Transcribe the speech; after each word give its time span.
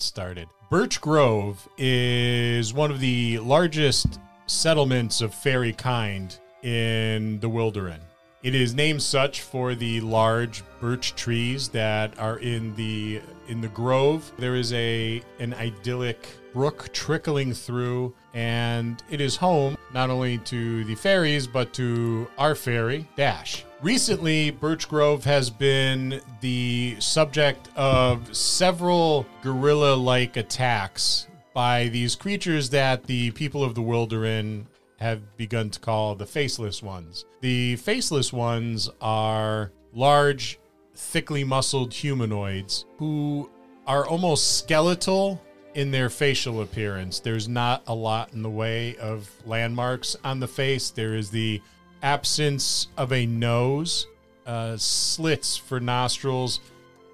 get 0.00 0.06
started. 0.06 0.48
Birch 0.70 1.00
Grove 1.00 1.68
is 1.76 2.72
one 2.72 2.90
of 2.90 3.00
the 3.00 3.38
largest 3.40 4.18
settlements 4.46 5.20
of 5.20 5.34
fairy 5.34 5.72
kind 5.72 6.38
in 6.62 7.38
the 7.40 7.48
Wilderin. 7.48 8.00
It 8.42 8.54
is 8.54 8.74
named 8.74 9.02
such 9.02 9.42
for 9.42 9.74
the 9.74 10.00
large 10.00 10.62
birch 10.80 11.14
trees 11.14 11.68
that 11.68 12.18
are 12.18 12.38
in 12.38 12.74
the 12.76 13.20
in 13.48 13.60
the 13.60 13.68
grove. 13.68 14.32
There 14.38 14.54
is 14.54 14.72
a 14.72 15.22
an 15.38 15.52
idyllic 15.54 16.26
brook 16.54 16.88
trickling 16.92 17.52
through 17.52 18.14
and 18.32 19.02
it 19.10 19.20
is 19.20 19.36
home 19.36 19.76
not 19.92 20.08
only 20.08 20.38
to 20.38 20.84
the 20.84 20.94
fairies 20.94 21.46
but 21.46 21.74
to 21.74 22.28
our 22.38 22.54
fairy 22.54 23.06
Dash. 23.16 23.64
Recently, 23.82 24.50
Birch 24.50 24.88
Grove 24.90 25.24
has 25.24 25.48
been 25.48 26.20
the 26.42 26.96
subject 26.98 27.70
of 27.76 28.36
several 28.36 29.24
guerrilla 29.42 29.94
like 29.94 30.36
attacks 30.36 31.28
by 31.54 31.88
these 31.88 32.14
creatures 32.14 32.68
that 32.70 33.04
the 33.04 33.30
people 33.30 33.64
of 33.64 33.74
the 33.74 33.80
Wilderin 33.80 34.66
have 34.98 35.34
begun 35.38 35.70
to 35.70 35.80
call 35.80 36.14
the 36.14 36.26
faceless 36.26 36.82
ones. 36.82 37.24
The 37.40 37.76
faceless 37.76 38.34
ones 38.34 38.90
are 39.00 39.72
large, 39.94 40.58
thickly 40.94 41.42
muscled 41.42 41.94
humanoids 41.94 42.84
who 42.98 43.50
are 43.86 44.06
almost 44.06 44.58
skeletal 44.58 45.40
in 45.72 45.90
their 45.90 46.10
facial 46.10 46.60
appearance. 46.60 47.18
There's 47.18 47.48
not 47.48 47.82
a 47.86 47.94
lot 47.94 48.34
in 48.34 48.42
the 48.42 48.50
way 48.50 48.96
of 48.96 49.30
landmarks 49.46 50.16
on 50.22 50.38
the 50.38 50.48
face. 50.48 50.90
There 50.90 51.14
is 51.14 51.30
the 51.30 51.62
absence 52.02 52.88
of 52.96 53.12
a 53.12 53.26
nose, 53.26 54.06
uh, 54.46 54.76
slits 54.76 55.56
for 55.56 55.80
nostrils, 55.80 56.60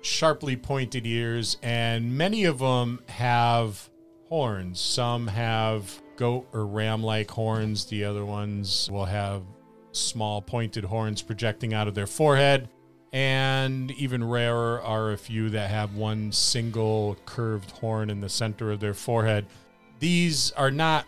sharply 0.02 0.56
pointed 0.56 1.06
ears, 1.06 1.56
and 1.62 2.16
many 2.16 2.44
of 2.44 2.58
them 2.58 3.00
have 3.08 3.88
horns. 4.28 4.80
Some 4.80 5.26
have 5.26 6.00
goat 6.16 6.46
or 6.52 6.66
ram 6.66 7.02
like 7.02 7.30
horns, 7.30 7.86
the 7.86 8.04
other 8.04 8.24
ones 8.24 8.88
will 8.90 9.04
have 9.04 9.42
small 9.92 10.40
pointed 10.42 10.84
horns 10.84 11.22
projecting 11.22 11.74
out 11.74 11.88
of 11.88 11.94
their 11.94 12.06
forehead. 12.06 12.68
And 13.12 13.90
even 13.92 14.22
rarer 14.22 14.80
are 14.82 15.12
a 15.12 15.18
few 15.18 15.48
that 15.50 15.70
have 15.70 15.94
one 15.94 16.32
single 16.32 17.16
curved 17.24 17.70
horn 17.70 18.10
in 18.10 18.20
the 18.20 18.28
center 18.28 18.70
of 18.70 18.80
their 18.80 18.94
forehead. 18.94 19.46
These 20.00 20.50
are 20.52 20.70
not 20.70 21.06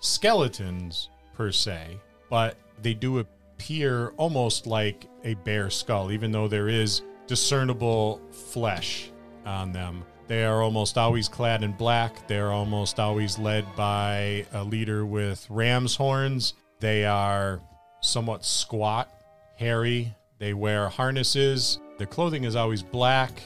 skeletons 0.00 1.10
per 1.34 1.52
se, 1.52 1.98
but 2.30 2.56
they 2.82 2.94
do 2.94 3.18
appear 3.18 4.08
almost 4.16 4.66
like 4.66 5.06
a 5.24 5.34
bear 5.34 5.70
skull, 5.70 6.10
even 6.12 6.32
though 6.32 6.48
there 6.48 6.68
is 6.68 7.02
discernible 7.26 8.20
flesh 8.30 9.10
on 9.46 9.72
them. 9.72 10.04
They 10.28 10.44
are 10.44 10.62
almost 10.62 10.98
always 10.98 11.28
clad 11.28 11.62
in 11.62 11.72
black. 11.72 12.26
They 12.28 12.38
are 12.38 12.52
almost 12.52 12.98
always 12.98 13.38
led 13.38 13.66
by 13.76 14.46
a 14.52 14.64
leader 14.64 15.04
with 15.04 15.46
ram's 15.50 15.96
horns. 15.96 16.54
They 16.80 17.04
are 17.04 17.60
somewhat 18.00 18.44
squat, 18.44 19.12
hairy. 19.56 20.14
They 20.38 20.54
wear 20.54 20.88
harnesses. 20.88 21.78
Their 21.98 22.06
clothing 22.06 22.44
is 22.44 22.56
always 22.56 22.82
black, 22.82 23.42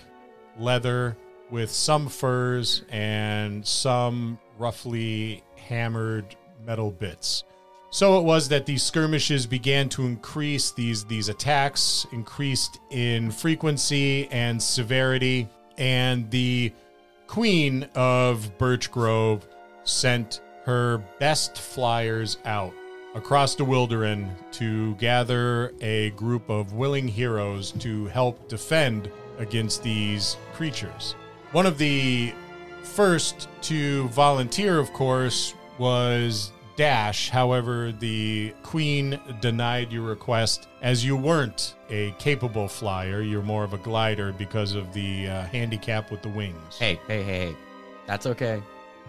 leather, 0.59 1.17
with 1.51 1.71
some 1.71 2.09
furs 2.09 2.83
and 2.91 3.67
some 3.67 4.39
roughly 4.59 5.43
hammered 5.57 6.37
metal 6.65 6.91
bits. 6.91 7.45
So 7.91 8.19
it 8.19 8.25
was 8.25 8.49
that 8.49 8.67
these 8.67 8.83
skirmishes 8.83 9.47
began 9.47 9.89
to 9.91 10.05
increase, 10.05 10.71
these, 10.73 11.05
these 11.05 11.29
attacks 11.29 12.07
increased 12.13 12.81
in 12.91 13.31
frequency 13.31 14.29
and 14.31 14.63
severity, 14.63 15.49
and 15.79 16.31
the 16.31 16.73
queen 17.27 17.89
of 17.95 18.57
Birch 18.59 18.91
Grove 18.91 19.47
sent 19.85 20.41
her 20.65 20.99
best 21.21 21.59
flyers 21.59 22.39
out 22.45 22.75
across 23.15 23.55
the 23.55 23.65
Wilderin 23.65 24.29
to 24.53 24.95
gather 24.97 25.73
a 25.81 26.11
group 26.11 26.51
of 26.51 26.75
willing 26.75 27.09
heroes 27.09 27.73
to 27.73 28.07
help 28.07 28.49
defend 28.49 29.11
against 29.39 29.83
these 29.83 30.37
creatures. 30.53 31.15
One 31.53 31.67
of 31.67 31.79
the 31.79 32.35
first 32.83 33.49
to 33.63 34.09
volunteer, 34.09 34.79
of 34.79 34.93
course, 34.93 35.55
was 35.79 36.53
Dash. 36.77 37.31
However, 37.31 37.93
the 37.93 38.53
Queen 38.63 39.19
denied 39.41 39.91
your 39.91 40.03
request 40.03 40.69
as 40.83 41.05
you 41.05 41.17
weren't 41.17 41.75
a 41.89 42.15
capable 42.19 42.69
flyer. 42.69 43.23
You're 43.23 43.43
more 43.43 43.65
of 43.65 43.73
a 43.73 43.79
glider 43.79 44.33
because 44.33 44.75
of 44.75 44.93
the 44.93 45.29
uh, 45.29 45.43
handicap 45.47 46.11
with 46.11 46.23
the 46.23 46.29
wings. 46.29 46.79
Hey, 46.79 47.01
hey, 47.07 47.23
hey, 47.23 47.47
hey. 47.47 47.57
That's 48.07 48.27
okay. 48.27 48.63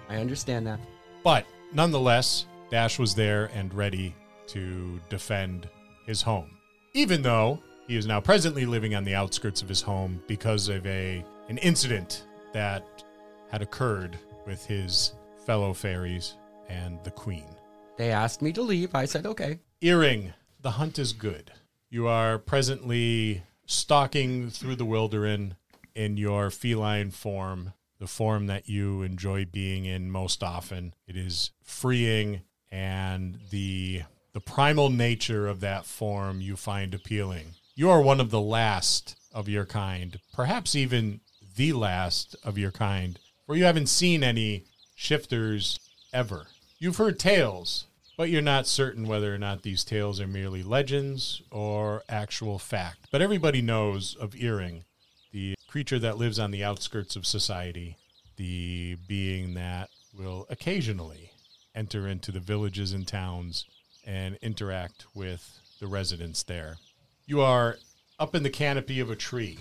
I 0.09 0.17
understand 0.17 0.65
that. 0.67 0.79
But 1.23 1.45
nonetheless, 1.73 2.45
Dash 2.71 2.97
was 2.97 3.13
there 3.13 3.51
and 3.53 3.73
ready 3.73 4.15
to 4.47 4.99
defend 5.09 5.67
his 6.05 6.21
home. 6.21 6.57
Even 6.93 7.21
though 7.21 7.61
he 7.87 7.97
is 7.97 8.05
now 8.05 8.21
presently 8.21 8.65
living 8.65 8.95
on 8.95 9.03
the 9.03 9.13
outskirts 9.13 9.61
of 9.61 9.69
his 9.69 9.81
home 9.81 10.21
because 10.27 10.69
of 10.69 10.85
a 10.87 11.23
an 11.49 11.57
incident 11.59 12.25
that 12.53 13.03
had 13.51 13.61
occurred 13.61 14.17
with 14.45 14.65
his 14.65 15.13
fellow 15.45 15.73
fairies 15.73 16.35
and 16.69 17.03
the 17.03 17.11
queen. 17.11 17.49
They 17.97 18.11
asked 18.11 18.41
me 18.41 18.51
to 18.53 18.61
leave. 18.61 18.93
I 18.93 19.05
said 19.05 19.25
okay. 19.25 19.59
Iring, 19.81 20.33
the 20.61 20.71
hunt 20.71 20.99
is 20.99 21.13
good. 21.13 21.51
You 21.89 22.07
are 22.07 22.37
presently 22.37 23.43
stalking 23.65 24.49
through 24.49 24.75
the 24.75 24.85
Wilderin 24.85 25.55
in 25.95 26.17
your 26.17 26.49
feline 26.51 27.11
form, 27.11 27.73
the 27.99 28.07
form 28.07 28.47
that 28.47 28.69
you 28.69 29.01
enjoy 29.01 29.45
being 29.45 29.85
in 29.85 30.11
most 30.11 30.43
often. 30.43 30.93
It 31.07 31.15
is 31.15 31.51
freeing 31.63 32.41
and 32.71 33.39
the 33.49 34.03
the 34.33 34.41
primal 34.41 34.89
nature 34.89 35.47
of 35.47 35.61
that 35.61 35.85
form 35.85 36.41
you 36.41 36.55
find 36.55 36.93
appealing. 36.93 37.55
You 37.75 37.89
are 37.89 38.01
one 38.01 38.19
of 38.19 38.29
the 38.29 38.41
last 38.41 39.15
of 39.33 39.49
your 39.49 39.65
kind, 39.65 40.19
perhaps 40.33 40.75
even 40.75 41.21
the 41.55 41.73
last 41.73 42.35
of 42.43 42.57
your 42.57 42.71
kind, 42.71 43.17
for 43.47 43.55
you 43.55 43.63
haven't 43.63 43.87
seen 43.87 44.23
any 44.23 44.65
shifters 44.95 45.79
ever. 46.13 46.45
You've 46.79 46.97
heard 46.97 47.17
tales, 47.17 47.87
but 48.17 48.29
you're 48.29 48.43
not 48.43 48.67
certain 48.67 49.07
whether 49.07 49.33
or 49.33 49.39
not 49.39 49.63
these 49.63 49.83
tales 49.83 50.21
are 50.21 50.27
merely 50.27 50.61
legends 50.61 51.41
or 51.49 52.03
actual 52.07 52.59
fact. 52.59 53.07
But 53.11 53.23
everybody 53.23 53.63
knows 53.63 54.13
of 54.13 54.35
Iring, 54.35 54.83
the 55.31 55.55
creature 55.67 55.97
that 55.97 56.19
lives 56.19 56.37
on 56.37 56.51
the 56.51 56.63
outskirts 56.63 57.15
of 57.15 57.25
society, 57.25 57.97
the 58.35 58.95
being 59.07 59.55
that 59.55 59.89
will 60.15 60.45
occasionally 60.51 61.31
enter 61.73 62.07
into 62.07 62.31
the 62.31 62.39
villages 62.39 62.93
and 62.93 63.07
towns 63.07 63.65
and 64.05 64.37
interact 64.43 65.07
with 65.15 65.59
the 65.79 65.87
residents 65.87 66.43
there. 66.43 66.77
You 67.25 67.41
are 67.41 67.77
up 68.19 68.35
in 68.35 68.43
the 68.43 68.51
canopy 68.51 68.99
of 68.99 69.09
a 69.09 69.15
tree, 69.15 69.57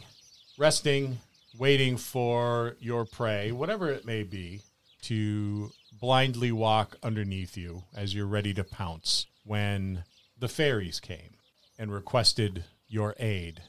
resting, 0.58 1.20
waiting 1.56 1.96
for 1.96 2.76
your 2.78 3.06
prey, 3.06 3.52
whatever 3.52 3.90
it 3.90 4.04
may 4.04 4.22
be, 4.22 4.60
to 5.02 5.72
blindly 6.00 6.52
walk 6.52 6.96
underneath 7.02 7.56
you 7.56 7.84
as 7.94 8.14
you're 8.14 8.26
ready 8.26 8.52
to 8.54 8.64
pounce 8.64 9.26
when 9.44 10.04
the 10.38 10.48
fairies 10.48 11.00
came 11.00 11.36
and 11.78 11.92
requested 11.92 12.64
your 12.88 13.14
aid. 13.18 13.62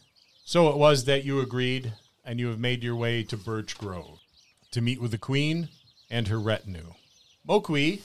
So 0.44 0.70
it 0.70 0.78
was 0.78 1.06
that 1.06 1.24
you 1.24 1.40
agreed 1.40 1.94
and 2.26 2.40
you 2.40 2.48
have 2.48 2.60
made 2.60 2.84
your 2.84 2.96
way 2.96 3.24
to 3.24 3.38
Birch 3.38 3.78
Grove 3.78 4.20
to 4.72 4.82
meet 4.82 5.02
with 5.02 5.12
the 5.12 5.18
queen 5.18 5.70
and 6.10 6.28
her 6.28 6.40
retinue. 6.40 6.94
Mo'Quee 7.48 8.02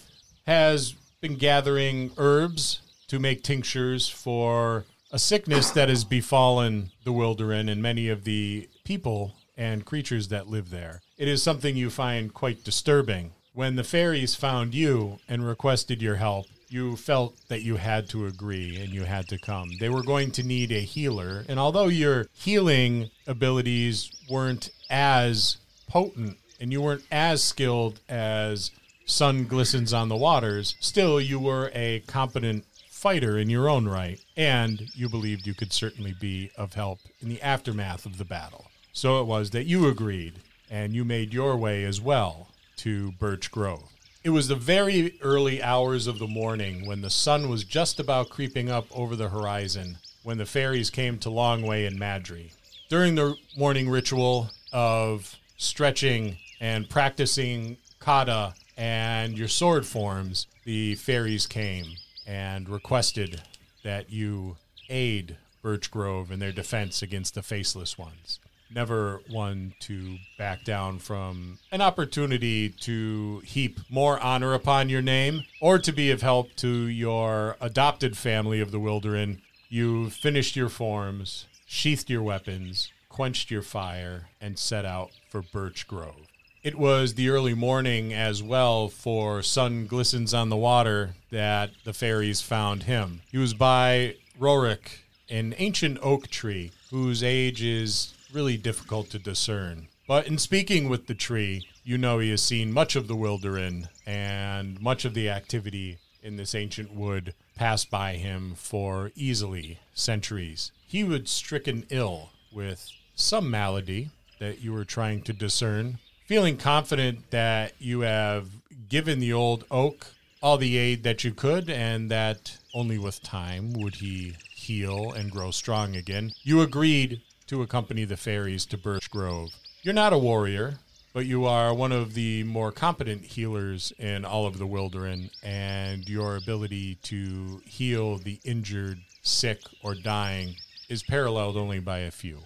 has 0.46 0.94
been 1.20 1.36
gathering 1.36 2.12
herbs 2.16 2.80
to 3.08 3.18
make 3.18 3.42
tinctures 3.42 4.08
for 4.08 4.84
a 5.10 5.18
sickness 5.18 5.70
that 5.70 5.88
has 5.88 6.04
befallen 6.04 6.90
the 7.04 7.12
Wilderin 7.12 7.70
and 7.70 7.82
many 7.82 8.08
of 8.08 8.24
the 8.24 8.68
people 8.84 9.34
and 9.56 9.84
creatures 9.84 10.28
that 10.28 10.48
live 10.48 10.70
there. 10.70 11.02
It 11.18 11.28
is 11.28 11.42
something 11.42 11.76
you 11.76 11.90
find 11.90 12.32
quite 12.32 12.64
disturbing. 12.64 13.32
When 13.54 13.76
the 13.76 13.84
fairies 13.84 14.34
found 14.34 14.74
you 14.74 15.18
and 15.28 15.46
requested 15.46 16.00
your 16.00 16.16
help, 16.16 16.46
you 16.70 16.96
felt 16.96 17.36
that 17.48 17.60
you 17.60 17.76
had 17.76 18.08
to 18.08 18.24
agree 18.24 18.78
and 18.80 18.94
you 18.94 19.04
had 19.04 19.28
to 19.28 19.36
come. 19.36 19.72
They 19.78 19.90
were 19.90 20.02
going 20.02 20.30
to 20.32 20.42
need 20.42 20.72
a 20.72 20.80
healer, 20.80 21.44
and 21.50 21.60
although 21.60 21.88
your 21.88 22.28
healing 22.32 23.10
abilities 23.26 24.10
weren't 24.30 24.70
as 24.88 25.58
potent 25.86 26.38
and 26.58 26.72
you 26.72 26.80
weren't 26.80 27.04
as 27.12 27.42
skilled 27.42 28.00
as 28.08 28.70
sun 29.04 29.44
glistens 29.44 29.92
on 29.92 30.08
the 30.08 30.16
waters, 30.16 30.74
still 30.80 31.20
you 31.20 31.38
were 31.38 31.70
a 31.74 32.00
competent 32.06 32.64
fighter 32.88 33.36
in 33.36 33.50
your 33.50 33.68
own 33.68 33.86
right, 33.86 34.18
and 34.34 34.88
you 34.94 35.10
believed 35.10 35.46
you 35.46 35.52
could 35.52 35.74
certainly 35.74 36.14
be 36.18 36.50
of 36.56 36.72
help 36.72 37.00
in 37.20 37.28
the 37.28 37.42
aftermath 37.42 38.06
of 38.06 38.16
the 38.16 38.24
battle. 38.24 38.64
So 38.94 39.20
it 39.20 39.26
was 39.26 39.50
that 39.50 39.66
you 39.66 39.88
agreed, 39.88 40.36
and 40.70 40.94
you 40.94 41.04
made 41.04 41.34
your 41.34 41.54
way 41.58 41.84
as 41.84 42.00
well 42.00 42.48
to 42.76 43.12
Birch 43.12 43.50
Grove. 43.50 43.88
It 44.24 44.30
was 44.30 44.48
the 44.48 44.56
very 44.56 45.18
early 45.20 45.62
hours 45.62 46.06
of 46.06 46.18
the 46.18 46.28
morning 46.28 46.86
when 46.86 47.02
the 47.02 47.10
sun 47.10 47.48
was 47.48 47.64
just 47.64 47.98
about 47.98 48.30
creeping 48.30 48.70
up 48.70 48.86
over 48.96 49.16
the 49.16 49.30
horizon 49.30 49.98
when 50.22 50.38
the 50.38 50.46
fairies 50.46 50.90
came 50.90 51.18
to 51.18 51.28
Longwei 51.28 51.86
and 51.86 51.98
Madry. 51.98 52.52
During 52.88 53.16
the 53.16 53.36
morning 53.56 53.88
ritual 53.88 54.50
of 54.72 55.36
stretching 55.56 56.38
and 56.60 56.88
practicing 56.88 57.78
kata 57.98 58.54
and 58.76 59.36
your 59.36 59.48
sword 59.48 59.86
forms, 59.86 60.46
the 60.64 60.94
fairies 60.94 61.46
came 61.46 61.96
and 62.26 62.68
requested 62.68 63.42
that 63.82 64.10
you 64.10 64.56
aid 64.88 65.36
Birch 65.62 65.90
Grove 65.90 66.30
in 66.30 66.38
their 66.38 66.52
defense 66.52 67.02
against 67.02 67.34
the 67.34 67.42
faceless 67.42 67.98
ones. 67.98 68.38
Never 68.74 69.20
one 69.28 69.74
to 69.80 70.16
back 70.38 70.64
down 70.64 70.98
from 70.98 71.58
an 71.70 71.82
opportunity 71.82 72.70
to 72.70 73.42
heap 73.44 73.80
more 73.90 74.18
honor 74.20 74.54
upon 74.54 74.88
your 74.88 75.02
name 75.02 75.44
or 75.60 75.78
to 75.78 75.92
be 75.92 76.10
of 76.10 76.22
help 76.22 76.54
to 76.56 76.86
your 76.86 77.56
adopted 77.60 78.16
family 78.16 78.60
of 78.60 78.70
the 78.70 78.80
Wilderin. 78.80 79.40
You 79.68 80.08
finished 80.10 80.56
your 80.56 80.70
forms, 80.70 81.46
sheathed 81.66 82.08
your 82.08 82.22
weapons, 82.22 82.90
quenched 83.08 83.50
your 83.50 83.62
fire, 83.62 84.28
and 84.40 84.58
set 84.58 84.86
out 84.86 85.10
for 85.28 85.42
Birch 85.42 85.86
Grove. 85.86 86.28
It 86.62 86.78
was 86.78 87.14
the 87.14 87.28
early 87.28 87.54
morning 87.54 88.12
as 88.12 88.42
well, 88.42 88.88
for 88.88 89.42
sun 89.42 89.86
glistens 89.86 90.32
on 90.32 90.48
the 90.48 90.56
water, 90.56 91.14
that 91.30 91.70
the 91.84 91.92
fairies 91.92 92.40
found 92.40 92.84
him. 92.84 93.20
He 93.30 93.38
was 93.38 93.52
by 93.52 94.14
Rorik, 94.38 95.00
an 95.28 95.54
ancient 95.58 95.98
oak 96.02 96.28
tree 96.28 96.70
whose 96.90 97.22
age 97.22 97.62
is 97.62 98.14
really 98.32 98.56
difficult 98.56 99.10
to 99.10 99.18
discern. 99.18 99.88
But 100.08 100.26
in 100.26 100.38
speaking 100.38 100.88
with 100.88 101.06
the 101.06 101.14
tree, 101.14 101.68
you 101.84 101.96
know 101.98 102.18
he 102.18 102.30
has 102.30 102.42
seen 102.42 102.72
much 102.72 102.96
of 102.96 103.08
the 103.08 103.16
Wilderin 103.16 103.88
and 104.06 104.80
much 104.80 105.04
of 105.04 105.14
the 105.14 105.30
activity 105.30 105.98
in 106.22 106.36
this 106.36 106.54
ancient 106.54 106.92
wood 106.92 107.34
pass 107.56 107.84
by 107.84 108.14
him 108.14 108.54
for 108.56 109.10
easily 109.14 109.78
centuries. 109.94 110.72
He 110.86 111.04
was 111.04 111.30
stricken 111.30 111.86
ill 111.90 112.30
with 112.52 112.90
some 113.14 113.50
malady 113.50 114.10
that 114.38 114.60
you 114.60 114.72
were 114.72 114.84
trying 114.84 115.22
to 115.22 115.32
discern, 115.32 115.98
feeling 116.26 116.56
confident 116.56 117.30
that 117.30 117.72
you 117.78 118.00
have 118.00 118.48
given 118.88 119.20
the 119.20 119.32
old 119.32 119.64
oak 119.70 120.14
all 120.42 120.58
the 120.58 120.76
aid 120.76 121.04
that 121.04 121.22
you 121.22 121.32
could 121.32 121.70
and 121.70 122.10
that 122.10 122.58
only 122.74 122.98
with 122.98 123.22
time 123.22 123.72
would 123.74 123.94
he 123.94 124.34
heal 124.54 125.12
and 125.12 125.30
grow 125.30 125.52
strong 125.52 125.94
again. 125.94 126.32
You 126.42 126.60
agreed 126.60 127.20
to 127.52 127.60
accompany 127.60 128.06
the 128.06 128.16
fairies 128.16 128.64
to 128.64 128.78
Birch 128.78 129.10
Grove. 129.10 129.50
You're 129.82 129.92
not 129.92 130.14
a 130.14 130.18
warrior, 130.18 130.78
but 131.12 131.26
you 131.26 131.44
are 131.44 131.74
one 131.74 131.92
of 131.92 132.14
the 132.14 132.44
more 132.44 132.72
competent 132.72 133.22
healers 133.24 133.92
in 133.98 134.24
all 134.24 134.46
of 134.46 134.56
the 134.56 134.66
Wilderin, 134.66 135.30
and 135.42 136.08
your 136.08 136.36
ability 136.36 136.94
to 137.02 137.60
heal 137.66 138.16
the 138.16 138.40
injured, 138.42 139.00
sick, 139.20 139.60
or 139.84 139.94
dying 139.94 140.56
is 140.88 141.02
paralleled 141.02 141.58
only 141.58 141.78
by 141.78 141.98
a 141.98 142.10
few. 142.10 142.38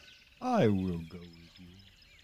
I 0.42 0.66
will 0.66 0.98
go 1.08 1.20
with 1.20 1.60
you. 1.60 1.66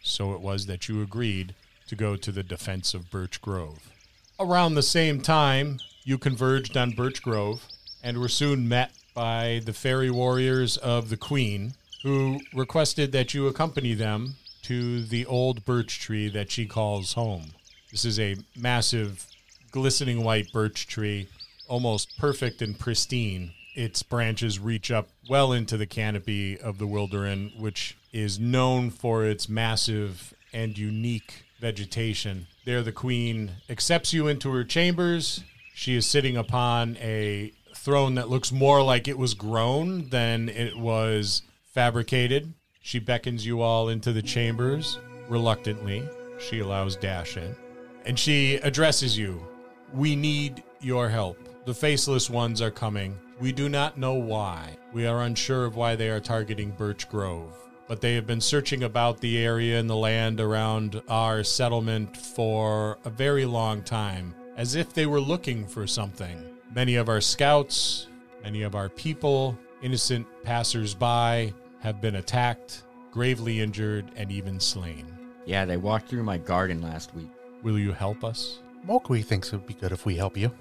So 0.02 0.32
it 0.32 0.40
was 0.40 0.66
that 0.66 0.88
you 0.88 1.02
agreed 1.02 1.54
to 1.86 1.94
go 1.94 2.16
to 2.16 2.32
the 2.32 2.42
defense 2.42 2.94
of 2.94 3.12
Birch 3.12 3.40
Grove. 3.40 3.92
Around 4.40 4.74
the 4.74 4.82
same 4.82 5.20
time, 5.20 5.78
you 6.02 6.18
converged 6.18 6.76
on 6.76 6.90
Birch 6.90 7.22
Grove 7.22 7.68
and 8.02 8.18
were 8.18 8.28
soon 8.28 8.68
met 8.68 8.90
by 9.14 9.60
the 9.64 9.72
fairy 9.72 10.10
warriors 10.10 10.76
of 10.78 11.10
the 11.10 11.16
Queen, 11.16 11.74
who 12.02 12.40
requested 12.52 13.12
that 13.12 13.34
you 13.34 13.46
accompany 13.46 13.94
them 13.94 14.34
to 14.62 15.02
the 15.02 15.26
old 15.26 15.64
birch 15.64 16.00
tree 16.00 16.28
that 16.28 16.50
she 16.50 16.66
calls 16.66 17.14
home. 17.14 17.52
This 17.90 18.04
is 18.04 18.18
a 18.18 18.36
massive, 18.56 19.26
glistening 19.70 20.24
white 20.24 20.52
birch 20.52 20.86
tree, 20.86 21.28
almost 21.68 22.16
perfect 22.18 22.62
and 22.62 22.78
pristine. 22.78 23.52
Its 23.74 24.02
branches 24.02 24.58
reach 24.58 24.90
up 24.90 25.08
well 25.28 25.52
into 25.52 25.76
the 25.76 25.86
canopy 25.86 26.58
of 26.58 26.78
the 26.78 26.86
Wilderin, 26.86 27.58
which 27.58 27.96
is 28.12 28.38
known 28.38 28.90
for 28.90 29.24
its 29.24 29.48
massive 29.48 30.34
and 30.52 30.76
unique 30.76 31.44
vegetation. 31.60 32.46
There, 32.64 32.82
the 32.82 32.92
queen 32.92 33.52
accepts 33.70 34.12
you 34.12 34.28
into 34.28 34.52
her 34.52 34.64
chambers. 34.64 35.42
She 35.74 35.96
is 35.96 36.06
sitting 36.06 36.36
upon 36.36 36.96
a 36.98 37.52
throne 37.74 38.14
that 38.16 38.28
looks 38.28 38.52
more 38.52 38.82
like 38.82 39.08
it 39.08 39.18
was 39.18 39.34
grown 39.34 40.10
than 40.10 40.48
it 40.48 40.76
was 40.76 41.42
fabricated. 41.72 42.52
She 42.82 42.98
beckons 42.98 43.46
you 43.46 43.62
all 43.62 43.88
into 43.88 44.12
the 44.12 44.22
chambers. 44.22 44.98
Reluctantly, 45.28 46.06
she 46.38 46.60
allows 46.60 46.96
Dash 46.96 47.36
in. 47.36 47.56
And 48.04 48.18
she 48.18 48.56
addresses 48.56 49.16
you. 49.16 49.46
We 49.92 50.14
need 50.14 50.62
your 50.80 51.08
help. 51.08 51.38
The 51.64 51.74
faceless 51.74 52.28
ones 52.28 52.60
are 52.60 52.70
coming. 52.70 53.18
We 53.40 53.52
do 53.52 53.68
not 53.68 53.96
know 53.96 54.14
why. 54.14 54.76
We 54.92 55.06
are 55.06 55.22
unsure 55.22 55.64
of 55.64 55.76
why 55.76 55.96
they 55.96 56.10
are 56.10 56.20
targeting 56.20 56.72
Birch 56.72 57.08
Grove. 57.08 57.54
But 57.88 58.00
they 58.00 58.14
have 58.14 58.26
been 58.26 58.40
searching 58.40 58.82
about 58.82 59.20
the 59.20 59.38
area 59.38 59.78
and 59.78 59.88
the 59.88 59.96
land 59.96 60.40
around 60.40 61.00
our 61.08 61.42
settlement 61.42 62.16
for 62.16 62.98
a 63.04 63.10
very 63.10 63.44
long 63.44 63.82
time, 63.82 64.34
as 64.56 64.74
if 64.74 64.92
they 64.92 65.06
were 65.06 65.20
looking 65.20 65.66
for 65.66 65.86
something. 65.86 66.42
Many 66.74 66.96
of 66.96 67.08
our 67.08 67.20
scouts, 67.20 68.08
many 68.42 68.62
of 68.62 68.74
our 68.74 68.88
people, 68.88 69.58
innocent 69.82 70.26
passers-by 70.42 71.52
have 71.82 72.00
been 72.00 72.16
attacked, 72.16 72.84
gravely 73.10 73.60
injured, 73.60 74.10
and 74.16 74.30
even 74.30 74.60
slain. 74.60 75.04
Yeah, 75.44 75.64
they 75.64 75.76
walked 75.76 76.08
through 76.08 76.22
my 76.22 76.38
garden 76.38 76.80
last 76.80 77.12
week. 77.14 77.28
Will 77.62 77.78
you 77.78 77.92
help 77.92 78.22
us? 78.22 78.60
Mo'Quee 78.84 79.22
thinks 79.22 79.52
it 79.52 79.56
would 79.56 79.66
be 79.66 79.74
good 79.74 79.92
if 79.92 80.06
we 80.06 80.16
help 80.16 80.36
you. 80.36 80.52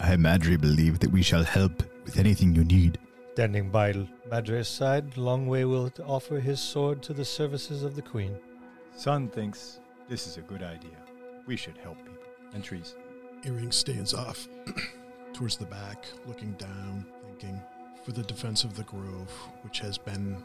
I, 0.00 0.16
Madry, 0.16 0.60
believe 0.60 0.98
that 1.00 1.12
we 1.12 1.22
shall 1.22 1.44
help 1.44 1.82
with 2.04 2.18
anything 2.18 2.54
you 2.54 2.64
need. 2.64 2.98
Standing 3.34 3.68
by 3.68 3.92
Madry's 4.30 4.68
side, 4.68 5.12
Longwei 5.14 5.68
will 5.68 5.92
offer 6.06 6.40
his 6.40 6.60
sword 6.60 7.02
to 7.02 7.12
the 7.12 7.24
services 7.24 7.82
of 7.82 7.94
the 7.94 8.02
Queen. 8.02 8.36
Sun 8.96 9.28
thinks 9.28 9.80
this 10.08 10.26
is 10.26 10.38
a 10.38 10.42
good 10.42 10.62
idea. 10.62 10.96
We 11.46 11.56
should 11.56 11.76
help 11.76 11.98
people 11.98 12.14
and 12.54 12.64
trees. 12.64 12.94
Iring 13.44 13.72
stands 13.72 14.14
off 14.14 14.48
towards 15.34 15.56
the 15.56 15.66
back, 15.66 16.06
looking 16.26 16.52
down, 16.52 17.04
thinking, 17.26 17.60
for 18.04 18.12
the 18.12 18.22
defense 18.22 18.64
of 18.64 18.76
the 18.76 18.84
grove, 18.84 19.30
which 19.62 19.80
has 19.80 19.98
been 19.98 20.32
more 20.32 20.42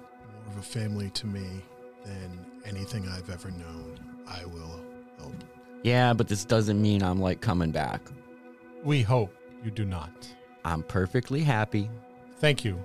of 0.50 0.57
a 0.57 0.62
family 0.62 1.10
to 1.12 1.28
me 1.28 1.48
than 2.06 2.46
anything 2.66 3.07
I've 3.07 3.30
ever 3.30 3.51
known, 3.51 4.00
I 4.28 4.46
will 4.46 4.81
help. 5.18 5.34
Yeah, 5.84 6.13
but 6.13 6.28
this 6.28 6.44
doesn't 6.44 6.81
mean 6.81 7.04
I'm 7.04 7.19
like 7.19 7.42
coming 7.42 7.72
back. 7.72 8.01
We 8.84 9.01
hope 9.01 9.34
you 9.63 9.72
do 9.72 9.86
not. 9.86 10.28
I'm 10.66 10.84
perfectly 10.84 11.42
happy. 11.42 11.90
Thank 12.38 12.66
you. 12.66 12.84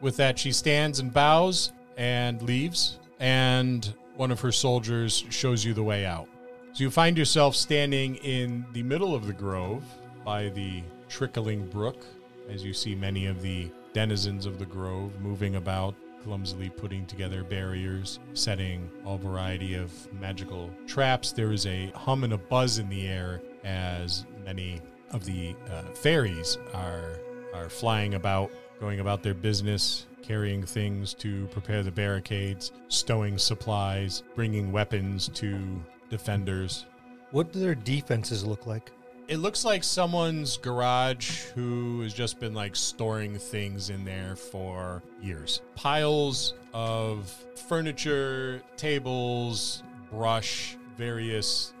With 0.00 0.16
that, 0.16 0.38
she 0.38 0.52
stands 0.52 0.98
and 0.98 1.12
bows 1.12 1.72
and 1.96 2.42
leaves, 2.42 2.98
and 3.20 3.94
one 4.16 4.30
of 4.30 4.40
her 4.40 4.52
soldiers 4.52 5.24
shows 5.30 5.64
you 5.64 5.74
the 5.74 5.82
way 5.82 6.04
out. 6.04 6.28
So 6.72 6.82
you 6.82 6.90
find 6.90 7.16
yourself 7.16 7.54
standing 7.54 8.16
in 8.16 8.66
the 8.72 8.82
middle 8.82 9.14
of 9.14 9.26
the 9.26 9.32
grove 9.32 9.84
by 10.24 10.48
the 10.48 10.82
trickling 11.08 11.66
brook, 11.68 12.04
as 12.50 12.64
you 12.64 12.74
see 12.74 12.94
many 12.94 13.26
of 13.26 13.40
the 13.40 13.70
denizens 13.92 14.44
of 14.44 14.58
the 14.58 14.66
grove 14.66 15.12
moving 15.20 15.56
about, 15.56 15.94
clumsily 16.24 16.70
putting 16.70 17.06
together 17.06 17.44
barriers, 17.44 18.18
setting 18.32 18.90
all 19.04 19.18
variety 19.18 19.74
of 19.74 19.92
magical 20.12 20.70
traps. 20.86 21.32
There 21.32 21.52
is 21.52 21.66
a 21.66 21.92
hum 21.94 22.24
and 22.24 22.32
a 22.32 22.38
buzz 22.38 22.78
in 22.78 22.88
the 22.88 23.06
air 23.06 23.42
as 23.62 24.24
many 24.44 24.80
of 25.10 25.24
the 25.24 25.54
uh, 25.70 25.82
fairies 25.94 26.58
are 26.72 27.18
are 27.54 27.68
flying 27.68 28.14
about, 28.14 28.50
going 28.80 28.98
about 28.98 29.22
their 29.22 29.34
business, 29.34 30.06
carrying 30.22 30.64
things 30.64 31.14
to 31.14 31.46
prepare 31.48 31.84
the 31.84 31.90
barricades, 31.90 32.72
stowing 32.88 33.38
supplies, 33.38 34.24
bringing 34.34 34.72
weapons 34.72 35.28
to 35.34 35.80
defenders. 36.10 36.86
What 37.30 37.52
do 37.52 37.60
their 37.60 37.76
defenses 37.76 38.44
look 38.44 38.66
like? 38.66 38.90
It 39.26 39.38
looks 39.38 39.64
like 39.64 39.82
someone's 39.82 40.58
garage 40.58 41.44
who 41.54 42.02
has 42.02 42.12
just 42.12 42.38
been 42.38 42.52
like 42.52 42.76
storing 42.76 43.38
things 43.38 43.88
in 43.88 44.04
there 44.04 44.36
for 44.36 45.02
years. 45.22 45.62
Piles 45.76 46.52
of 46.74 47.32
furniture, 47.66 48.60
tables, 48.76 49.82
brush, 50.10 50.76
various 50.98 51.72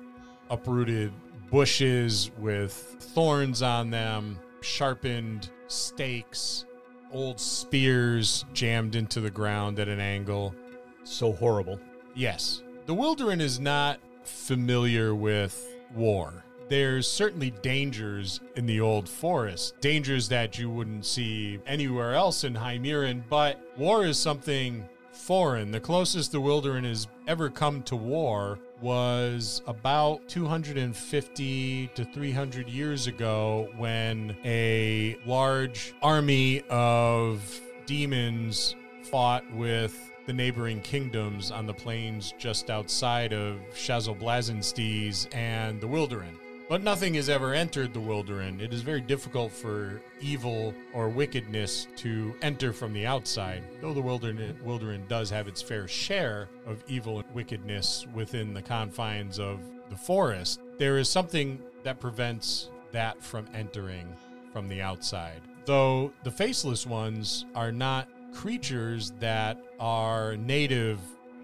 uprooted 0.48 1.12
bushes 1.50 2.30
with 2.38 2.72
thorns 2.72 3.60
on 3.60 3.90
them, 3.90 4.38
sharpened 4.62 5.50
stakes, 5.68 6.64
old 7.12 7.38
spears 7.38 8.46
jammed 8.54 8.96
into 8.96 9.20
the 9.20 9.30
ground 9.30 9.78
at 9.78 9.88
an 9.88 10.00
angle. 10.00 10.54
So 11.04 11.32
horrible. 11.32 11.78
Yes. 12.14 12.62
The 12.86 12.94
Wilderin 12.94 13.42
is 13.42 13.60
not 13.60 13.98
familiar 14.24 15.14
with 15.14 15.62
war. 15.94 16.42
There's 16.68 17.06
certainly 17.06 17.50
dangers 17.50 18.40
in 18.56 18.66
the 18.66 18.80
old 18.80 19.08
forest, 19.08 19.74
dangers 19.80 20.28
that 20.28 20.58
you 20.58 20.70
wouldn't 20.70 21.04
see 21.04 21.60
anywhere 21.66 22.14
else 22.14 22.44
in 22.44 22.54
Hymiran, 22.54 23.22
but 23.28 23.60
war 23.76 24.06
is 24.06 24.18
something 24.18 24.88
foreign. 25.12 25.70
The 25.70 25.80
closest 25.80 26.32
the 26.32 26.40
Wilderin 26.40 26.84
has 26.84 27.06
ever 27.26 27.50
come 27.50 27.82
to 27.84 27.96
war 27.96 28.58
was 28.80 29.62
about 29.66 30.28
250 30.28 31.86
to 31.94 32.04
300 32.04 32.68
years 32.68 33.06
ago 33.06 33.68
when 33.76 34.36
a 34.44 35.16
large 35.26 35.94
army 36.02 36.62
of 36.68 37.60
demons 37.86 38.74
fought 39.04 39.44
with 39.52 39.98
the 40.26 40.32
neighboring 40.32 40.80
kingdoms 40.80 41.50
on 41.50 41.66
the 41.66 41.74
plains 41.74 42.32
just 42.38 42.70
outside 42.70 43.32
of 43.32 43.58
Shazel 43.74 44.18
Blazenstees 44.18 45.32
and 45.34 45.80
the 45.80 45.86
Wilderin. 45.86 46.38
But 46.66 46.82
nothing 46.82 47.14
has 47.14 47.28
ever 47.28 47.52
entered 47.52 47.92
the 47.92 48.00
Wilderin. 48.00 48.60
It 48.60 48.72
is 48.72 48.80
very 48.80 49.02
difficult 49.02 49.52
for 49.52 50.00
evil 50.20 50.74
or 50.94 51.10
wickedness 51.10 51.86
to 51.96 52.34
enter 52.40 52.72
from 52.72 52.94
the 52.94 53.06
outside, 53.06 53.62
though 53.82 53.92
the 53.92 54.00
Wilderin, 54.00 55.06
does 55.06 55.28
have 55.28 55.46
its 55.46 55.60
fair 55.60 55.86
share 55.86 56.48
of 56.66 56.82
evil 56.88 57.18
and 57.18 57.34
wickedness 57.34 58.06
within 58.14 58.54
the 58.54 58.62
confines 58.62 59.38
of 59.38 59.60
the 59.90 59.96
forest. 59.96 60.60
There 60.78 60.96
is 60.96 61.08
something 61.08 61.60
that 61.82 62.00
prevents 62.00 62.70
that 62.92 63.22
from 63.22 63.46
entering 63.52 64.16
from 64.50 64.66
the 64.66 64.80
outside. 64.80 65.42
Though 65.66 66.12
the 66.22 66.30
faceless 66.30 66.86
ones 66.86 67.44
are 67.54 67.72
not 67.72 68.08
creatures 68.32 69.12
that 69.20 69.62
are 69.78 70.34
native 70.36 70.98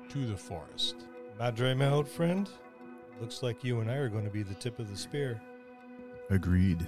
to 0.09 0.27
the 0.27 0.37
forest. 0.37 0.97
Madry, 1.39 1.77
my 1.77 1.91
old 1.91 2.09
friend, 2.09 2.49
looks 3.21 3.43
like 3.43 3.63
you 3.63 3.81
and 3.81 3.91
I 3.91 3.95
are 3.95 4.09
going 4.09 4.25
to 4.25 4.31
be 4.31 4.43
the 4.43 4.55
tip 4.55 4.79
of 4.79 4.91
the 4.91 4.97
spear. 4.97 5.41
Agreed. 6.31 6.87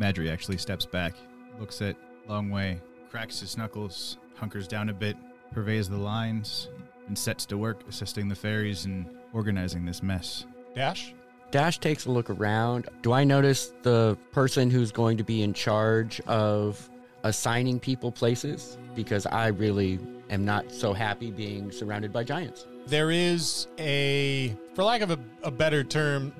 Madry 0.00 0.30
actually 0.30 0.58
steps 0.58 0.86
back, 0.86 1.14
looks 1.60 1.82
at 1.82 1.96
Longwei, 2.28 2.80
cracks 3.10 3.40
his 3.40 3.56
knuckles, 3.56 4.18
hunkers 4.34 4.66
down 4.66 4.88
a 4.88 4.94
bit, 4.94 5.16
purveys 5.54 5.88
the 5.88 5.96
lines, 5.96 6.68
and 7.06 7.16
sets 7.16 7.44
to 7.46 7.58
work 7.58 7.82
assisting 7.88 8.28
the 8.28 8.34
fairies 8.34 8.86
in 8.86 9.06
organizing 9.32 9.84
this 9.84 10.02
mess. 10.02 10.46
Dash? 10.74 11.14
Dash 11.50 11.78
takes 11.78 12.06
a 12.06 12.10
look 12.10 12.30
around. 12.30 12.88
Do 13.02 13.12
I 13.12 13.24
notice 13.24 13.74
the 13.82 14.16
person 14.30 14.70
who's 14.70 14.90
going 14.90 15.18
to 15.18 15.24
be 15.24 15.42
in 15.42 15.52
charge 15.52 16.20
of 16.22 16.88
assigning 17.24 17.78
people 17.78 18.10
places? 18.10 18.78
Because 18.94 19.26
I 19.26 19.48
really 19.48 19.98
am 20.30 20.46
not 20.46 20.72
so 20.72 20.94
happy 20.94 21.30
being 21.30 21.70
surrounded 21.70 22.12
by 22.12 22.24
giants. 22.24 22.66
There 22.86 23.10
is 23.10 23.68
a, 23.78 24.56
for 24.74 24.84
lack 24.84 25.02
of 25.02 25.10
a, 25.10 25.18
a 25.42 25.50
better 25.50 25.84
term, 25.84 26.32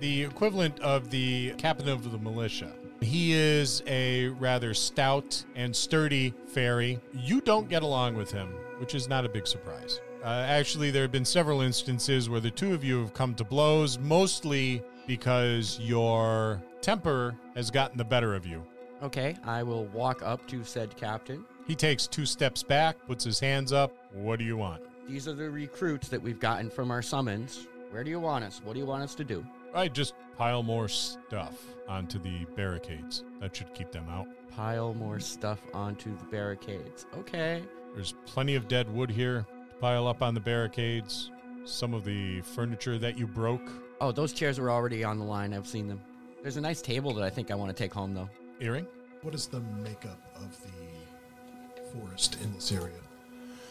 the 0.00 0.24
equivalent 0.24 0.78
of 0.80 1.10
the 1.10 1.54
captain 1.58 1.88
of 1.88 2.10
the 2.10 2.18
militia. 2.18 2.72
He 3.00 3.32
is 3.32 3.82
a 3.86 4.28
rather 4.28 4.74
stout 4.74 5.44
and 5.54 5.74
sturdy 5.74 6.34
fairy. 6.46 7.00
You 7.12 7.40
don't 7.40 7.68
get 7.68 7.82
along 7.82 8.14
with 8.14 8.30
him, 8.30 8.48
which 8.78 8.94
is 8.94 9.08
not 9.08 9.24
a 9.24 9.28
big 9.28 9.46
surprise. 9.46 10.00
Uh, 10.24 10.44
actually, 10.48 10.90
there 10.90 11.02
have 11.02 11.12
been 11.12 11.24
several 11.24 11.60
instances 11.60 12.28
where 12.28 12.40
the 12.40 12.50
two 12.50 12.74
of 12.74 12.82
you 12.82 13.00
have 13.00 13.14
come 13.14 13.34
to 13.34 13.44
blows, 13.44 13.98
mostly 13.98 14.82
because 15.06 15.78
your 15.80 16.62
temper 16.80 17.36
has 17.54 17.70
gotten 17.70 17.96
the 17.96 18.04
better 18.04 18.34
of 18.34 18.46
you. 18.46 18.62
Okay, 19.02 19.36
I 19.44 19.62
will 19.62 19.84
walk 19.86 20.22
up 20.22 20.46
to 20.48 20.64
said 20.64 20.96
captain. 20.96 21.44
He 21.66 21.74
takes 21.74 22.06
two 22.06 22.26
steps 22.26 22.62
back, 22.62 22.96
puts 23.06 23.24
his 23.24 23.38
hands 23.38 23.72
up. 23.72 23.92
What 24.12 24.38
do 24.38 24.44
you 24.44 24.56
want? 24.56 24.82
These 25.08 25.28
are 25.28 25.34
the 25.34 25.50
recruits 25.50 26.08
that 26.08 26.20
we've 26.20 26.40
gotten 26.40 26.68
from 26.68 26.90
our 26.90 27.02
summons. 27.02 27.68
Where 27.90 28.02
do 28.02 28.10
you 28.10 28.18
want 28.18 28.44
us? 28.44 28.60
What 28.64 28.72
do 28.72 28.80
you 28.80 28.86
want 28.86 29.04
us 29.04 29.14
to 29.14 29.24
do? 29.24 29.46
I 29.72 29.86
just 29.88 30.14
pile 30.36 30.62
more 30.62 30.88
stuff 30.88 31.54
onto 31.88 32.18
the 32.18 32.44
barricades. 32.56 33.22
That 33.40 33.54
should 33.54 33.72
keep 33.72 33.92
them 33.92 34.08
out. 34.08 34.26
Pile 34.50 34.94
more 34.94 35.20
stuff 35.20 35.60
onto 35.72 36.16
the 36.18 36.24
barricades. 36.24 37.06
Okay. 37.18 37.62
There's 37.94 38.14
plenty 38.26 38.56
of 38.56 38.66
dead 38.68 38.92
wood 38.92 39.10
here 39.10 39.46
to 39.70 39.76
pile 39.76 40.08
up 40.08 40.22
on 40.22 40.34
the 40.34 40.40
barricades. 40.40 41.30
Some 41.64 41.94
of 41.94 42.04
the 42.04 42.40
furniture 42.40 42.98
that 42.98 43.16
you 43.16 43.26
broke. 43.26 43.70
Oh, 44.00 44.12
those 44.12 44.32
chairs 44.32 44.58
were 44.58 44.70
already 44.70 45.04
on 45.04 45.18
the 45.18 45.24
line. 45.24 45.54
I've 45.54 45.68
seen 45.68 45.86
them. 45.86 46.00
There's 46.42 46.56
a 46.56 46.60
nice 46.60 46.82
table 46.82 47.14
that 47.14 47.24
I 47.24 47.30
think 47.30 47.50
I 47.50 47.54
want 47.54 47.74
to 47.74 47.82
take 47.82 47.92
home, 47.94 48.12
though. 48.12 48.28
Iring? 48.60 48.86
What 49.22 49.34
is 49.34 49.46
the 49.46 49.60
makeup 49.60 50.20
of 50.36 50.56
the 50.62 51.82
forest 51.92 52.38
in 52.42 52.52
this 52.54 52.72
area? 52.72 52.94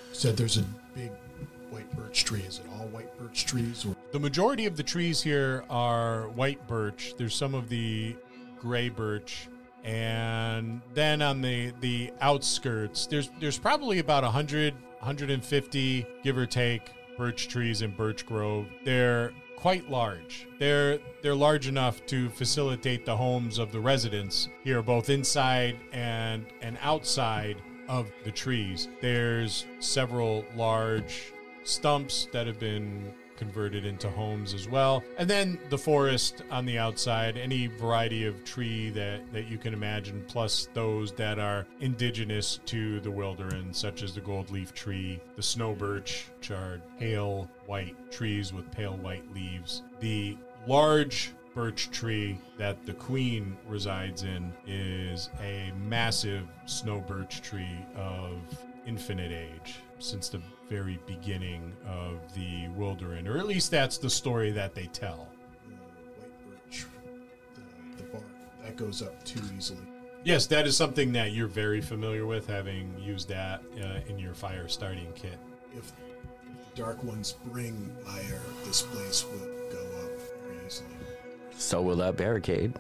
You 0.10 0.16
said 0.16 0.38
there's 0.38 0.58
a 0.58 0.64
big 0.94 1.12
white 1.76 1.92
birch 1.98 2.24
tree. 2.24 2.44
Is 2.48 2.60
it 2.60 2.66
all 2.72 2.88
white 2.88 3.18
birch 3.18 3.46
trees 3.46 3.86
or 3.86 3.98
The 4.14 4.20
majority 4.20 4.66
of 4.66 4.78
the 4.78 4.84
trees 4.84 5.22
here 5.22 5.66
are 5.70 6.30
white 6.30 6.66
birch. 6.68 7.16
There's 7.18 7.36
some 7.36 7.54
of 7.54 7.68
the 7.68 8.16
gray 8.62 8.88
birch. 8.88 9.50
And 9.84 10.82
then 10.94 11.22
on 11.22 11.42
the, 11.42 11.74
the 11.82 12.12
outskirts, 12.22 13.08
there's 13.08 13.30
there's 13.42 13.60
probably 13.60 14.00
about 14.00 14.24
100, 14.24 14.74
150, 14.74 16.08
give 16.24 16.38
or 16.38 16.46
take, 16.46 16.94
birch 17.18 17.50
trees 17.50 17.82
in 17.82 17.92
Birch 17.92 18.26
Grove. 18.26 18.68
They're 18.86 19.32
quite 19.58 19.90
large. 19.90 20.48
They're 20.58 21.00
they're 21.22 21.36
large 21.36 21.68
enough 21.68 22.06
to 22.08 22.30
facilitate 22.30 23.06
the 23.06 23.16
homes 23.16 23.60
of 23.60 23.72
the 23.74 23.80
residents 23.80 24.48
here, 24.64 24.82
both 24.82 25.10
inside 25.10 25.78
and 25.92 26.46
and 26.62 26.78
outside 26.82 27.58
of 27.88 28.10
the 28.24 28.32
trees. 28.32 28.88
There's 29.02 29.66
several 29.80 30.46
large 30.56 31.34
stumps 31.66 32.28
that 32.32 32.48
have 32.48 32.60
been 32.60 33.14
converted 33.38 33.86
into 33.86 34.10
homes 34.10 34.54
as 34.54 34.68
well. 34.68 35.04
And 35.18 35.30
then 35.30 35.60
the 35.70 35.78
forest 35.78 36.44
on 36.50 36.66
the 36.66 36.78
outside, 36.78 37.38
any 37.38 37.68
variety 37.68 38.26
of 38.26 38.44
tree 38.44 38.90
that, 38.92 39.32
that 39.34 39.48
you 39.48 39.58
can 39.58 39.74
imagine, 39.74 40.24
plus 40.28 40.70
those 40.74 41.12
that 41.14 41.40
are 41.40 41.68
indigenous 41.82 42.60
to 42.68 43.00
the 43.02 43.12
wilderness, 43.12 43.78
such 43.78 44.04
as 44.04 44.16
the 44.16 44.22
gold 44.22 44.52
leaf 44.52 44.74
tree, 44.74 45.20
the 45.36 45.44
snow 45.44 45.74
birch, 45.74 46.28
which 46.38 46.52
are 46.52 46.82
pale 47.00 47.50
white 47.66 47.96
trees 48.12 48.54
with 48.54 48.72
pale 48.72 48.98
white 48.98 49.26
leaves. 49.34 49.84
The 50.00 50.38
large 50.68 51.34
birch 51.54 51.90
tree 51.90 52.38
that 52.58 52.86
the 52.86 52.94
queen 52.94 53.58
resides 53.68 54.24
in 54.24 54.52
is 54.68 55.30
a 55.42 55.72
massive 55.88 56.46
snow 56.66 57.00
birch 57.00 57.42
tree 57.42 57.86
of 57.96 58.38
infinite 58.86 59.32
age 59.32 59.76
since 60.00 60.28
the 60.30 60.42
very 60.70 61.00
beginning 61.06 61.74
of 61.88 62.34
the 62.34 62.68
Wilderin, 62.78 63.28
or 63.28 63.38
at 63.38 63.46
least 63.46 63.72
that's 63.72 63.98
the 63.98 64.10
story 64.10 64.52
that 64.52 64.74
they 64.74 64.88
tell. 64.88 65.28
white 66.18 66.70
birch, 66.70 66.86
the, 67.56 68.04
the 68.04 68.10
bark 68.10 68.24
that 68.64 68.76
goes 68.76 69.02
up 69.02 69.24
too 69.24 69.42
easily? 69.56 69.82
Yes, 70.24 70.48
that 70.48 70.66
is 70.66 70.76
something 70.76 71.12
that 71.14 71.34
you're 71.34 71.48
very 71.48 71.82
familiar 71.82 72.26
with, 72.26 72.48
having 72.48 72.98
used 73.00 73.30
that 73.30 73.62
uh, 73.80 74.00
in 74.10 74.18
your 74.18 74.34
fire 74.34 74.68
starting 74.68 75.12
kit. 75.14 75.38
If 75.76 75.92
the 75.96 76.82
dark 76.82 77.04
ones 77.04 77.36
bring 77.46 77.92
fire, 78.04 78.42
this 78.66 78.82
place 78.82 79.24
will 79.24 79.48
go 79.70 79.84
up 80.04 80.12
very 80.44 80.66
easily. 80.66 80.90
So 81.58 81.82
will 81.82 81.98
that 81.98 82.18
barricade. 82.18 82.74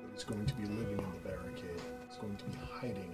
Nobody's 0.00 0.24
going 0.24 0.46
to 0.46 0.54
be 0.54 0.66
living 0.66 0.98
in 0.98 1.12
the 1.12 1.28
barricade. 1.28 1.80
It's 2.06 2.18
going 2.18 2.36
to 2.36 2.44
be 2.44 2.56
hiding 2.70 2.90
in 2.90 2.94
the 2.94 3.02
barricade. 3.02 3.11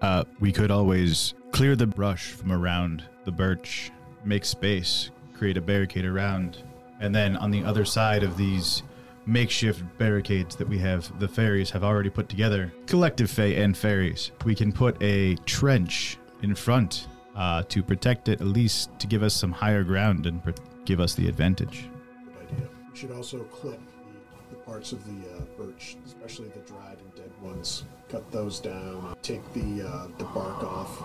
Uh, 0.00 0.24
we 0.40 0.52
could 0.52 0.70
always 0.70 1.34
clear 1.50 1.76
the 1.76 1.86
brush 1.86 2.30
from 2.30 2.52
around 2.52 3.04
the 3.24 3.32
birch, 3.32 3.90
make 4.24 4.44
space, 4.44 5.10
create 5.34 5.56
a 5.56 5.60
barricade 5.60 6.04
around, 6.04 6.58
and 7.00 7.14
then 7.14 7.36
on 7.36 7.50
the 7.50 7.64
other 7.64 7.84
side 7.84 8.22
of 8.22 8.36
these 8.36 8.82
makeshift 9.26 9.82
barricades 9.98 10.56
that 10.56 10.68
we 10.68 10.78
have, 10.78 11.18
the 11.18 11.28
fairies 11.28 11.70
have 11.70 11.84
already 11.84 12.10
put 12.10 12.28
together, 12.28 12.72
collective 12.86 13.30
fae 13.30 13.54
and 13.54 13.76
fairies, 13.76 14.30
we 14.44 14.54
can 14.54 14.72
put 14.72 15.00
a 15.02 15.34
trench 15.46 16.18
in 16.42 16.54
front 16.54 17.08
uh, 17.36 17.62
to 17.64 17.82
protect 17.82 18.28
it, 18.28 18.40
at 18.40 18.46
least 18.46 18.90
to 18.98 19.06
give 19.06 19.22
us 19.22 19.34
some 19.34 19.50
higher 19.50 19.82
ground 19.82 20.26
and 20.26 20.42
pr- 20.42 20.50
give 20.84 21.00
us 21.00 21.14
the 21.14 21.26
advantage. 21.28 21.88
Good 22.24 22.52
idea. 22.52 22.68
We 22.92 22.98
should 22.98 23.12
also 23.12 23.44
clip 23.44 23.80
the, 24.54 24.58
the 24.58 24.64
parts 24.64 24.92
of 24.92 25.04
the 25.04 25.28
uh, 25.30 25.40
birch, 25.56 25.96
especially 26.06 26.48
the 26.48 26.60
dried 26.60 26.98
and 26.98 27.14
dead 27.14 27.30
ones. 27.42 27.84
Cut 28.08 28.30
those 28.30 28.60
down. 28.60 29.16
Take 29.22 29.42
the 29.52 29.86
uh, 29.86 30.08
the 30.18 30.24
bark 30.24 30.62
off. 30.62 31.02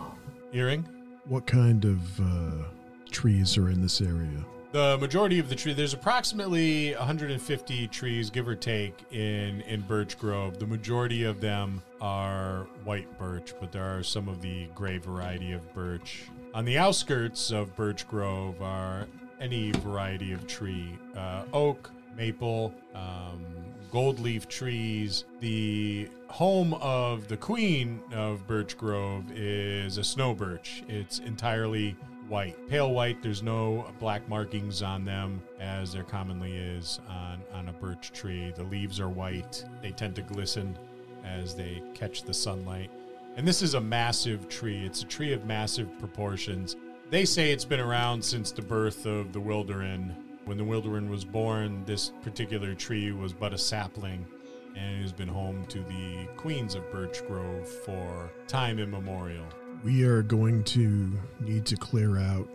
Iring? 0.53 0.87
What 1.25 1.45
kind 1.45 1.85
of 1.85 2.19
uh, 2.19 2.63
trees 3.11 3.57
are 3.57 3.69
in 3.69 3.81
this 3.81 4.01
area? 4.01 4.45
The 4.71 4.97
majority 4.99 5.39
of 5.39 5.49
the 5.49 5.55
tree, 5.55 5.73
there's 5.73 5.95
approximately 5.95 6.93
150 6.93 7.87
trees, 7.87 8.29
give 8.29 8.47
or 8.47 8.55
take, 8.55 8.99
in 9.11 9.61
in 9.61 9.81
Birch 9.81 10.17
Grove. 10.17 10.59
The 10.59 10.67
majority 10.67 11.23
of 11.23 11.41
them 11.41 11.81
are 12.01 12.67
white 12.83 13.17
birch, 13.17 13.53
but 13.59 13.71
there 13.71 13.97
are 13.97 14.03
some 14.03 14.27
of 14.27 14.41
the 14.41 14.67
gray 14.75 14.97
variety 14.97 15.53
of 15.53 15.73
birch. 15.73 16.23
On 16.53 16.65
the 16.65 16.77
outskirts 16.77 17.51
of 17.51 17.75
Birch 17.75 18.07
Grove 18.07 18.61
are 18.61 19.07
any 19.39 19.71
variety 19.71 20.33
of 20.33 20.45
tree: 20.45 20.97
uh, 21.15 21.45
oak, 21.53 21.91
maple, 22.15 22.73
um, 22.93 23.45
gold 23.91 24.19
leaf 24.19 24.47
trees. 24.47 25.25
The 25.39 26.09
home 26.27 26.73
of 26.75 27.27
the 27.27 27.37
queen 27.37 28.01
of 28.13 28.45
Birch 28.47 28.77
Grove 28.77 29.31
is 29.31 29.97
a 29.97 30.03
snow 30.03 30.33
birch. 30.33 30.83
It's 30.87 31.19
entirely 31.19 31.95
white, 32.27 32.55
pale 32.67 32.91
white. 32.91 33.21
There's 33.21 33.41
no 33.41 33.91
black 33.99 34.27
markings 34.29 34.81
on 34.83 35.03
them, 35.03 35.41
as 35.59 35.91
there 35.91 36.03
commonly 36.03 36.55
is 36.55 36.99
on, 37.09 37.41
on 37.53 37.69
a 37.69 37.73
birch 37.73 38.11
tree. 38.11 38.53
The 38.55 38.63
leaves 38.63 38.99
are 38.99 39.09
white. 39.09 39.65
They 39.81 39.91
tend 39.91 40.15
to 40.15 40.21
glisten 40.21 40.77
as 41.25 41.55
they 41.55 41.81
catch 41.93 42.23
the 42.23 42.33
sunlight. 42.33 42.91
And 43.35 43.47
this 43.47 43.61
is 43.61 43.73
a 43.73 43.81
massive 43.81 44.47
tree. 44.49 44.85
It's 44.85 45.01
a 45.01 45.05
tree 45.05 45.33
of 45.33 45.45
massive 45.45 45.97
proportions. 45.99 46.75
They 47.09 47.25
say 47.25 47.51
it's 47.51 47.65
been 47.65 47.79
around 47.79 48.23
since 48.23 48.51
the 48.51 48.61
birth 48.61 49.05
of 49.05 49.33
the 49.33 49.41
Wilderin. 49.41 50.13
When 50.49 50.57
the 50.57 50.63
Wilderin 50.63 51.09
was 51.09 51.23
born, 51.23 51.83
this 51.85 52.11
particular 52.23 52.73
tree 52.73 53.11
was 53.11 53.33
but 53.33 53.53
a 53.53 53.57
sapling 53.59 54.25
and 54.75 54.95
it 54.97 55.03
has 55.03 55.13
been 55.13 55.27
home 55.27 55.63
to 55.67 55.77
the 55.77 56.27
queens 56.37 56.73
of 56.73 56.91
Birch 56.91 57.23
Grove 57.27 57.67
for 57.67 58.31
time 58.47 58.79
immemorial. 58.79 59.45
We 59.83 60.05
are 60.05 60.23
going 60.23 60.63
to 60.63 61.11
need 61.39 61.67
to 61.67 61.75
clear 61.75 62.17
out 62.17 62.49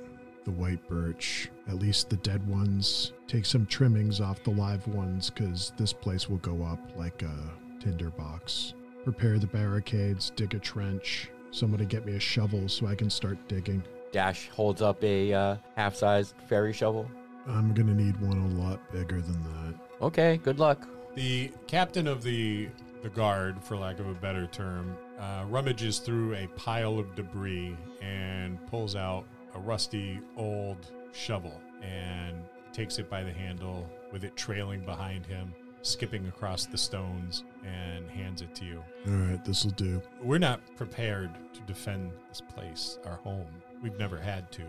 the 0.44 0.50
white 0.50 0.84
birch, 0.88 1.50
at 1.68 1.76
least 1.76 2.10
the 2.10 2.16
dead 2.16 2.44
ones. 2.48 3.12
Take 3.28 3.46
some 3.46 3.64
trimmings 3.64 4.20
off 4.20 4.42
the 4.42 4.50
live 4.50 4.88
ones 4.88 5.30
because 5.30 5.72
this 5.76 5.92
place 5.92 6.28
will 6.28 6.38
go 6.38 6.64
up 6.64 6.80
like 6.96 7.22
a 7.22 7.38
tinderbox. 7.80 8.74
Prepare 9.04 9.38
the 9.38 9.46
barricades, 9.46 10.30
dig 10.30 10.52
a 10.54 10.58
trench. 10.58 11.30
Somebody 11.52 11.84
get 11.84 12.04
me 12.04 12.16
a 12.16 12.20
shovel 12.20 12.68
so 12.68 12.88
I 12.88 12.96
can 12.96 13.08
start 13.08 13.38
digging. 13.46 13.84
Dash 14.10 14.48
holds 14.48 14.82
up 14.82 15.02
a 15.04 15.32
uh, 15.32 15.56
half-sized 15.76 16.34
fairy 16.48 16.72
shovel. 16.72 17.08
I'm 17.46 17.74
gonna 17.74 17.94
need 17.94 18.20
one 18.20 18.38
a 18.38 18.62
lot 18.62 18.80
bigger 18.92 19.20
than 19.20 19.42
that. 19.42 19.74
Okay, 20.00 20.38
good 20.42 20.58
luck. 20.58 20.88
The 21.14 21.50
captain 21.66 22.06
of 22.06 22.22
the 22.22 22.68
the 23.02 23.10
guard, 23.10 23.62
for 23.62 23.76
lack 23.76 23.98
of 24.00 24.08
a 24.08 24.14
better 24.14 24.46
term, 24.46 24.96
uh, 25.18 25.44
rummages 25.48 25.98
through 25.98 26.34
a 26.34 26.46
pile 26.56 26.98
of 26.98 27.14
debris 27.14 27.76
and 28.00 28.58
pulls 28.66 28.96
out 28.96 29.26
a 29.54 29.58
rusty 29.58 30.20
old 30.38 30.90
shovel 31.12 31.60
and 31.82 32.34
takes 32.72 32.98
it 32.98 33.10
by 33.10 33.22
the 33.22 33.30
handle 33.32 33.86
with 34.10 34.24
it 34.24 34.34
trailing 34.36 34.80
behind 34.86 35.26
him, 35.26 35.52
skipping 35.82 36.26
across 36.28 36.64
the 36.64 36.78
stones, 36.78 37.44
and 37.64 38.10
hands 38.10 38.40
it 38.40 38.54
to 38.54 38.64
you. 38.64 38.82
All 39.06 39.12
right, 39.12 39.44
this 39.44 39.64
will 39.64 39.72
do. 39.72 40.00
We're 40.22 40.38
not 40.38 40.60
prepared 40.74 41.30
to 41.52 41.60
defend 41.66 42.10
this 42.30 42.40
place, 42.40 42.98
our 43.04 43.16
home. 43.16 43.46
We've 43.82 43.98
never 43.98 44.18
had 44.18 44.50
to 44.52 44.62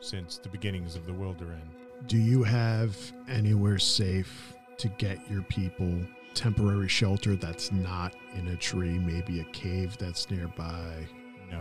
since 0.00 0.36
the 0.36 0.50
beginnings 0.50 0.94
of 0.94 1.06
the 1.06 1.12
Wilderin. 1.12 1.66
Do 2.06 2.16
you 2.16 2.42
have 2.42 2.96
anywhere 3.28 3.78
safe 3.78 4.54
to 4.78 4.88
get 4.88 5.18
your 5.30 5.42
people 5.42 5.92
temporary 6.34 6.88
shelter 6.88 7.34
that's 7.34 7.72
not 7.72 8.14
in 8.36 8.48
a 8.48 8.56
tree, 8.56 8.98
maybe 8.98 9.40
a 9.40 9.44
cave 9.44 9.96
that's 9.98 10.30
nearby? 10.30 11.06
No. 11.50 11.60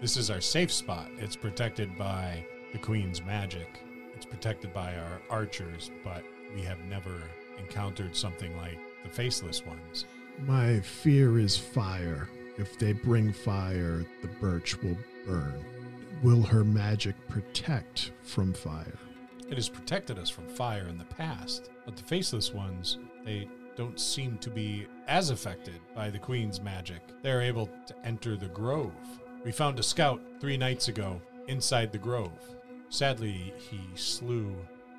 This 0.00 0.16
is 0.16 0.30
our 0.30 0.40
safe 0.40 0.72
spot. 0.72 1.08
It's 1.18 1.36
protected 1.36 1.96
by 1.96 2.44
the 2.72 2.78
Queen's 2.78 3.22
magic. 3.22 3.80
It's 4.14 4.26
protected 4.26 4.74
by 4.74 4.96
our 4.96 5.20
archers, 5.30 5.90
but 6.02 6.24
we 6.54 6.62
have 6.62 6.80
never 6.80 7.22
encountered 7.58 8.16
something 8.16 8.56
like 8.56 8.78
the 9.04 9.08
faceless 9.08 9.64
ones. 9.64 10.04
My 10.46 10.80
fear 10.80 11.38
is 11.38 11.56
fire. 11.56 12.28
If 12.58 12.78
they 12.78 12.92
bring 12.92 13.32
fire, 13.32 14.04
the 14.20 14.28
birch 14.40 14.82
will 14.82 14.98
burn. 15.26 15.64
Will 16.22 16.42
her 16.42 16.64
magic 16.64 17.14
protect 17.28 18.12
from 18.22 18.52
fire? 18.52 18.98
It 19.50 19.56
has 19.56 19.68
protected 19.68 20.18
us 20.18 20.30
from 20.30 20.46
fire 20.46 20.86
in 20.88 20.96
the 20.96 21.04
past, 21.04 21.70
but 21.84 21.96
the 21.96 22.04
faceless 22.04 22.54
ones, 22.54 22.98
they 23.24 23.48
don't 23.76 23.98
seem 23.98 24.38
to 24.38 24.48
be 24.48 24.86
as 25.08 25.30
affected 25.30 25.80
by 25.94 26.08
the 26.08 26.20
Queen's 26.20 26.60
magic. 26.60 27.00
They're 27.22 27.42
able 27.42 27.68
to 27.86 28.06
enter 28.06 28.36
the 28.36 28.46
grove. 28.46 28.92
We 29.44 29.50
found 29.50 29.78
a 29.78 29.82
scout 29.82 30.20
three 30.40 30.56
nights 30.56 30.86
ago 30.86 31.20
inside 31.48 31.90
the 31.90 31.98
grove. 31.98 32.30
Sadly, 32.90 33.52
he 33.56 33.80
slew 33.96 34.54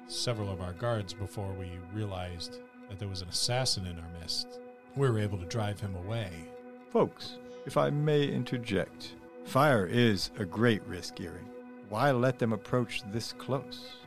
several 0.07 0.51
of 0.51 0.61
our 0.61 0.73
guards 0.73 1.13
before 1.13 1.53
we 1.53 1.71
realized 1.93 2.59
that 2.89 2.99
there 2.99 3.07
was 3.07 3.21
an 3.21 3.29
assassin 3.29 3.85
in 3.85 3.97
our 3.97 4.19
midst. 4.19 4.59
We 4.97 5.09
were 5.09 5.19
able 5.19 5.37
to 5.37 5.45
drive 5.45 5.79
him 5.79 5.95
away. 5.95 6.29
Folks, 6.89 7.37
if 7.65 7.77
I 7.77 7.89
may 7.89 8.25
interject, 8.25 9.15
fire 9.45 9.85
is 9.85 10.31
a 10.37 10.43
great 10.43 10.83
risk, 10.85 11.21
Iring. 11.21 11.47
Why 11.87 12.11
let 12.11 12.39
them 12.39 12.51
approach 12.51 13.03
this 13.11 13.31
close? 13.33 14.00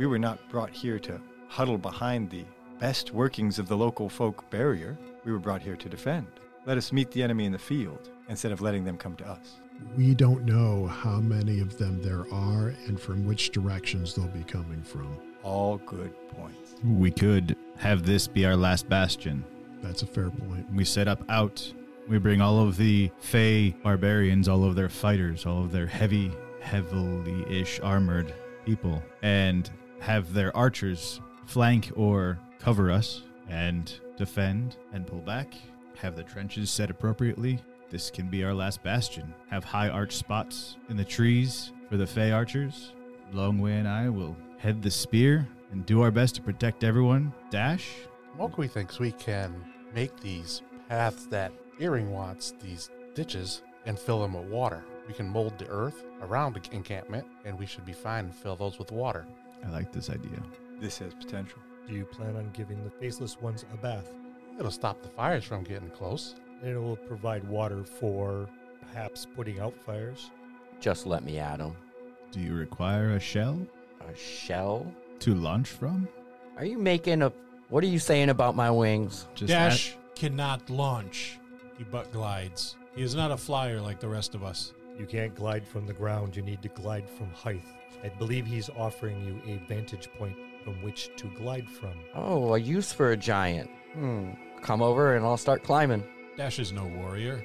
We 0.00 0.06
were 0.06 0.18
not 0.18 0.48
brought 0.48 0.70
here 0.70 0.98
to 1.00 1.20
huddle 1.48 1.76
behind 1.76 2.30
the 2.30 2.46
best 2.78 3.12
workings 3.12 3.58
of 3.58 3.68
the 3.68 3.76
local 3.76 4.08
folk 4.08 4.48
barrier. 4.48 4.96
We 5.26 5.32
were 5.32 5.38
brought 5.38 5.60
here 5.60 5.76
to 5.76 5.88
defend. 5.90 6.26
Let 6.64 6.78
us 6.78 6.90
meet 6.90 7.10
the 7.10 7.22
enemy 7.22 7.44
in 7.44 7.52
the 7.52 7.58
field 7.58 8.08
instead 8.30 8.50
of 8.50 8.62
letting 8.62 8.82
them 8.82 8.96
come 8.96 9.14
to 9.16 9.28
us. 9.28 9.60
We 9.98 10.14
don't 10.14 10.46
know 10.46 10.86
how 10.86 11.20
many 11.20 11.60
of 11.60 11.76
them 11.76 12.00
there 12.00 12.24
are 12.32 12.68
and 12.86 12.98
from 12.98 13.26
which 13.26 13.50
directions 13.50 14.14
they'll 14.14 14.26
be 14.28 14.42
coming 14.42 14.82
from. 14.82 15.18
All 15.42 15.76
good 15.84 16.14
points. 16.30 16.76
We 16.82 17.10
could 17.10 17.54
have 17.76 18.06
this 18.06 18.26
be 18.26 18.46
our 18.46 18.56
last 18.56 18.88
bastion. 18.88 19.44
That's 19.82 20.00
a 20.00 20.06
fair 20.06 20.30
point. 20.30 20.66
We 20.72 20.86
set 20.86 21.08
up 21.08 21.22
out. 21.28 21.70
We 22.08 22.16
bring 22.16 22.40
all 22.40 22.60
of 22.60 22.78
the 22.78 23.10
Fey 23.18 23.76
barbarians, 23.82 24.48
all 24.48 24.64
of 24.64 24.76
their 24.76 24.88
fighters, 24.88 25.44
all 25.44 25.62
of 25.62 25.72
their 25.72 25.86
heavy, 25.86 26.32
heavily 26.62 27.44
ish 27.60 27.80
armored 27.80 28.32
people, 28.64 29.02
and 29.22 29.70
have 30.00 30.32
their 30.32 30.56
archers 30.56 31.20
flank 31.46 31.90
or 31.96 32.38
cover 32.58 32.90
us 32.90 33.22
and 33.48 34.00
defend 34.16 34.76
and 34.92 35.06
pull 35.06 35.20
back. 35.20 35.54
Have 35.96 36.16
the 36.16 36.22
trenches 36.22 36.70
set 36.70 36.90
appropriately. 36.90 37.60
This 37.90 38.10
can 38.10 38.28
be 38.28 38.44
our 38.44 38.54
last 38.54 38.82
bastion. 38.82 39.34
Have 39.50 39.64
high 39.64 39.88
arch 39.88 40.16
spots 40.16 40.76
in 40.88 40.96
the 40.96 41.04
trees 41.04 41.72
for 41.88 41.96
the 41.96 42.06
Fey 42.06 42.32
archers. 42.32 42.92
Longwei 43.32 43.78
and 43.78 43.88
I 43.88 44.08
will 44.08 44.36
head 44.58 44.82
the 44.82 44.90
spear 44.90 45.46
and 45.72 45.84
do 45.86 46.02
our 46.02 46.10
best 46.10 46.34
to 46.36 46.42
protect 46.42 46.84
everyone. 46.84 47.32
Dash, 47.50 47.88
Mo'Quee 48.38 48.68
thinks 48.68 48.98
we 48.98 49.12
can 49.12 49.64
make 49.94 50.18
these 50.20 50.62
paths 50.88 51.26
that 51.26 51.52
Iring 51.80 52.10
wants, 52.10 52.54
these 52.62 52.90
ditches, 53.14 53.62
and 53.86 53.98
fill 53.98 54.20
them 54.20 54.34
with 54.34 54.50
water. 54.50 54.84
We 55.08 55.14
can 55.14 55.28
mold 55.28 55.58
the 55.58 55.68
earth 55.68 56.04
around 56.22 56.54
the 56.54 56.74
encampment, 56.74 57.26
and 57.44 57.58
we 57.58 57.66
should 57.66 57.86
be 57.86 57.92
fine 57.92 58.26
and 58.26 58.34
fill 58.34 58.54
those 58.54 58.78
with 58.78 58.92
water. 58.92 59.26
I 59.64 59.70
like 59.70 59.92
this 59.92 60.10
idea. 60.10 60.42
This 60.80 60.98
has 60.98 61.14
potential. 61.14 61.58
Do 61.86 61.94
you 61.94 62.04
plan 62.04 62.36
on 62.36 62.50
giving 62.52 62.82
the 62.84 62.90
faceless 62.90 63.40
ones 63.40 63.64
a 63.72 63.76
bath? 63.76 64.10
It'll 64.58 64.70
stop 64.70 65.02
the 65.02 65.08
fires 65.08 65.44
from 65.44 65.64
getting 65.64 65.90
close. 65.90 66.34
And 66.62 66.70
it 66.70 66.78
will 66.78 66.96
provide 66.96 67.44
water 67.44 67.84
for 67.84 68.48
perhaps 68.80 69.26
putting 69.34 69.60
out 69.60 69.74
fires. 69.84 70.30
Just 70.80 71.06
let 71.06 71.24
me 71.24 71.38
at 71.38 71.60
him. 71.60 71.74
Do 72.32 72.40
you 72.40 72.54
require 72.54 73.10
a 73.12 73.20
shell 73.20 73.58
A 74.08 74.16
shell? 74.16 74.92
to 75.20 75.34
launch 75.34 75.68
from? 75.68 76.08
Are 76.56 76.64
you 76.64 76.78
making 76.78 77.22
a. 77.22 77.32
What 77.68 77.84
are 77.84 77.88
you 77.88 77.98
saying 77.98 78.30
about 78.30 78.56
my 78.56 78.70
wings? 78.70 79.26
Just 79.34 79.48
Dash 79.48 79.96
cannot 80.14 80.68
launch. 80.70 81.38
He 81.78 81.84
butt 81.84 82.10
glides. 82.12 82.76
He 82.94 83.02
is 83.02 83.14
not 83.14 83.30
a 83.30 83.36
flyer 83.36 83.80
like 83.80 84.00
the 84.00 84.08
rest 84.08 84.34
of 84.34 84.42
us. 84.42 84.72
You 84.98 85.06
can't 85.06 85.34
glide 85.34 85.66
from 85.66 85.86
the 85.86 85.92
ground, 85.92 86.36
you 86.36 86.42
need 86.42 86.62
to 86.62 86.68
glide 86.68 87.08
from 87.08 87.30
height. 87.30 87.62
I 88.04 88.08
believe 88.08 88.46
he's 88.46 88.70
offering 88.70 89.24
you 89.24 89.40
a 89.52 89.58
vantage 89.66 90.08
point 90.18 90.36
from 90.64 90.74
which 90.82 91.10
to 91.16 91.26
glide 91.28 91.68
from. 91.68 91.92
Oh, 92.14 92.54
a 92.54 92.58
use 92.58 92.92
for 92.92 93.12
a 93.12 93.16
giant. 93.16 93.70
Hmm. 93.94 94.30
Come 94.62 94.82
over 94.82 95.16
and 95.16 95.24
I'll 95.24 95.36
start 95.36 95.62
climbing. 95.62 96.04
Dash 96.36 96.58
is 96.58 96.72
no 96.72 96.86
warrior. 96.86 97.42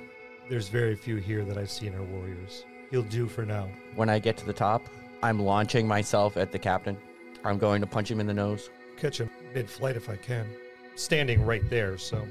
There's 0.49 0.67
very 0.69 0.95
few 0.95 1.17
here 1.17 1.43
that 1.45 1.57
I've 1.57 1.71
seen 1.71 1.95
are 1.95 2.03
warriors. 2.03 2.65
He'll 2.91 3.03
do 3.03 3.27
for 3.27 3.45
now. 3.45 3.69
When 3.95 4.09
I 4.09 4.19
get 4.19 4.37
to 4.37 4.45
the 4.45 4.53
top, 4.53 4.83
I'm 5.23 5.39
launching 5.39 5.87
myself 5.87 6.37
at 6.37 6.51
the 6.51 6.59
captain. 6.59 6.97
I'm 7.43 7.57
going 7.57 7.81
to 7.81 7.87
punch 7.87 8.11
him 8.11 8.19
in 8.19 8.27
the 8.27 8.33
nose. 8.33 8.69
Catch 8.97 9.19
him 9.19 9.29
mid 9.53 9.69
flight 9.69 9.95
if 9.95 10.09
I 10.09 10.17
can. 10.17 10.47
Standing 10.95 11.45
right 11.45 11.67
there, 11.69 11.97
so 11.97 12.25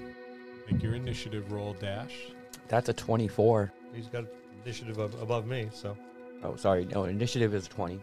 Make 0.70 0.83
your 0.83 0.94
initiative 0.94 1.53
roll, 1.53 1.74
Dash. 1.74 2.14
That's 2.68 2.88
a 2.88 2.92
24. 2.92 3.72
he's 3.94 4.07
got 4.07 4.24
initiative 4.64 4.98
ab- 4.98 5.16
above 5.20 5.46
me, 5.46 5.68
so. 5.72 5.96
Oh, 6.42 6.57
sorry. 6.57 6.85
No, 6.87 7.05
initiative 7.05 7.55
is 7.55 7.68
20. 7.68 8.00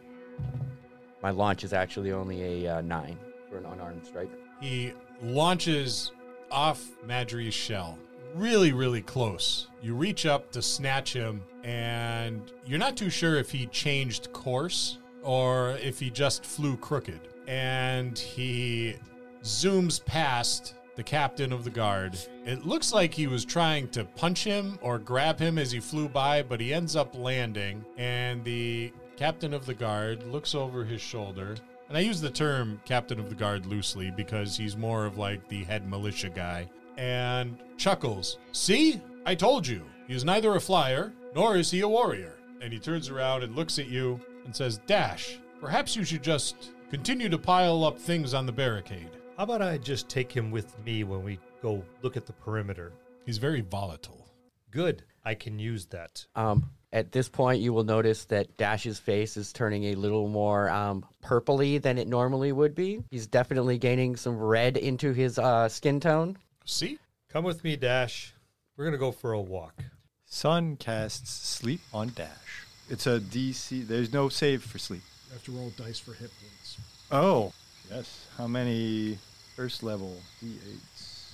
My 1.21 1.29
launch 1.29 1.63
is 1.63 1.73
actually 1.73 2.11
only 2.11 2.65
a 2.65 2.77
uh, 2.77 2.81
9 2.81 3.17
for 3.49 3.57
an 3.57 3.65
unarmed 3.65 4.05
strike. 4.05 4.29
He 4.59 4.93
launches 5.21 6.11
off 6.49 6.83
Madry's 7.05 7.53
shell. 7.53 7.97
Really, 8.33 8.71
really 8.71 9.01
close. 9.01 9.67
You 9.81 9.93
reach 9.95 10.25
up 10.25 10.51
to 10.51 10.61
snatch 10.61 11.13
him, 11.13 11.43
and 11.63 12.51
you're 12.65 12.79
not 12.79 12.95
too 12.95 13.09
sure 13.09 13.35
if 13.35 13.51
he 13.51 13.67
changed 13.67 14.31
course 14.31 14.97
or 15.21 15.77
if 15.81 15.99
he 15.99 16.09
just 16.09 16.45
flew 16.45 16.77
crooked. 16.77 17.19
And 17.47 18.17
he 18.17 18.95
zooms 19.43 20.03
past 20.03 20.75
the 20.95 21.03
captain 21.03 21.53
of 21.53 21.63
the 21.63 21.69
guard. 21.69 22.17
It 22.45 22.65
looks 22.65 22.93
like 22.93 23.13
he 23.13 23.27
was 23.27 23.45
trying 23.45 23.87
to 23.89 24.03
punch 24.03 24.43
him 24.43 24.77
or 24.81 24.99
grab 24.99 25.39
him 25.39 25.57
as 25.57 25.71
he 25.71 25.79
flew 25.79 26.09
by, 26.09 26.41
but 26.43 26.59
he 26.59 26.73
ends 26.73 26.95
up 26.95 27.15
landing. 27.15 27.83
And 27.97 28.43
the 28.43 28.91
captain 29.15 29.53
of 29.53 29.65
the 29.65 29.73
guard 29.73 30.23
looks 30.23 30.55
over 30.55 30.83
his 30.83 31.01
shoulder. 31.01 31.55
And 31.87 31.97
I 31.97 32.01
use 32.01 32.21
the 32.21 32.29
term 32.29 32.81
captain 32.85 33.19
of 33.19 33.29
the 33.29 33.35
guard 33.35 33.65
loosely 33.65 34.11
because 34.11 34.57
he's 34.57 34.77
more 34.77 35.05
of 35.05 35.17
like 35.17 35.47
the 35.47 35.63
head 35.63 35.87
militia 35.87 36.29
guy. 36.29 36.69
And 36.97 37.57
chuckles. 37.77 38.37
See? 38.51 39.01
I 39.25 39.35
told 39.35 39.67
you. 39.67 39.83
He 40.07 40.15
is 40.15 40.25
neither 40.25 40.55
a 40.55 40.59
flyer 40.59 41.13
nor 41.35 41.57
is 41.57 41.71
he 41.71 41.81
a 41.81 41.87
warrior. 41.87 42.37
And 42.61 42.73
he 42.73 42.79
turns 42.79 43.09
around 43.09 43.43
and 43.43 43.55
looks 43.55 43.79
at 43.79 43.87
you 43.87 44.19
and 44.45 44.55
says, 44.55 44.79
Dash, 44.87 45.39
perhaps 45.59 45.95
you 45.95 46.03
should 46.03 46.23
just 46.23 46.71
continue 46.89 47.29
to 47.29 47.37
pile 47.37 47.83
up 47.83 47.97
things 47.97 48.33
on 48.33 48.45
the 48.45 48.51
barricade. 48.51 49.09
How 49.41 49.45
about 49.45 49.63
I 49.63 49.79
just 49.79 50.07
take 50.07 50.31
him 50.31 50.51
with 50.51 50.77
me 50.85 51.03
when 51.03 51.23
we 51.23 51.39
go 51.63 51.83
look 52.03 52.15
at 52.15 52.27
the 52.27 52.33
perimeter? 52.33 52.91
He's 53.25 53.39
very 53.39 53.61
volatile. 53.61 54.27
Good. 54.69 55.01
I 55.25 55.33
can 55.33 55.57
use 55.57 55.87
that. 55.87 56.23
Um, 56.35 56.69
at 56.93 57.11
this 57.11 57.27
point, 57.27 57.59
you 57.59 57.73
will 57.73 57.83
notice 57.83 58.25
that 58.25 58.55
Dash's 58.57 58.99
face 58.99 59.37
is 59.37 59.51
turning 59.51 59.85
a 59.85 59.95
little 59.95 60.27
more 60.27 60.69
um, 60.69 61.03
purpley 61.23 61.81
than 61.81 61.97
it 61.97 62.07
normally 62.07 62.51
would 62.51 62.75
be. 62.75 63.01
He's 63.09 63.25
definitely 63.25 63.79
gaining 63.79 64.15
some 64.15 64.37
red 64.37 64.77
into 64.77 65.11
his 65.11 65.39
uh, 65.39 65.67
skin 65.69 65.99
tone. 65.99 66.37
See? 66.65 66.99
Come 67.29 67.43
with 67.43 67.63
me, 67.63 67.75
Dash. 67.75 68.35
We're 68.77 68.85
going 68.85 68.91
to 68.91 68.99
go 68.99 69.11
for 69.11 69.31
a 69.31 69.41
walk. 69.41 69.83
Sun 70.25 70.75
casts 70.75 71.31
sleep 71.31 71.81
on 71.95 72.09
Dash. 72.09 72.67
It's 72.91 73.07
a 73.07 73.19
DC. 73.19 73.87
There's 73.87 74.13
no 74.13 74.29
save 74.29 74.61
for 74.61 74.77
sleep. 74.77 75.01
You 75.29 75.33
have 75.33 75.43
to 75.45 75.51
roll 75.51 75.73
dice 75.75 75.97
for 75.97 76.13
hit 76.13 76.29
points. 76.39 76.77
Oh, 77.11 77.51
yes. 77.89 78.27
How 78.37 78.45
many 78.45 79.17
first 79.61 79.83
level 79.83 80.15
D8s? 80.43 81.33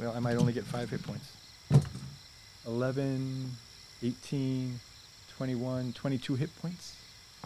Well, 0.00 0.12
I 0.16 0.18
might 0.18 0.34
only 0.34 0.52
get 0.52 0.64
five 0.64 0.90
hit 0.90 1.00
points. 1.00 1.36
11, 2.66 3.52
18, 4.02 4.80
21, 5.36 5.92
22 5.92 6.34
hit 6.34 6.50
points. 6.60 6.96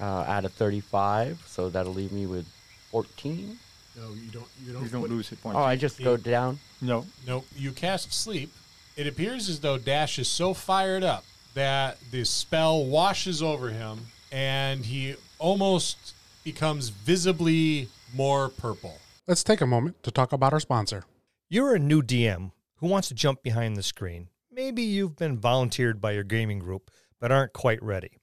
Uh, 0.01 0.05
out 0.05 0.47
of 0.47 0.53
35, 0.55 1.43
so 1.47 1.69
that'll 1.69 1.93
leave 1.93 2.13
me 2.13 2.25
with 2.25 2.47
14. 2.93 3.59
No, 3.95 4.09
you 4.15 4.31
don't. 4.31 4.47
You 4.65 4.73
don't. 4.73 4.85
You 4.85 4.89
don't 4.89 5.03
put- 5.03 5.11
lose 5.11 5.29
hit 5.29 5.43
points. 5.43 5.59
Oh, 5.59 5.63
I 5.63 5.77
just 5.77 6.03
go 6.03 6.17
down. 6.17 6.59
no. 6.81 7.05
Nope. 7.27 7.47
You 7.55 7.73
cast 7.73 8.11
sleep. 8.15 8.55
It 8.97 9.07
appears 9.07 9.51
as 9.51 9.61
though 9.61 9.77
Dash 9.77 10.19
is 10.19 10.29
so 10.29 10.55
fired 10.55 11.05
up 11.05 11.25
that 11.53 11.99
the 12.11 12.25
spell 12.25 12.87
washes 12.87 13.43
over 13.43 13.69
him 13.69 14.07
and 14.31 14.87
he 14.87 15.15
almost 15.39 16.15
becomes 16.43 16.89
visibly 16.89 17.91
more 18.15 18.49
purple. 18.49 18.99
Let's 19.29 19.45
take 19.45 19.61
a 19.61 19.67
moment 19.69 20.03
to 20.03 20.11
talk 20.11 20.33
about 20.33 20.53
our 20.53 20.59
sponsor. 20.59 21.05
You're 21.49 21.77
a 21.77 21.79
new 21.79 22.03
DM 22.03 22.51
who 22.79 22.89
wants 22.89 23.07
to 23.07 23.15
jump 23.15 23.41
behind 23.45 23.77
the 23.77 23.83
screen. 23.85 24.27
Maybe 24.51 24.83
you've 24.83 25.15
been 25.15 25.39
volunteered 25.39 26.01
by 26.01 26.11
your 26.11 26.25
gaming 26.25 26.59
group 26.59 26.91
but 27.21 27.31
aren't 27.31 27.53
quite 27.53 27.81
ready. 27.85 28.19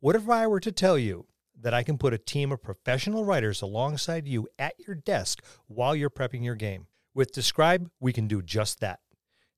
What 0.00 0.14
if 0.14 0.28
I 0.28 0.46
were 0.46 0.60
to 0.60 0.70
tell 0.70 0.98
you 0.98 1.24
that 1.58 1.72
I 1.72 1.82
can 1.82 1.96
put 1.96 2.12
a 2.12 2.18
team 2.18 2.52
of 2.52 2.62
professional 2.62 3.24
writers 3.24 3.62
alongside 3.62 4.28
you 4.28 4.46
at 4.58 4.74
your 4.78 4.94
desk 4.94 5.42
while 5.68 5.96
you're 5.96 6.10
prepping 6.10 6.44
your 6.44 6.54
game? 6.54 6.86
With 7.14 7.32
DSCRYB, 7.32 7.88
we 7.98 8.12
can 8.12 8.28
do 8.28 8.42
just 8.42 8.80
that. 8.80 9.00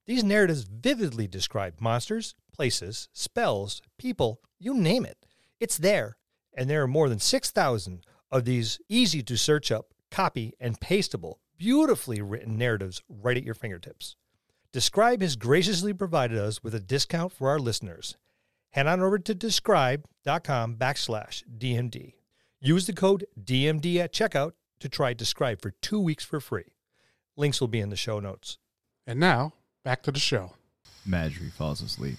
These 0.07 0.23
narratives 0.23 0.63
vividly 0.63 1.27
describe 1.27 1.81
monsters, 1.81 2.35
places, 2.53 3.09
spells, 3.11 3.81
people, 3.97 4.39
you 4.57 4.73
name 4.73 5.05
it. 5.05 5.17
It's 5.59 5.77
there. 5.77 6.15
And 6.55 6.69
there 6.69 6.81
are 6.81 6.87
more 6.87 7.09
than 7.09 7.19
6,000 7.19 8.05
of 8.31 8.45
these 8.45 8.79
easy 8.87 9.21
to 9.23 9.37
search 9.37 9.73
up, 9.73 9.87
copy, 10.11 10.53
and 10.59 10.79
pastable, 10.79 11.39
beautifully 11.57 12.21
written 12.21 12.57
narratives 12.57 13.01
right 13.09 13.37
at 13.37 13.43
your 13.43 13.55
fingertips. 13.55 14.15
DSCRYB 14.73 15.21
has 15.21 15.35
graciously 15.35 15.93
provided 15.93 16.37
us 16.37 16.63
with 16.63 16.75
a 16.75 16.79
discount 16.79 17.31
for 17.31 17.49
our 17.49 17.59
listeners. 17.59 18.17
Head 18.71 18.87
on 18.87 19.01
over 19.01 19.17
to 19.17 19.33
dscryb.com 19.33 20.75
backslash 20.75 21.43
DMD. 21.57 22.13
Use 22.61 22.85
the 22.85 22.93
code 22.93 23.25
DMD 23.41 23.97
at 23.97 24.13
checkout 24.13 24.53
to 24.79 24.89
try 24.89 25.13
DSCRYB 25.13 25.61
for 25.61 25.71
two 25.81 25.99
weeks 25.99 26.23
for 26.23 26.39
free. 26.39 26.75
Links 27.35 27.59
will 27.59 27.67
be 27.67 27.79
in 27.79 27.89
the 27.89 27.95
show 27.95 28.19
notes. 28.19 28.57
And 29.07 29.19
now, 29.19 29.53
back 29.83 30.03
to 30.03 30.11
the 30.11 30.19
show. 30.19 30.53
Madry 31.07 31.51
falls 31.51 31.81
asleep. 31.81 32.17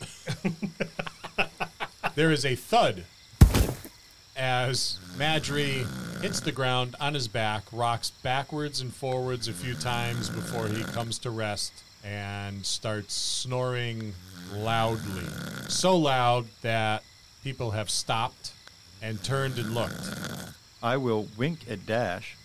There 2.14 2.32
is 2.32 2.44
a 2.44 2.56
thud 2.56 3.04
as 4.36 4.98
Madry 5.16 5.86
hits 6.20 6.40
the 6.40 6.52
ground 6.52 6.96
on 7.00 7.14
his 7.14 7.28
back, 7.28 7.64
rocks 7.72 8.10
backwards 8.10 8.80
and 8.80 8.92
forwards 8.92 9.48
a 9.48 9.52
few 9.52 9.74
times 9.74 10.28
before 10.28 10.68
he 10.68 10.82
comes 10.84 11.18
to 11.20 11.30
rest 11.30 11.72
and 12.04 12.64
starts 12.64 13.14
snoring 13.14 14.14
loudly. 14.54 15.26
So 15.68 15.96
loud 15.96 16.46
that 16.62 17.02
people 17.42 17.72
have 17.72 17.90
stopped 17.90 18.52
and 19.02 19.22
turned 19.22 19.58
and 19.58 19.74
looked. 19.74 20.10
I 20.82 20.96
will 20.96 21.28
wink 21.36 21.60
at 21.68 21.86
Dash 21.86 22.36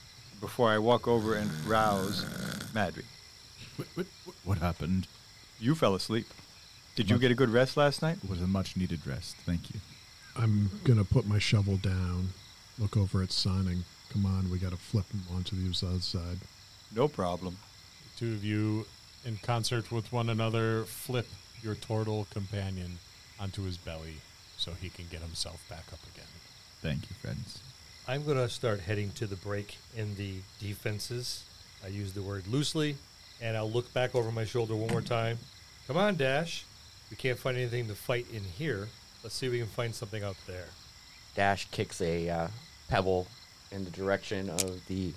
before 0.42 0.70
I 0.70 0.78
walk 0.78 1.08
over 1.08 1.36
and 1.36 1.50
rouse 1.66 2.26
Madry. 2.74 3.06
What, 3.78 3.88
what, 3.96 4.08
what 4.44 4.58
happened? 4.60 5.08
You 5.60 5.76
fell 5.76 5.96
asleep. 5.96 6.28
Did 6.96 7.10
you 7.10 7.18
get 7.18 7.32
a 7.32 7.36
good 7.36 7.50
rest 7.50 7.76
last 7.76 8.02
night? 8.02 8.18
It 8.24 8.30
was 8.30 8.42
a 8.42 8.48
much 8.48 8.78
needed 8.78 9.06
rest. 9.06 9.36
Thank 9.46 9.74
you. 9.74 9.80
I'm 10.36 10.70
gonna 10.84 11.04
put 11.04 11.26
my 11.26 11.40
shovel 11.40 11.78
down, 11.78 12.30
look 12.78 12.98
over 12.98 13.22
at 13.24 13.32
Sun, 13.32 13.68
and 13.68 13.84
come 14.10 14.26
on, 14.26 14.50
we 14.50 14.58
gotta 14.58 14.78
flip 14.78 15.10
him 15.12 15.24
onto 15.34 15.56
the 15.56 15.88
other 15.88 16.00
side. 16.00 16.40
No 16.94 17.08
problem. 17.08 17.58
The 18.14 18.20
Two 18.20 18.34
of 18.34 18.44
you, 18.44 18.86
in 19.24 19.38
concert 19.38 19.92
with 19.92 20.12
one 20.12 20.30
another, 20.30 20.84
flip 20.86 21.28
your 21.62 21.76
turtle 21.76 22.28
companion 22.32 23.00
onto 23.40 23.64
his 23.64 23.78
belly 23.78 24.18
so 24.58 24.72
he 24.72 24.90
can 24.90 25.06
get 25.10 25.22
himself 25.22 25.64
back 25.70 25.86
up 25.92 26.00
again. 26.14 26.28
Thank 26.82 27.10
you, 27.10 27.16
friends. 27.22 27.60
I'm 28.08 28.24
going 28.24 28.38
to 28.38 28.48
start 28.50 28.82
heading 28.82 29.12
to 29.12 29.26
the 29.26 29.36
break 29.36 29.78
in 29.98 30.16
the 30.16 30.36
defenses. 30.60 31.44
I 31.84 31.88
use 31.88 32.14
the 32.14 32.22
word 32.22 32.46
loosely, 32.48 32.98
and 33.42 33.58
I'll 33.58 33.70
look 33.70 33.92
back 33.94 34.14
over 34.16 34.32
my 34.32 34.46
shoulder 34.46 34.76
one 34.76 34.92
more 34.92 35.02
time. 35.02 35.40
Come 35.88 35.98
on, 35.98 36.16
Dash. 36.16 36.66
We 37.10 37.18
can't 37.18 37.40
find 37.40 37.58
anything 37.58 37.88
to 37.88 37.96
fight 37.96 38.28
in 38.32 38.44
here. 38.44 38.90
Let's 39.26 39.34
see 39.34 39.48
if 39.48 39.54
we 39.54 39.58
can 39.58 39.68
find 39.68 39.96
something 39.96 40.24
out 40.24 40.36
there. 40.46 40.68
Dash 41.34 41.68
kicks 41.72 42.00
a 42.00 42.30
uh, 42.30 42.48
pebble 42.90 43.26
in 43.72 43.84
the 43.84 43.90
direction 43.90 44.52
of 44.52 44.86
the 44.86 45.14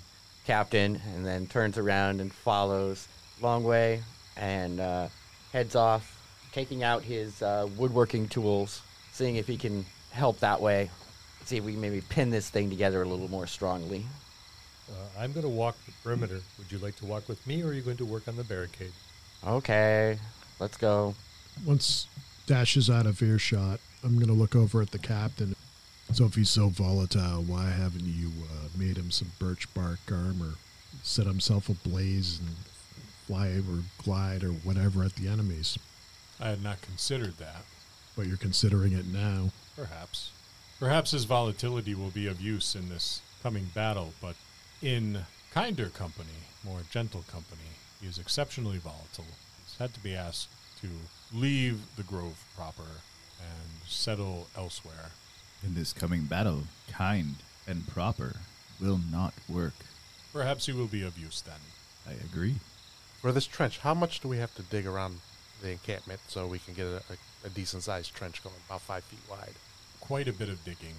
captain 0.47 0.99
and 1.13 1.23
then 1.23 1.45
turns 1.45 1.77
around 1.77 2.19
and 2.19 2.33
follows 2.33 3.07
Longwei 3.39 4.01
and 4.35 4.79
uh, 4.79 5.09
heads 5.53 5.75
off, 5.75 6.19
taking 6.51 6.81
out 6.81 7.03
his 7.03 7.43
uh, 7.43 7.67
woodworking 7.77 8.27
tools, 8.27 8.81
seeing 9.11 9.35
if 9.35 9.45
he 9.45 9.57
can 9.57 9.85
help 10.09 10.39
that 10.39 10.59
way. 10.59 10.89
See 11.45 11.57
if 11.57 11.63
we 11.63 11.73
can 11.73 11.81
maybe 11.81 12.01
pin 12.01 12.31
this 12.31 12.49
thing 12.49 12.71
together 12.71 13.03
a 13.03 13.07
little 13.07 13.29
more 13.29 13.45
strongly. 13.45 14.07
Uh, 14.89 15.19
I'm 15.19 15.33
going 15.33 15.43
to 15.43 15.49
walk 15.49 15.77
the 15.85 15.91
perimeter. 16.03 16.41
Would 16.57 16.71
you 16.71 16.79
like 16.79 16.95
to 16.95 17.05
walk 17.05 17.29
with 17.29 17.45
me, 17.45 17.61
or 17.61 17.67
are 17.67 17.73
you 17.73 17.83
going 17.83 17.97
to 17.97 18.05
work 18.05 18.27
on 18.27 18.37
the 18.37 18.43
barricade? 18.43 18.91
Okay, 19.45 20.17
let's 20.59 20.77
go. 20.77 21.13
Once 21.63 22.07
Dash 22.47 22.75
is 22.75 22.89
out 22.89 23.05
of 23.05 23.21
earshot, 23.21 23.79
I'm 24.03 24.17
gonna 24.17 24.33
look 24.33 24.55
over 24.55 24.81
at 24.81 24.91
the 24.91 24.99
captain. 24.99 25.55
So 26.13 26.25
if 26.25 26.35
he's 26.35 26.49
so 26.49 26.69
volatile, 26.69 27.43
why 27.43 27.69
haven't 27.69 28.05
you 28.05 28.31
uh, 28.43 28.67
made 28.77 28.97
him 28.97 29.11
some 29.11 29.31
birch 29.37 29.71
bark 29.73 29.99
armor, 30.11 30.53
set 31.03 31.27
himself 31.27 31.69
ablaze, 31.69 32.39
and 32.39 32.55
fly 33.27 33.47
or 33.49 33.83
glide 34.03 34.43
or 34.43 34.51
whatever 34.51 35.03
at 35.03 35.15
the 35.15 35.27
enemies? 35.27 35.77
I 36.39 36.49
had 36.49 36.63
not 36.63 36.81
considered 36.81 37.37
that. 37.37 37.63
But 38.15 38.27
you're 38.27 38.37
considering 38.37 38.93
it 38.93 39.05
now. 39.05 39.51
Perhaps. 39.75 40.31
Perhaps 40.79 41.11
his 41.11 41.25
volatility 41.25 41.93
will 41.93 42.09
be 42.09 42.25
of 42.27 42.41
use 42.41 42.75
in 42.75 42.89
this 42.89 43.21
coming 43.43 43.69
battle, 43.75 44.13
but 44.21 44.35
in 44.81 45.25
kinder 45.51 45.89
company, 45.89 46.47
more 46.63 46.81
gentle 46.89 47.23
company, 47.31 47.61
he 48.01 48.07
is 48.07 48.17
exceptionally 48.17 48.77
volatile. 48.77 49.25
He's 49.63 49.77
had 49.77 49.93
to 49.93 49.99
be 49.99 50.15
asked 50.15 50.49
to 50.81 50.87
leave 51.33 51.81
the 51.97 52.03
grove 52.03 52.43
proper 52.55 52.83
and 53.39 53.69
settle 53.87 54.47
elsewhere. 54.55 55.11
In 55.63 55.75
this 55.75 55.93
coming 55.93 56.23
battle, 56.23 56.63
kind 56.91 57.35
and 57.67 57.87
proper 57.87 58.37
will 58.79 58.99
not 59.11 59.33
work. 59.47 59.73
Perhaps 60.31 60.65
he 60.65 60.73
will 60.73 60.87
be 60.87 61.03
of 61.03 61.17
use 61.17 61.41
then. 61.41 61.59
I 62.07 62.13
agree. 62.25 62.55
For 63.21 63.31
this 63.31 63.45
trench, 63.45 63.79
how 63.79 63.93
much 63.93 64.21
do 64.21 64.27
we 64.27 64.37
have 64.37 64.53
to 64.55 64.63
dig 64.63 64.87
around 64.87 65.19
the 65.61 65.71
encampment 65.71 66.21
so 66.27 66.47
we 66.47 66.59
can 66.59 66.73
get 66.73 66.85
a, 66.85 67.01
a, 67.09 67.47
a 67.47 67.49
decent 67.49 67.83
sized 67.83 68.15
trench 68.15 68.43
going 68.43 68.55
about 68.67 68.81
five 68.81 69.03
feet 69.03 69.19
wide? 69.29 69.55
Quite 69.99 70.27
a 70.27 70.33
bit 70.33 70.49
of 70.49 70.63
digging. 70.63 70.95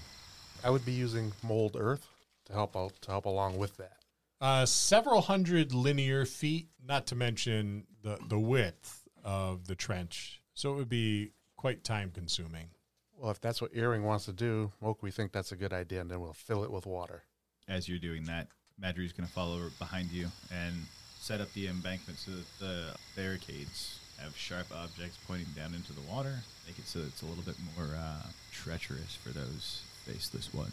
I 0.62 0.70
would 0.70 0.85
be 0.85 0.92
using 0.92 1.33
mold 1.42 1.76
earth 1.79 2.07
to 2.46 2.53
help 2.53 2.76
out 2.76 2.92
to 3.03 3.11
help 3.11 3.24
along 3.24 3.57
with 3.57 3.76
that. 3.79 3.96
Uh, 4.40 4.66
several 4.66 5.22
hundred 5.22 5.72
linear 5.72 6.24
feet, 6.24 6.68
not 6.87 7.07
to 7.07 7.14
mention 7.14 7.85
the, 8.03 8.18
the 8.29 8.38
width 8.38 9.09
of 9.24 9.66
the 9.66 9.74
trench. 9.74 10.40
So 10.55 10.72
it 10.72 10.76
would 10.76 10.88
be 10.88 11.33
quite 11.61 11.85
time 11.85 12.11
consuming. 12.14 12.70
Well, 13.18 13.31
if 13.31 13.38
that's 13.38 13.61
what 13.61 13.77
Iring 13.77 14.03
wants 14.03 14.25
to 14.25 14.33
do, 14.33 14.73
Moke, 14.81 15.03
we 15.03 15.11
think 15.11 15.31
that's 15.31 15.53
a 15.53 15.57
good 15.57 15.75
idea, 15.75 16.01
and 16.01 16.11
then 16.11 16.23
we'll 16.23 16.33
fill 16.33 16.64
it 16.64 16.70
with 16.70 16.87
water. 16.87 17.25
As 17.68 17.87
you're 17.87 17.99
doing 17.99 18.25
that, 18.25 18.49
Madry's 18.79 19.12
going 19.12 19.27
to 19.27 19.33
follow 19.33 19.68
behind 19.79 20.11
you 20.11 20.29
and 20.51 20.75
set 21.18 21.38
up 21.38 21.53
the 21.53 21.68
embankment 21.68 22.18
so 22.18 22.31
that 22.31 22.46
the 22.59 22.85
barricades 23.14 23.99
have 24.18 24.35
sharp 24.35 24.68
objects 24.75 25.18
pointing 25.29 25.53
down 25.55 25.75
into 25.75 25.92
the 25.92 26.01
water. 26.11 26.35
Make 26.66 26.79
it 26.79 26.88
so 26.88 27.01
it's 27.01 27.20
a 27.20 27.27
little 27.27 27.44
bit 27.44 27.57
more 27.77 27.94
uh, 27.94 28.23
treacherous 28.53 29.16
for 29.23 29.29
those 29.29 29.83
faceless 30.07 30.55
ones. 30.55 30.73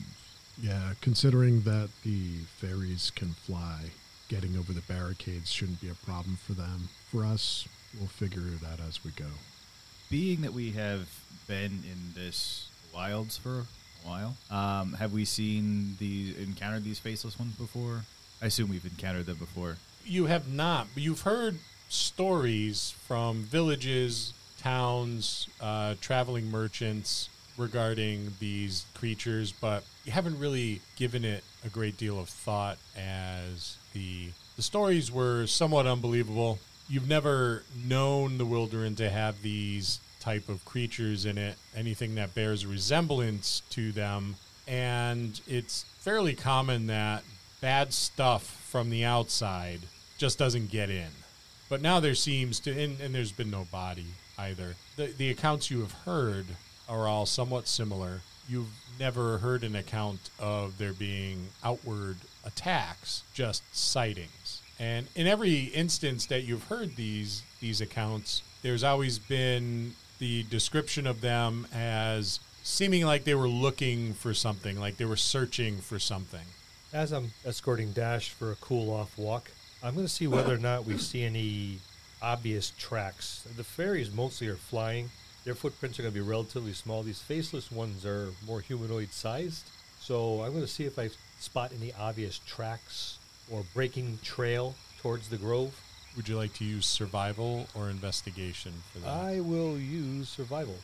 Yeah, 0.57 0.93
considering 1.01 1.63
that 1.63 1.89
the 2.05 2.45
fairies 2.61 3.11
can 3.13 3.33
fly, 3.33 3.91
getting 4.29 4.57
over 4.57 4.71
the 4.71 4.81
barricades 4.87 5.51
shouldn't 5.51 5.81
be 5.81 5.89
a 5.89 6.05
problem 6.05 6.37
for 6.37 6.53
them. 6.53 6.87
For 7.11 7.25
us, 7.25 7.67
we'll 7.99 8.07
figure 8.07 8.47
it 8.47 8.65
out 8.65 8.79
as 8.79 9.03
we 9.03 9.11
go. 9.11 9.25
Being 10.09 10.41
that 10.41 10.53
we 10.53 10.71
have 10.71 11.09
been 11.47 11.83
in 11.83 12.13
this 12.15 12.69
wilds 12.93 13.37
for 13.37 13.59
a 13.59 14.07
while, 14.07 14.37
um, 14.49 14.93
have 14.93 15.11
we 15.11 15.25
seen 15.25 15.95
these 15.99 16.37
encountered 16.37 16.85
these 16.85 16.99
faceless 16.99 17.37
ones 17.37 17.55
before? 17.55 18.03
I 18.41 18.45
assume 18.45 18.69
we've 18.69 18.85
encountered 18.85 19.25
them 19.25 19.37
before. 19.37 19.77
You 20.05 20.27
have 20.27 20.47
not, 20.47 20.87
but 20.93 21.03
you've 21.03 21.21
heard 21.21 21.59
stories 21.89 22.93
from 23.05 23.43
villages, 23.43 24.33
towns, 24.59 25.47
uh, 25.59 25.95
traveling 25.99 26.49
merchants 26.49 27.27
regarding 27.57 28.33
these 28.39 28.85
creatures, 28.93 29.51
but 29.51 29.83
you 30.05 30.11
haven't 30.11 30.39
really 30.39 30.81
given 30.95 31.25
it 31.25 31.43
a 31.65 31.69
great 31.69 31.97
deal 31.97 32.19
of 32.19 32.29
thought 32.29 32.77
as 32.95 33.77
the 33.93 34.29
the 34.55 34.61
stories 34.63 35.11
were 35.11 35.45
somewhat 35.45 35.85
unbelievable. 35.85 36.59
You've 36.89 37.09
never 37.09 37.63
known 37.85 38.37
the 38.37 38.45
Wilderin 38.45 38.95
to 38.97 39.09
have 39.09 39.41
these 39.41 39.99
type 40.21 40.47
of 40.49 40.63
creatures 40.65 41.25
in 41.25 41.37
it, 41.37 41.55
anything 41.75 42.15
that 42.15 42.33
bears 42.33 42.65
resemblance 42.65 43.61
to 43.71 43.91
them. 43.91 44.35
And 44.67 45.39
it's 45.47 45.85
fairly 45.99 46.33
common 46.33 46.87
that 46.87 47.23
bad 47.61 47.93
stuff 47.93 48.43
from 48.43 48.89
the 48.89 49.03
outside 49.03 49.81
just 50.17 50.37
doesn't 50.37 50.69
get 50.69 50.89
in. 50.89 51.09
But 51.69 51.81
now 51.81 51.99
there 51.99 52.15
seems 52.15 52.59
to, 52.61 52.71
and, 52.71 52.99
and 53.01 53.13
there's 53.13 53.31
been 53.31 53.51
no 53.51 53.67
body 53.71 54.07
either. 54.37 54.75
The, 54.95 55.07
the 55.07 55.29
accounts 55.29 55.69
you 55.69 55.81
have 55.81 55.91
heard 55.91 56.45
are 56.87 57.07
all 57.07 57.25
somewhat 57.25 57.67
similar. 57.67 58.21
You've 58.47 58.71
never 58.97 59.39
heard 59.39 59.63
an 59.63 59.75
account 59.75 60.29
of 60.39 60.77
there 60.77 60.93
being 60.93 61.47
outward 61.63 62.17
attacks, 62.45 63.23
just 63.33 63.63
sightings. 63.75 64.46
And 64.79 65.07
in 65.15 65.27
every 65.27 65.65
instance 65.65 66.27
that 66.27 66.43
you've 66.43 66.65
heard 66.65 66.95
these 66.95 67.43
these 67.59 67.81
accounts, 67.81 68.43
there's 68.61 68.83
always 68.83 69.17
been 69.17 69.95
the 70.19 70.43
description 70.43 71.07
of 71.07 71.21
them 71.21 71.67
as 71.73 72.39
seeming 72.63 73.05
like 73.05 73.23
they 73.23 73.35
were 73.35 73.47
looking 73.47 74.13
for 74.13 74.33
something, 74.33 74.79
like 74.79 74.97
they 74.97 75.05
were 75.05 75.15
searching 75.15 75.77
for 75.77 75.99
something. 75.99 76.45
As 76.93 77.11
I'm 77.11 77.31
escorting 77.45 77.91
Dash 77.91 78.29
for 78.29 78.51
a 78.51 78.55
cool 78.55 78.93
off 78.93 79.17
walk, 79.17 79.51
I'm 79.83 79.93
going 79.93 80.05
to 80.05 80.11
see 80.11 80.27
whether 80.27 80.53
or 80.53 80.59
not 80.59 80.85
we 80.85 80.97
see 80.97 81.23
any 81.23 81.79
obvious 82.21 82.71
tracks. 82.77 83.47
The 83.55 83.63
fairies 83.63 84.13
mostly 84.13 84.47
are 84.47 84.55
flying. 84.55 85.09
Their 85.43 85.55
footprints 85.55 85.99
are 85.99 86.03
going 86.03 86.13
to 86.13 86.19
be 86.19 86.27
relatively 86.27 86.73
small. 86.73 87.03
These 87.03 87.21
faceless 87.21 87.71
ones 87.71 88.05
are 88.05 88.33
more 88.45 88.59
humanoid 88.59 89.11
sized. 89.11 89.69
So 89.99 90.41
I'm 90.41 90.51
going 90.51 90.63
to 90.63 90.67
see 90.67 90.85
if 90.85 90.99
I 90.99 91.09
spot 91.39 91.71
any 91.75 91.93
obvious 91.93 92.39
tracks 92.45 93.19
or 93.51 93.63
breaking 93.73 94.19
trail 94.23 94.75
towards 95.01 95.29
the 95.29 95.37
grove. 95.37 95.79
Would 96.15 96.27
you 96.27 96.35
like 96.35 96.53
to 96.55 96.65
use 96.65 96.85
survival 96.85 97.67
or 97.75 97.89
investigation 97.89 98.73
for 98.91 98.99
that? 98.99 99.09
I 99.09 99.39
will 99.39 99.77
use 99.77 100.29
survival. 100.29 100.75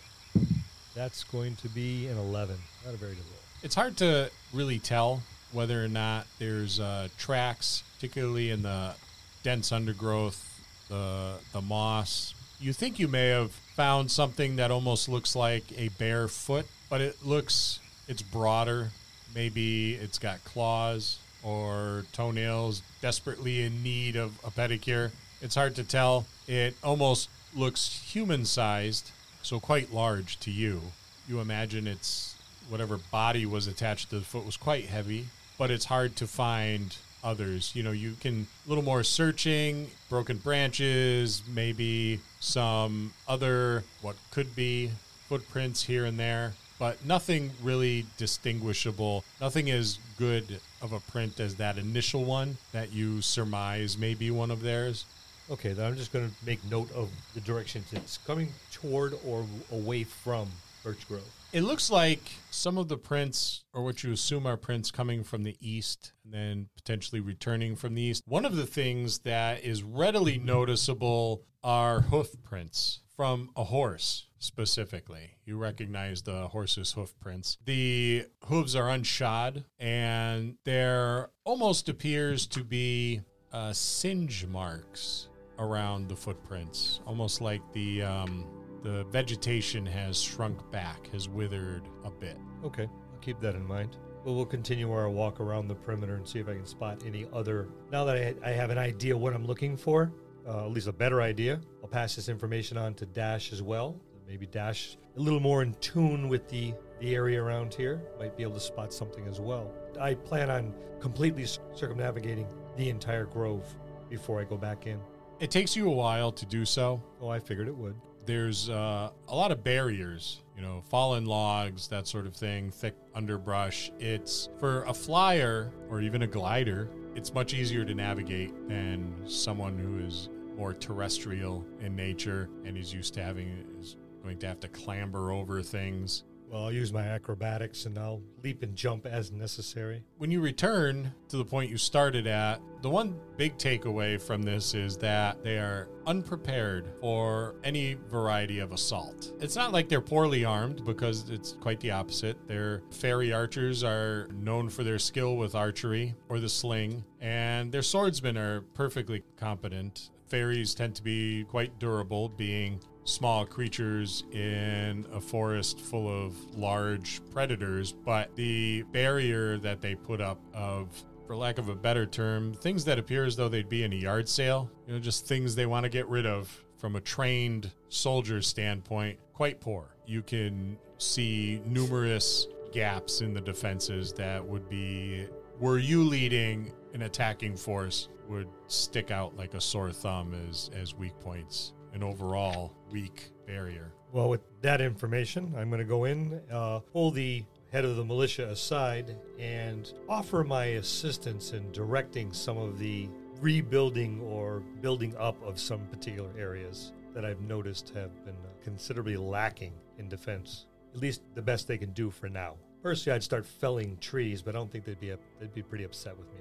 That's 0.96 1.24
going 1.24 1.56
to 1.58 1.70
be 1.70 2.08
an 2.08 2.18
11. 2.18 2.56
Not 2.86 2.94
a 2.94 2.98
very 2.98 3.14
good 3.14 3.24
roll. 3.24 3.40
It's 3.64 3.76
hard 3.76 3.98
to 3.98 4.30
really 4.54 4.78
tell 4.78 5.24
whether 5.52 5.84
or 5.84 5.88
not 5.88 6.28
there's 6.38 6.80
uh, 6.80 7.08
tracks, 7.18 7.84
particularly 7.96 8.52
in 8.52 8.62
the 8.62 8.94
dense 9.42 9.72
undergrowth, 9.72 10.62
the 10.90 11.36
the 11.52 11.62
moss. 11.62 12.34
You 12.60 12.74
think 12.74 13.00
you 13.00 13.08
may 13.08 13.30
have 13.30 13.52
found 13.52 14.12
something 14.12 14.58
that 14.58 14.70
almost 14.72 15.10
looks 15.10 15.36
like 15.36 15.64
a 15.78 15.90
bare 15.90 16.28
foot, 16.28 16.68
but 16.90 17.02
it 17.02 17.26
looks 17.26 17.80
it's 18.08 18.22
broader. 18.22 18.92
Maybe 19.34 19.96
it's 19.96 20.20
got 20.20 20.44
claws 20.44 21.18
or 21.44 22.06
toenails 22.14 22.82
desperately 23.02 23.64
in 23.64 23.84
need 23.84 24.16
of 24.16 24.40
a 24.44 24.52
pedicure. 24.52 25.12
It's 25.42 25.56
hard 25.56 25.76
to 25.76 25.84
tell. 25.84 26.26
It 26.48 26.76
almost 26.84 27.30
looks 27.56 28.02
human 28.06 28.46
sized, 28.46 29.12
so 29.42 29.60
quite 29.60 29.94
large 29.94 30.40
to 30.40 30.52
you. 30.52 30.82
You 31.28 31.40
imagine 31.40 31.88
it's 31.88 32.36
whatever 32.70 32.98
body 33.12 33.46
was 33.46 33.68
attached 33.68 34.10
to 34.10 34.20
the 34.20 34.26
foot 34.26 34.46
was 34.46 34.58
quite 34.58 34.86
heavy, 34.86 35.28
but 35.58 35.70
it's 35.70 35.86
hard 35.86 36.16
to 36.18 36.28
find 36.28 36.96
others. 37.24 37.72
You 37.76 37.84
know, 37.84 37.92
you 37.92 38.14
can 38.20 38.48
a 38.66 38.70
little 38.70 38.84
more 38.84 39.04
searching, 39.04 39.90
broken 40.10 40.38
branches, 40.38 41.44
maybe 41.54 42.20
some 42.40 43.14
other 43.28 43.84
what 44.02 44.16
could 44.32 44.56
be 44.56 44.92
footprints 45.28 45.84
here 45.84 46.06
and 46.06 46.20
there, 46.20 46.54
but 46.84 47.06
nothing 47.06 47.50
really 47.62 48.06
distinguishable. 48.18 49.24
Nothing 49.40 49.72
as 49.72 50.00
good 50.18 50.60
of 50.82 50.92
a 50.92 51.00
print 51.00 51.40
as 51.40 51.56
that 51.56 51.78
initial 51.78 52.26
one 52.26 52.58
that 52.74 52.92
you 52.92 53.22
surmise 53.22 53.98
may 53.98 54.14
be 54.14 54.32
one 54.32 54.52
of 54.52 54.62
theirs. 54.62 55.06
Okay, 55.50 55.72
then 55.72 55.86
I'm 55.86 55.96
just 55.96 56.12
going 56.12 56.28
to 56.28 56.36
make 56.46 56.60
note 56.70 56.92
of 56.92 57.10
the 57.36 57.40
directions 57.40 57.86
it's 57.94 58.18
coming 58.28 58.50
toward 58.70 59.14
or 59.26 59.46
away 59.72 60.04
from 60.04 60.50
Birch 60.84 61.08
Grove. 61.08 61.24
It 61.54 61.62
looks 61.62 61.90
like 61.90 62.20
some 62.52 62.78
of 62.78 62.90
the 62.90 62.98
prints, 62.98 63.64
or 63.72 63.82
what 63.86 64.04
you 64.04 64.12
assume 64.12 64.46
are 64.46 64.58
prints 64.58 64.92
coming 64.92 65.24
from 65.24 65.44
the 65.44 65.56
east 65.62 66.12
and 66.26 66.34
then 66.34 66.68
potentially 66.76 67.22
returning 67.22 67.78
from 67.78 67.96
the 67.96 68.02
east. 68.02 68.24
One 68.28 68.44
of 68.44 68.58
the 68.58 68.66
things 68.66 69.20
that 69.20 69.64
is 69.64 69.84
readily 69.84 70.38
noticeable 70.38 71.44
are 71.64 72.02
hoof 72.02 72.32
prints 72.44 73.00
from 73.16 73.52
a 73.56 73.64
horse 73.64 74.26
specifically. 74.44 75.38
You 75.46 75.58
recognize 75.58 76.22
the 76.22 76.48
horse's 76.50 76.92
hoof 76.92 77.14
prints. 77.20 77.58
The 77.66 78.26
hooves 78.46 78.76
are 78.76 78.90
unshod 78.90 79.64
and 79.80 80.56
there 80.64 81.30
almost 81.44 81.90
appears 81.90 82.46
to 82.48 82.64
be 82.64 83.22
uh, 83.52 83.74
singe 83.74 84.46
marks 84.46 85.30
around 85.60 86.10
the 86.10 86.16
footprints, 86.16 87.00
almost 87.06 87.42
like 87.42 87.62
the. 87.74 88.04
Um, 88.04 88.46
the 88.84 89.06
vegetation 89.06 89.86
has 89.86 90.22
shrunk 90.22 90.70
back, 90.70 91.08
has 91.14 91.30
withered 91.30 91.84
a 92.04 92.12
bit. 92.12 92.38
Okay, 92.66 92.90
I'll 93.14 93.20
keep 93.20 93.40
that 93.40 93.56
in 93.56 93.66
mind. 93.66 93.96
Well, 94.26 94.36
we'll 94.36 94.46
continue 94.46 94.92
our 94.92 95.10
walk 95.10 95.40
around 95.40 95.70
the 95.70 95.76
perimeter 95.76 96.16
and 96.16 96.28
see 96.28 96.40
if 96.40 96.50
I 96.50 96.54
can 96.54 96.66
spot 96.66 97.02
any 97.06 97.26
other. 97.34 97.70
Now 97.92 98.04
that 98.04 98.18
I, 98.18 98.50
I 98.50 98.52
have 98.52 98.70
an 98.70 98.78
idea 98.78 99.18
what 99.18 99.34
I'm 99.34 99.46
looking 99.46 99.78
for, 99.78 100.12
uh, 100.48 100.66
at 100.66 100.72
least 100.72 100.88
a 100.88 100.94
better 100.94 101.22
idea, 101.22 101.62
I'll 101.82 101.90
pass 101.90 102.16
this 102.16 102.28
information 102.28 102.78
on 102.78 102.94
to 102.96 103.06
Dash 103.06 103.54
as 103.54 103.62
well. 103.62 104.00
Maybe 104.28 104.46
Dash, 104.46 104.98
a 105.16 105.20
little 105.20 105.40
more 105.40 105.62
in 105.62 105.74
tune 105.76 106.30
with 106.30 106.48
the, 106.50 106.74
the 107.00 107.16
area 107.16 107.42
around 107.42 107.74
here, 107.74 108.02
might 108.20 108.36
be 108.36 108.44
able 108.44 108.56
to 108.56 108.60
spot 108.60 108.94
something 108.94 109.28
as 109.28 109.40
well. 109.40 109.72
I 110.00 110.16
plan 110.16 110.50
on 110.50 110.74
completely 111.00 111.46
circumnavigating 111.74 112.48
the 112.78 112.90
entire 112.90 113.26
grove 113.26 113.66
before 114.10 114.40
I 114.40 114.44
go 114.44 114.58
back 114.58 114.88
in. 114.88 115.00
It 115.40 115.52
takes 115.52 115.76
you 115.76 115.88
a 115.88 115.94
while 115.94 116.32
to 116.32 116.46
do 116.46 116.66
so. 116.66 117.02
Oh, 117.22 117.30
I 117.30 117.40
figured 117.40 117.68
it 117.68 117.76
would 117.76 117.96
there's 118.26 118.70
uh, 118.70 119.10
a 119.28 119.36
lot 119.36 119.52
of 119.52 119.64
barriers, 119.64 120.42
you 120.56 120.62
know, 120.62 120.82
fallen 120.90 121.26
logs, 121.26 121.88
that 121.90 122.08
sort 122.08 122.26
of 122.26 122.36
thing, 122.36 122.72
thick 122.72 122.96
underbrush. 123.14 123.92
It's 124.00 124.50
for 124.60 124.84
a 124.84 124.94
flyer 124.94 125.72
or 125.90 126.02
even 126.02 126.22
a 126.22 126.28
glider, 126.28 126.90
it's 127.16 127.34
much 127.34 127.54
easier 127.54 127.86
to 127.86 127.94
navigate 127.94 128.68
than 128.68 129.14
someone 129.26 129.78
who 129.78 130.06
is 130.06 130.30
more 130.58 130.74
terrestrial 130.74 131.66
in 131.80 131.96
nature 131.96 132.50
and 132.66 132.78
is 132.78 132.94
used 132.94 133.14
to 133.16 133.24
having 133.24 133.66
is 133.80 133.98
going 134.24 134.40
to 134.40 134.48
have 134.48 134.60
to 134.62 134.68
clamber 134.70 135.32
over 135.32 135.62
things. 135.62 136.24
Well, 136.50 136.66
I'll 136.66 136.72
use 136.72 136.94
my 136.94 137.02
acrobatics 137.02 137.88
and 137.88 137.98
I'll 137.98 138.22
leap 138.44 138.62
and 138.62 138.76
jump 138.76 139.08
as 139.08 139.32
necessary. 139.32 140.04
When 140.18 140.30
you 140.30 140.40
return 140.40 141.12
to 141.30 141.38
the 141.38 141.46
point 141.46 141.72
you 141.72 141.78
started 141.78 142.28
at, 142.28 142.62
the 142.84 142.92
one 142.92 143.20
big 143.38 143.58
takeaway 143.58 144.22
from 144.22 144.44
this 144.44 144.76
is 144.76 144.96
that 144.98 145.44
they 145.44 145.58
are 145.58 145.90
unprepared 146.06 146.94
for 147.02 147.56
any 147.64 147.98
variety 148.08 148.60
of 148.60 148.72
assault. 148.72 149.34
It's 149.40 149.56
not 149.56 149.72
like 149.72 149.90
they're 149.90 150.00
poorly 150.00 150.46
armed 150.46 150.86
because 150.86 151.28
it's 151.32 151.54
quite 151.54 151.80
the 151.80 151.90
opposite. 151.90 152.38
Their 152.48 152.84
fairy 152.92 153.34
archers 153.34 153.84
are 153.84 154.28
known 154.32 154.70
for 154.70 154.84
their 154.84 155.00
skill 155.00 155.38
with 155.38 155.56
archery 155.56 156.14
or 156.30 156.40
the 156.40 156.50
sling, 156.50 157.04
and 157.20 157.72
their 157.72 157.82
swordsmen 157.82 158.38
are 158.38 158.62
perfectly 158.62 159.24
competent 159.38 160.12
fairies 160.34 160.74
tend 160.74 160.96
to 160.96 161.04
be 161.04 161.44
quite 161.44 161.78
durable, 161.78 162.28
being 162.28 162.80
small 163.06 163.46
creatures 163.46 164.24
in 164.32 165.06
a 165.14 165.20
forest 165.20 165.80
full 165.80 166.08
of 166.08 166.36
large 166.56 167.22
predators, 167.32 167.92
but 167.92 168.36
the 168.36 168.84
barrier 168.92 169.58
that 169.58 169.82
they 169.82 169.96
put 169.96 170.22
up 170.22 170.40
of 170.54 170.90
for 171.28 171.36
lack 171.36 171.58
of 171.58 171.70
a 171.70 171.76
better 171.76 172.06
term, 172.06 172.54
things 172.54 172.84
that 172.86 173.00
appear 173.00 173.26
as 173.26 173.36
though 173.36 173.48
they'd 173.48 173.70
be 173.70 173.84
in 173.84 173.94
a 173.94 173.96
yard 173.96 174.28
sale, 174.28 174.70
you 174.88 174.94
know, 174.94 175.00
just 175.00 175.26
things 175.26 175.56
they 175.56 175.66
want 175.66 175.84
to 175.84 175.90
get 175.90 176.08
rid 176.08 176.26
of 176.26 176.64
from 176.78 176.96
a 176.96 177.02
trained 177.02 177.72
soldier's 177.90 178.46
standpoint, 178.46 179.18
quite 179.34 179.62
poor. 179.62 179.96
You 180.06 180.22
can 180.22 180.78
see 180.98 181.62
numerous 181.66 182.48
gaps 182.74 183.22
in 183.22 183.34
the 183.34 183.42
defenses 183.42 184.12
that 184.14 184.44
would 184.44 184.68
be 184.68 185.28
were 185.60 185.78
you 185.78 186.04
leading 186.04 186.74
an 186.94 187.04
attacking 187.04 187.56
force 187.56 188.10
would 188.28 188.48
stick 188.68 189.12
out 189.12 189.38
like 189.38 189.54
a 189.54 189.62
sore 189.62 189.92
thumb 189.92 190.34
as 190.50 190.72
as 190.76 190.96
weak 190.96 191.18
points 191.20 191.74
an 191.94 192.04
overall 192.04 192.74
weak 192.92 193.32
barrier. 193.46 193.92
Well, 194.12 194.30
with 194.30 194.42
that 194.62 194.82
information, 194.82 195.54
I'm 195.58 195.70
going 195.70 195.80
to 195.80 195.86
go 195.86 196.06
in, 196.06 196.40
uh, 196.52 196.80
pull 196.80 197.12
the 197.12 197.44
head 197.72 197.86
of 197.86 197.96
the 197.96 198.06
militia 198.06 198.50
aside, 198.50 199.16
and 199.40 199.92
offer 200.08 200.44
my 200.44 200.66
assistance 200.66 201.54
in 201.54 201.72
directing 201.72 202.32
some 202.32 202.58
of 202.58 202.78
the 202.78 203.10
rebuilding 203.42 204.22
or 204.22 204.62
building 204.82 205.16
up 205.18 205.36
of 205.44 205.60
some 205.60 205.82
particular 205.88 206.30
areas 206.38 206.94
that 207.14 207.26
I've 207.26 207.42
noticed 207.42 207.90
have 207.96 208.24
been 208.26 208.36
considerably 208.64 209.18
lacking 209.18 209.74
in 209.98 210.08
defense. 210.08 210.68
At 210.94 211.02
least 211.02 211.24
the 211.34 211.42
best 211.42 211.68
they 211.68 211.78
can 211.78 211.92
do 211.92 212.12
for 212.12 212.30
now. 212.30 212.56
Personally, 212.84 213.16
I'd 213.16 213.24
start 213.24 213.46
felling 213.46 213.98
trees, 213.98 214.42
but 214.42 214.56
I 214.56 214.60
don't 214.60 214.72
think 214.72 214.86
they'd 214.86 215.00
be 215.00 215.14
they'd 215.40 215.54
be 215.54 215.64
pretty 215.64 215.84
upset 215.84 216.18
with 216.18 216.28
me. 216.28 216.40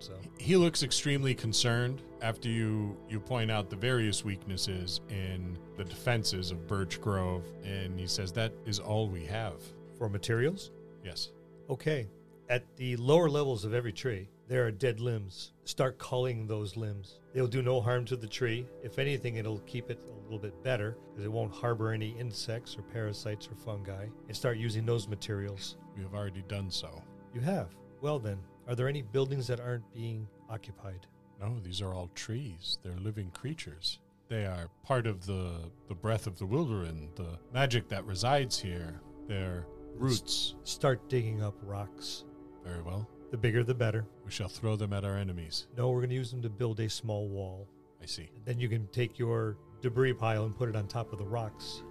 So 0.00 0.12
he 0.38 0.56
looks 0.56 0.82
extremely 0.82 1.34
concerned 1.34 2.02
after 2.22 2.48
you 2.48 2.96
you 3.08 3.20
point 3.20 3.50
out 3.50 3.68
the 3.70 3.76
various 3.76 4.24
weaknesses 4.24 5.00
in 5.08 5.58
the 5.76 5.84
defenses 5.84 6.50
of 6.50 6.66
Birch 6.66 7.00
Grove, 7.00 7.44
and 7.64 7.98
he 7.98 8.06
says 8.06 8.32
that 8.32 8.52
is 8.66 8.78
all 8.78 9.08
we 9.08 9.24
have 9.26 9.62
for 9.96 10.08
materials. 10.08 10.70
Yes. 11.04 11.30
Okay. 11.68 12.08
At 12.48 12.64
the 12.76 12.96
lower 12.96 13.28
levels 13.28 13.64
of 13.64 13.74
every 13.74 13.92
tree, 13.92 14.28
There 14.48 14.66
are 14.66 14.70
dead 14.70 14.98
limbs. 14.98 15.52
Start 15.64 15.98
culling 15.98 16.46
those 16.46 16.74
limbs. 16.74 17.18
They'll 17.34 17.46
do 17.46 17.60
no 17.60 17.82
harm 17.82 18.06
to 18.06 18.16
the 18.16 18.26
tree. 18.26 18.66
If 18.82 18.98
anything, 18.98 19.36
it'll 19.36 19.58
keep 19.66 19.90
it 19.90 20.00
a 20.08 20.22
little 20.22 20.38
bit 20.38 20.62
better 20.62 20.96
because 21.10 21.26
it 21.26 21.30
won't 21.30 21.52
harbor 21.52 21.92
any 21.92 22.18
insects 22.18 22.74
or 22.78 22.80
parasites 22.82 23.46
or 23.46 23.56
fungi. 23.56 24.06
And 24.26 24.34
start 24.34 24.56
using 24.56 24.86
those 24.86 25.06
materials. 25.06 25.76
We 25.94 26.02
have 26.02 26.14
already 26.14 26.42
done 26.48 26.70
so. 26.70 27.02
You 27.34 27.42
have. 27.42 27.68
Well, 28.00 28.18
then, 28.18 28.38
are 28.68 28.74
there 28.74 28.86
any 28.86 29.00
buildings 29.00 29.46
that 29.46 29.60
aren't 29.60 29.92
being 29.94 30.28
occupied? 30.50 31.06
No, 31.40 31.58
these 31.60 31.80
are 31.80 31.94
all 31.94 32.10
trees. 32.14 32.78
They're 32.82 32.98
living 32.98 33.30
creatures. 33.30 33.98
They 34.28 34.44
are 34.44 34.68
part 34.84 35.06
of 35.06 35.24
the, 35.24 35.70
the 35.88 35.94
breath 35.94 36.26
of 36.26 36.38
the 36.38 36.44
Wilderin, 36.44 37.14
the 37.16 37.38
magic 37.54 37.88
that 37.88 38.04
resides 38.04 38.58
here. 38.58 39.00
Their 39.26 39.66
roots. 39.94 40.54
Start 40.64 41.08
digging 41.08 41.42
up 41.42 41.54
rocks. 41.62 42.24
Very 42.62 42.82
well. 42.82 43.08
The 43.30 43.38
bigger, 43.38 43.64
the 43.64 43.74
better. 43.74 44.06
We 44.26 44.30
shall 44.30 44.48
throw 44.48 44.76
them 44.76 44.92
at 44.92 45.04
our 45.04 45.16
enemies. 45.16 45.68
No, 45.76 45.88
we're 45.88 46.00
going 46.00 46.10
to 46.10 46.16
use 46.16 46.30
them 46.30 46.42
to 46.42 46.50
build 46.50 46.78
a 46.80 46.90
small 46.90 47.26
wall. 47.28 47.66
I 48.02 48.06
see. 48.06 48.30
Then 48.44 48.58
you 48.60 48.68
can 48.68 48.86
take 48.88 49.18
your 49.18 49.56
debris 49.80 50.12
pile 50.12 50.44
and 50.44 50.54
put 50.54 50.68
it 50.68 50.76
on 50.76 50.86
top 50.88 51.12
of 51.12 51.18
the 51.18 51.26
rocks. 51.26 51.82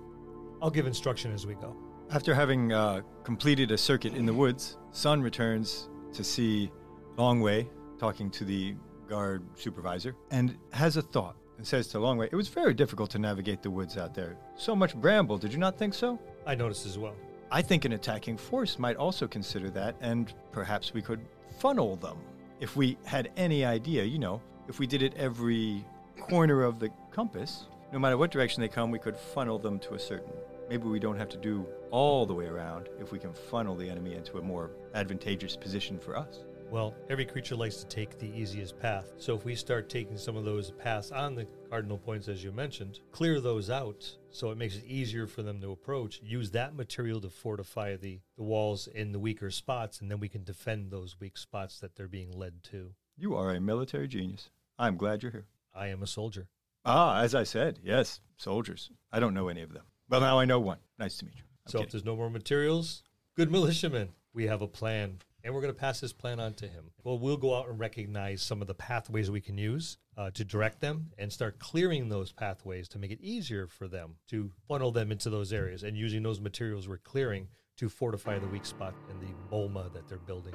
I'll 0.61 0.69
give 0.69 0.85
instruction 0.85 1.31
as 1.33 1.47
we 1.47 1.55
go. 1.55 1.75
After 2.11 2.35
having 2.35 2.71
uh, 2.71 3.01
completed 3.23 3.71
a 3.71 3.77
circuit 3.77 4.13
in 4.13 4.25
the 4.25 4.33
woods, 4.33 4.77
Sun 4.91 5.21
returns 5.21 5.89
to 6.13 6.23
see 6.23 6.71
Longwei 7.17 7.67
talking 7.99 8.29
to 8.31 8.45
the 8.45 8.75
guard 9.07 9.43
supervisor 9.55 10.15
and 10.31 10.57
has 10.73 10.97
a 10.97 11.01
thought 11.01 11.35
and 11.57 11.65
says 11.65 11.87
to 11.89 11.97
Longwei, 11.97 12.29
It 12.31 12.35
was 12.35 12.47
very 12.47 12.73
difficult 12.73 13.09
to 13.11 13.19
navigate 13.19 13.61
the 13.61 13.71
woods 13.71 13.97
out 13.97 14.13
there. 14.13 14.37
So 14.55 14.75
much 14.75 14.95
bramble, 14.95 15.37
did 15.37 15.51
you 15.51 15.59
not 15.59 15.77
think 15.77 15.93
so? 15.93 16.19
I 16.45 16.55
noticed 16.55 16.85
as 16.85 16.97
well. 16.97 17.15
I 17.51 17.61
think 17.61 17.85
an 17.85 17.93
attacking 17.93 18.37
force 18.37 18.77
might 18.77 18.97
also 18.97 19.27
consider 19.27 19.69
that, 19.71 19.95
and 20.01 20.33
perhaps 20.51 20.93
we 20.93 21.01
could 21.01 21.21
funnel 21.59 21.95
them. 21.95 22.17
If 22.59 22.75
we 22.75 22.97
had 23.05 23.31
any 23.37 23.63
idea, 23.63 24.03
you 24.03 24.19
know, 24.19 24.41
if 24.67 24.79
we 24.79 24.87
did 24.87 25.01
it 25.01 25.13
every 25.15 25.85
corner 26.19 26.63
of 26.63 26.79
the 26.79 26.89
compass, 27.11 27.65
no 27.93 27.99
matter 27.99 28.17
what 28.17 28.31
direction 28.31 28.61
they 28.61 28.67
come, 28.67 28.91
we 28.91 28.99
could 28.99 29.15
funnel 29.15 29.57
them 29.57 29.79
to 29.79 29.93
a 29.93 29.99
certain. 29.99 30.33
Maybe 30.69 30.83
we 30.87 30.99
don't 30.99 31.17
have 31.17 31.29
to 31.29 31.37
do 31.37 31.65
all 31.91 32.25
the 32.25 32.33
way 32.33 32.45
around 32.45 32.89
if 32.99 33.11
we 33.11 33.19
can 33.19 33.33
funnel 33.33 33.75
the 33.75 33.89
enemy 33.89 34.15
into 34.15 34.37
a 34.37 34.41
more 34.41 34.71
advantageous 34.93 35.55
position 35.55 35.99
for 35.99 36.17
us. 36.17 36.43
Well, 36.69 36.93
every 37.09 37.25
creature 37.25 37.55
likes 37.55 37.77
to 37.77 37.85
take 37.87 38.19
the 38.19 38.29
easiest 38.37 38.77
path. 38.77 39.13
So 39.17 39.33
if 39.35 39.45
we 39.45 39.55
start 39.55 39.87
taking 39.87 40.17
some 40.17 40.35
of 40.35 40.43
those 40.43 40.71
paths 40.71 41.11
on 41.11 41.33
the 41.33 41.47
cardinal 41.69 41.97
points, 41.97 42.27
as 42.27 42.43
you 42.43 42.51
mentioned, 42.51 42.99
clear 43.13 43.39
those 43.39 43.69
out 43.69 44.17
so 44.31 44.51
it 44.51 44.57
makes 44.57 44.75
it 44.75 44.83
easier 44.85 45.27
for 45.27 45.43
them 45.43 45.61
to 45.61 45.71
approach, 45.71 46.19
use 46.21 46.51
that 46.51 46.75
material 46.75 47.21
to 47.21 47.29
fortify 47.29 47.95
the, 47.95 48.19
the 48.35 48.43
walls 48.43 48.87
in 48.87 49.13
the 49.13 49.19
weaker 49.19 49.49
spots, 49.49 50.01
and 50.01 50.11
then 50.11 50.19
we 50.19 50.27
can 50.27 50.43
defend 50.43 50.91
those 50.91 51.15
weak 51.21 51.37
spots 51.37 51.79
that 51.79 51.95
they're 51.95 52.09
being 52.09 52.37
led 52.37 52.63
to. 52.63 52.91
You 53.17 53.33
are 53.35 53.51
a 53.51 53.61
military 53.61 54.09
genius. 54.09 54.49
I'm 54.77 54.97
glad 54.97 55.23
you're 55.23 55.31
here. 55.31 55.47
I 55.73 55.87
am 55.87 56.03
a 56.03 56.07
soldier. 56.07 56.49
Ah, 56.85 57.21
as 57.21 57.33
I 57.33 57.43
said, 57.43 57.79
yes, 57.81 58.19
soldiers. 58.35 58.91
I 59.11 59.21
don't 59.21 59.33
know 59.33 59.47
any 59.47 59.61
of 59.61 59.73
them. 59.73 59.83
Well, 60.09 60.21
now 60.21 60.37
I 60.37 60.45
know 60.45 60.59
one. 60.59 60.79
Nice 60.99 61.17
to 61.17 61.25
meet 61.25 61.35
you. 61.37 61.46
I'm 61.67 61.71
so 61.71 61.81
if 61.81 61.91
there's 61.91 62.05
no 62.05 62.15
more 62.15 62.29
materials, 62.29 63.03
good 63.35 63.51
militiamen, 63.51 64.09
we 64.33 64.47
have 64.47 64.61
a 64.61 64.67
plan. 64.67 65.19
And 65.43 65.53
we're 65.53 65.61
going 65.61 65.73
to 65.73 65.79
pass 65.79 66.01
this 66.01 66.11
plan 66.11 66.41
on 66.41 66.55
to 66.55 66.67
him. 66.67 66.91
Well, 67.03 67.19
we'll 67.19 67.37
go 67.37 67.55
out 67.55 67.69
and 67.69 67.79
recognize 67.79 68.41
some 68.41 68.61
of 68.61 68.67
the 68.67 68.73
pathways 68.73 69.31
we 69.31 69.39
can 69.39 69.57
use 69.57 69.97
uh, 70.17 70.29
to 70.31 70.43
direct 70.43 70.81
them 70.81 71.11
and 71.17 71.31
start 71.31 71.59
clearing 71.59 72.09
those 72.09 72.33
pathways 72.33 72.89
to 72.89 72.99
make 72.99 73.11
it 73.11 73.21
easier 73.21 73.67
for 73.67 73.87
them 73.87 74.15
to 74.29 74.51
funnel 74.67 74.91
them 74.91 75.09
into 75.09 75.29
those 75.29 75.53
areas 75.53 75.83
and 75.83 75.95
using 75.95 76.21
those 76.21 76.41
materials 76.41 76.89
we're 76.89 76.97
clearing 76.97 77.47
to 77.77 77.87
fortify 77.87 78.39
the 78.39 78.47
weak 78.47 78.65
spot 78.65 78.93
in 79.09 79.19
the 79.19 79.33
Bolma 79.49 79.93
that 79.93 80.09
they're 80.09 80.17
building. 80.17 80.53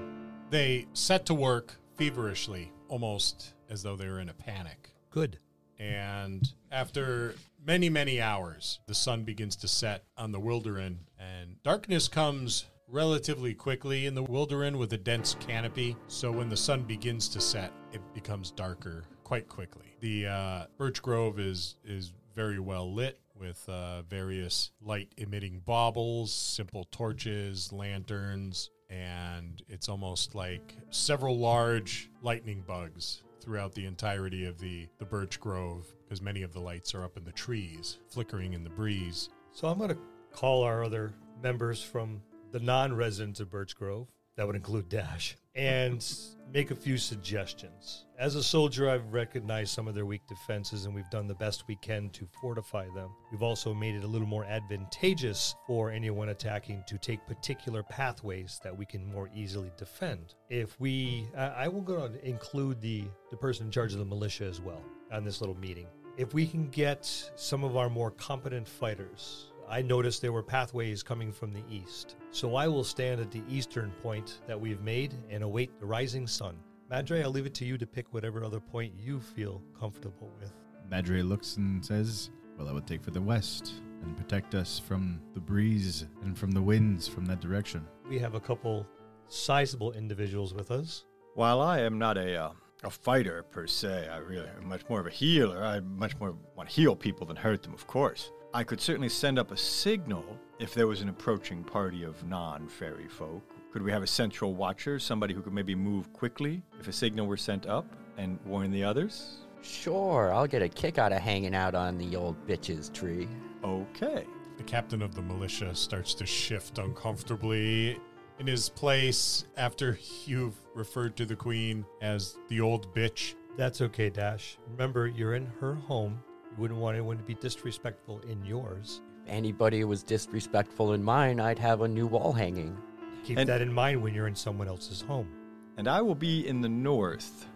They 0.50 0.86
set 0.92 1.24
to 1.26 1.34
work 1.34 1.76
feverishly, 1.96 2.72
almost 2.88 3.54
as 3.70 3.82
though 3.82 3.96
they 3.96 4.08
were 4.08 4.20
in 4.20 4.28
a 4.28 4.34
panic. 4.34 4.90
Good. 5.10 5.38
And 5.82 6.48
after 6.70 7.34
many, 7.66 7.90
many 7.90 8.20
hours, 8.20 8.78
the 8.86 8.94
sun 8.94 9.24
begins 9.24 9.56
to 9.56 9.68
set 9.68 10.04
on 10.16 10.30
the 10.30 10.38
Wilderin, 10.38 10.98
and 11.18 11.60
darkness 11.64 12.06
comes 12.06 12.66
relatively 12.86 13.52
quickly 13.52 14.06
in 14.06 14.14
the 14.14 14.22
Wilderin 14.22 14.78
with 14.78 14.92
a 14.92 14.98
dense 14.98 15.34
canopy. 15.40 15.96
So 16.06 16.30
when 16.30 16.48
the 16.48 16.56
sun 16.56 16.82
begins 16.82 17.26
to 17.30 17.40
set, 17.40 17.72
it 17.92 18.00
becomes 18.14 18.52
darker 18.52 19.04
quite 19.24 19.48
quickly. 19.48 19.96
The 20.00 20.26
uh, 20.26 20.64
birch 20.78 21.02
grove 21.02 21.40
is 21.40 21.76
is 21.84 22.12
very 22.36 22.60
well 22.60 22.94
lit 22.94 23.18
with 23.34 23.68
uh, 23.68 24.02
various 24.02 24.70
light 24.80 25.12
emitting 25.16 25.62
baubles, 25.64 26.32
simple 26.32 26.84
torches, 26.92 27.72
lanterns, 27.72 28.70
and 28.88 29.60
it's 29.68 29.88
almost 29.88 30.36
like 30.36 30.76
several 30.90 31.38
large 31.38 32.08
lightning 32.22 32.62
bugs 32.64 33.24
throughout 33.42 33.74
the 33.74 33.86
entirety 33.86 34.44
of 34.44 34.58
the, 34.58 34.88
the 34.98 35.04
birch 35.04 35.40
grove 35.40 35.86
because 36.04 36.22
many 36.22 36.42
of 36.42 36.52
the 36.52 36.60
lights 36.60 36.94
are 36.94 37.04
up 37.04 37.16
in 37.16 37.24
the 37.24 37.32
trees, 37.32 37.98
flickering 38.08 38.52
in 38.52 38.64
the 38.64 38.70
breeze. 38.70 39.30
So 39.52 39.68
I'm 39.68 39.78
going 39.78 39.90
to 39.90 39.98
call 40.32 40.62
our 40.62 40.84
other 40.84 41.12
members 41.42 41.82
from 41.82 42.22
the 42.52 42.60
non 42.60 42.94
residents 42.94 43.40
of 43.40 43.50
Birch 43.50 43.74
Grove, 43.76 44.08
that 44.36 44.46
would 44.46 44.56
include 44.56 44.88
Dash, 44.88 45.36
and 45.54 46.04
make 46.52 46.70
a 46.70 46.74
few 46.74 46.98
suggestions. 46.98 48.04
As 48.18 48.34
a 48.34 48.42
soldier, 48.42 48.90
I've 48.90 49.12
recognized 49.12 49.72
some 49.72 49.88
of 49.88 49.94
their 49.94 50.06
weak 50.06 50.20
defenses 50.28 50.84
and 50.84 50.94
we've 50.94 51.08
done 51.10 51.26
the 51.26 51.34
best 51.34 51.64
we 51.66 51.76
can 51.76 52.10
to 52.10 52.28
fortify 52.40 52.86
them. 52.94 53.10
We've 53.30 53.42
also 53.42 53.72
made 53.72 53.94
it 53.94 54.04
a 54.04 54.06
little 54.06 54.26
more 54.26 54.44
advantageous 54.44 55.54
for 55.66 55.90
anyone 55.90 56.28
attacking 56.28 56.84
to 56.86 56.98
take 56.98 57.26
particular 57.26 57.82
pathways 57.82 58.60
that 58.62 58.76
we 58.76 58.84
can 58.84 59.10
more 59.10 59.30
easily 59.34 59.72
defend. 59.78 60.34
If 60.50 60.78
we, 60.78 61.26
I 61.36 61.62
I 61.62 61.68
will 61.68 61.80
go 61.80 62.06
to 62.06 62.28
include 62.28 62.80
the, 62.80 63.04
the 63.30 63.36
person 63.36 63.66
in 63.66 63.72
charge 63.72 63.92
of 63.92 63.98
the 63.98 64.04
militia 64.04 64.44
as 64.44 64.60
well 64.60 64.82
on 65.10 65.24
this 65.24 65.40
little 65.40 65.58
meeting. 65.58 65.86
If 66.18 66.34
we 66.34 66.46
can 66.46 66.68
get 66.68 67.06
some 67.36 67.64
of 67.64 67.76
our 67.76 67.88
more 67.88 68.10
competent 68.10 68.68
fighters 68.68 69.51
I 69.68 69.82
noticed 69.82 70.20
there 70.20 70.32
were 70.32 70.42
pathways 70.42 71.02
coming 71.02 71.32
from 71.32 71.52
the 71.52 71.62
east. 71.70 72.16
So 72.30 72.56
I 72.56 72.68
will 72.68 72.84
stand 72.84 73.20
at 73.20 73.30
the 73.30 73.42
eastern 73.48 73.90
point 74.02 74.40
that 74.46 74.60
we've 74.60 74.82
made 74.82 75.14
and 75.30 75.42
await 75.42 75.78
the 75.78 75.86
rising 75.86 76.26
sun. 76.26 76.56
Madry, 76.90 77.22
I'll 77.22 77.30
leave 77.30 77.46
it 77.46 77.54
to 77.54 77.64
you 77.64 77.78
to 77.78 77.86
pick 77.86 78.12
whatever 78.12 78.44
other 78.44 78.60
point 78.60 78.92
you 78.98 79.18
feel 79.20 79.62
comfortable 79.78 80.30
with. 80.38 80.52
Madry 80.90 81.26
looks 81.26 81.56
and 81.56 81.84
says, 81.84 82.30
Well, 82.58 82.68
I 82.68 82.72
would 82.72 82.86
take 82.86 83.02
for 83.02 83.12
the 83.12 83.22
west 83.22 83.72
and 84.02 84.16
protect 84.16 84.54
us 84.54 84.78
from 84.78 85.20
the 85.32 85.40
breeze 85.40 86.06
and 86.22 86.36
from 86.36 86.50
the 86.50 86.60
winds 86.60 87.08
from 87.08 87.24
that 87.26 87.40
direction. 87.40 87.86
We 88.08 88.18
have 88.18 88.34
a 88.34 88.40
couple 88.40 88.86
sizable 89.28 89.92
individuals 89.92 90.52
with 90.52 90.70
us. 90.70 91.04
While 91.34 91.62
I 91.62 91.80
am 91.80 91.98
not 91.98 92.18
a 92.18 92.36
uh, 92.36 92.50
a 92.84 92.90
fighter 92.90 93.44
per 93.44 93.66
se, 93.66 94.08
I 94.08 94.18
really 94.18 94.48
am 94.56 94.68
much 94.68 94.82
more 94.88 95.00
of 95.00 95.06
a 95.06 95.10
healer. 95.10 95.64
I 95.64 95.80
much 95.80 96.18
more 96.18 96.36
want 96.56 96.68
to 96.68 96.74
heal 96.74 96.96
people 96.96 97.26
than 97.26 97.36
hurt 97.36 97.62
them, 97.62 97.72
of 97.74 97.86
course. 97.86 98.32
I 98.54 98.64
could 98.64 98.80
certainly 98.80 99.08
send 99.08 99.38
up 99.38 99.50
a 99.50 99.56
signal 99.56 100.24
if 100.58 100.74
there 100.74 100.86
was 100.86 101.00
an 101.00 101.08
approaching 101.08 101.64
party 101.64 102.02
of 102.02 102.22
non 102.26 102.68
fairy 102.68 103.08
folk. 103.08 103.42
Could 103.72 103.82
we 103.82 103.90
have 103.90 104.02
a 104.02 104.06
central 104.06 104.54
watcher, 104.54 104.98
somebody 104.98 105.32
who 105.32 105.40
could 105.40 105.54
maybe 105.54 105.74
move 105.74 106.12
quickly 106.12 106.62
if 106.78 106.88
a 106.88 106.92
signal 106.92 107.26
were 107.26 107.38
sent 107.38 107.66
up 107.66 107.86
and 108.18 108.38
warn 108.44 108.70
the 108.70 108.84
others? 108.84 109.46
Sure, 109.62 110.32
I'll 110.34 110.46
get 110.46 110.60
a 110.60 110.68
kick 110.68 110.98
out 110.98 111.12
of 111.12 111.22
hanging 111.22 111.54
out 111.54 111.74
on 111.74 111.96
the 111.96 112.16
old 112.16 112.46
bitch's 112.46 112.88
tree. 112.90 113.28
Okay. 113.64 114.26
The 114.58 114.64
captain 114.64 115.00
of 115.00 115.14
the 115.14 115.22
militia 115.22 115.74
starts 115.74 116.12
to 116.14 116.26
shift 116.26 116.78
uncomfortably 116.78 117.98
in 118.38 118.46
his 118.46 118.68
place 118.68 119.44
after 119.56 119.98
you've 120.26 120.54
referred 120.74 121.16
to 121.16 121.26
the 121.26 121.36
queen 121.36 121.84
as 122.00 122.36
the 122.48 122.60
old 122.60 122.92
bitch. 122.94 123.34
That's 123.56 123.80
okay, 123.80 124.10
Dash. 124.10 124.56
Remember, 124.70 125.06
you're 125.06 125.34
in 125.34 125.46
her 125.60 125.74
home. 125.74 126.22
You 126.50 126.56
wouldn't 126.62 126.80
want 126.80 126.96
anyone 126.96 127.16
to 127.18 127.22
be 127.22 127.34
disrespectful 127.34 128.20
in 128.28 128.44
yours. 128.44 129.02
If 129.26 129.32
anybody 129.32 129.84
was 129.84 130.02
disrespectful 130.02 130.94
in 130.94 131.02
mine, 131.02 131.38
I'd 131.40 131.58
have 131.58 131.82
a 131.82 131.88
new 131.88 132.06
wall 132.06 132.32
hanging. 132.32 132.76
Keep 133.24 133.38
And- 133.38 133.48
that 133.48 133.60
in 133.62 133.72
mind 133.72 134.02
when 134.02 134.14
you're 134.14 134.26
in 134.26 134.34
someone 134.34 134.68
else's 134.68 135.00
home. 135.02 135.28
And 135.76 135.88
I 135.88 136.00
will 136.02 136.14
be 136.14 136.46
in 136.46 136.60
the 136.60 136.68
north. 136.68 137.46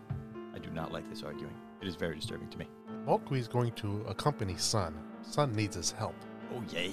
I 0.54 0.58
do 0.58 0.70
not 0.70 0.92
like 0.92 1.08
this 1.10 1.22
arguing. 1.22 1.52
It 1.82 1.88
is 1.88 1.96
very 1.96 2.14
disturbing 2.16 2.48
to 2.50 2.58
me. 2.58 2.66
Mo'Quee 3.04 3.38
is 3.38 3.48
going 3.48 3.72
to 3.72 4.02
accompany 4.08 4.56
Sun. 4.56 4.94
Sun 5.22 5.52
needs 5.52 5.76
his 5.76 5.90
help. 5.90 6.14
Oh, 6.54 6.62
yay. 6.72 6.92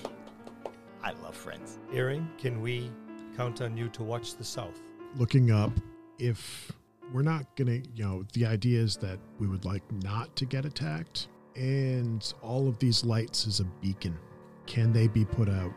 I 1.03 1.11
love 1.23 1.35
friends. 1.35 1.79
Iring, 1.93 2.27
can 2.37 2.61
we 2.61 2.89
count 3.35 3.61
on 3.61 3.77
you 3.77 3.89
to 3.89 4.03
watch 4.03 4.35
the 4.35 4.43
south? 4.43 4.81
Looking 5.15 5.51
up, 5.51 5.71
if 6.19 6.71
we're 7.11 7.21
not 7.21 7.55
gonna, 7.55 7.81
you 7.95 8.03
know, 8.03 8.23
the 8.33 8.45
idea 8.45 8.79
is 8.79 8.95
that 8.97 9.19
we 9.39 9.47
would 9.47 9.65
like 9.65 9.83
not 10.03 10.35
to 10.37 10.45
get 10.45 10.65
attacked, 10.65 11.27
and 11.55 12.33
all 12.41 12.67
of 12.67 12.79
these 12.79 13.03
lights 13.03 13.45
is 13.45 13.59
a 13.59 13.65
beacon. 13.81 14.17
Can 14.65 14.91
they 14.91 15.07
be 15.07 15.25
put 15.25 15.49
out? 15.49 15.73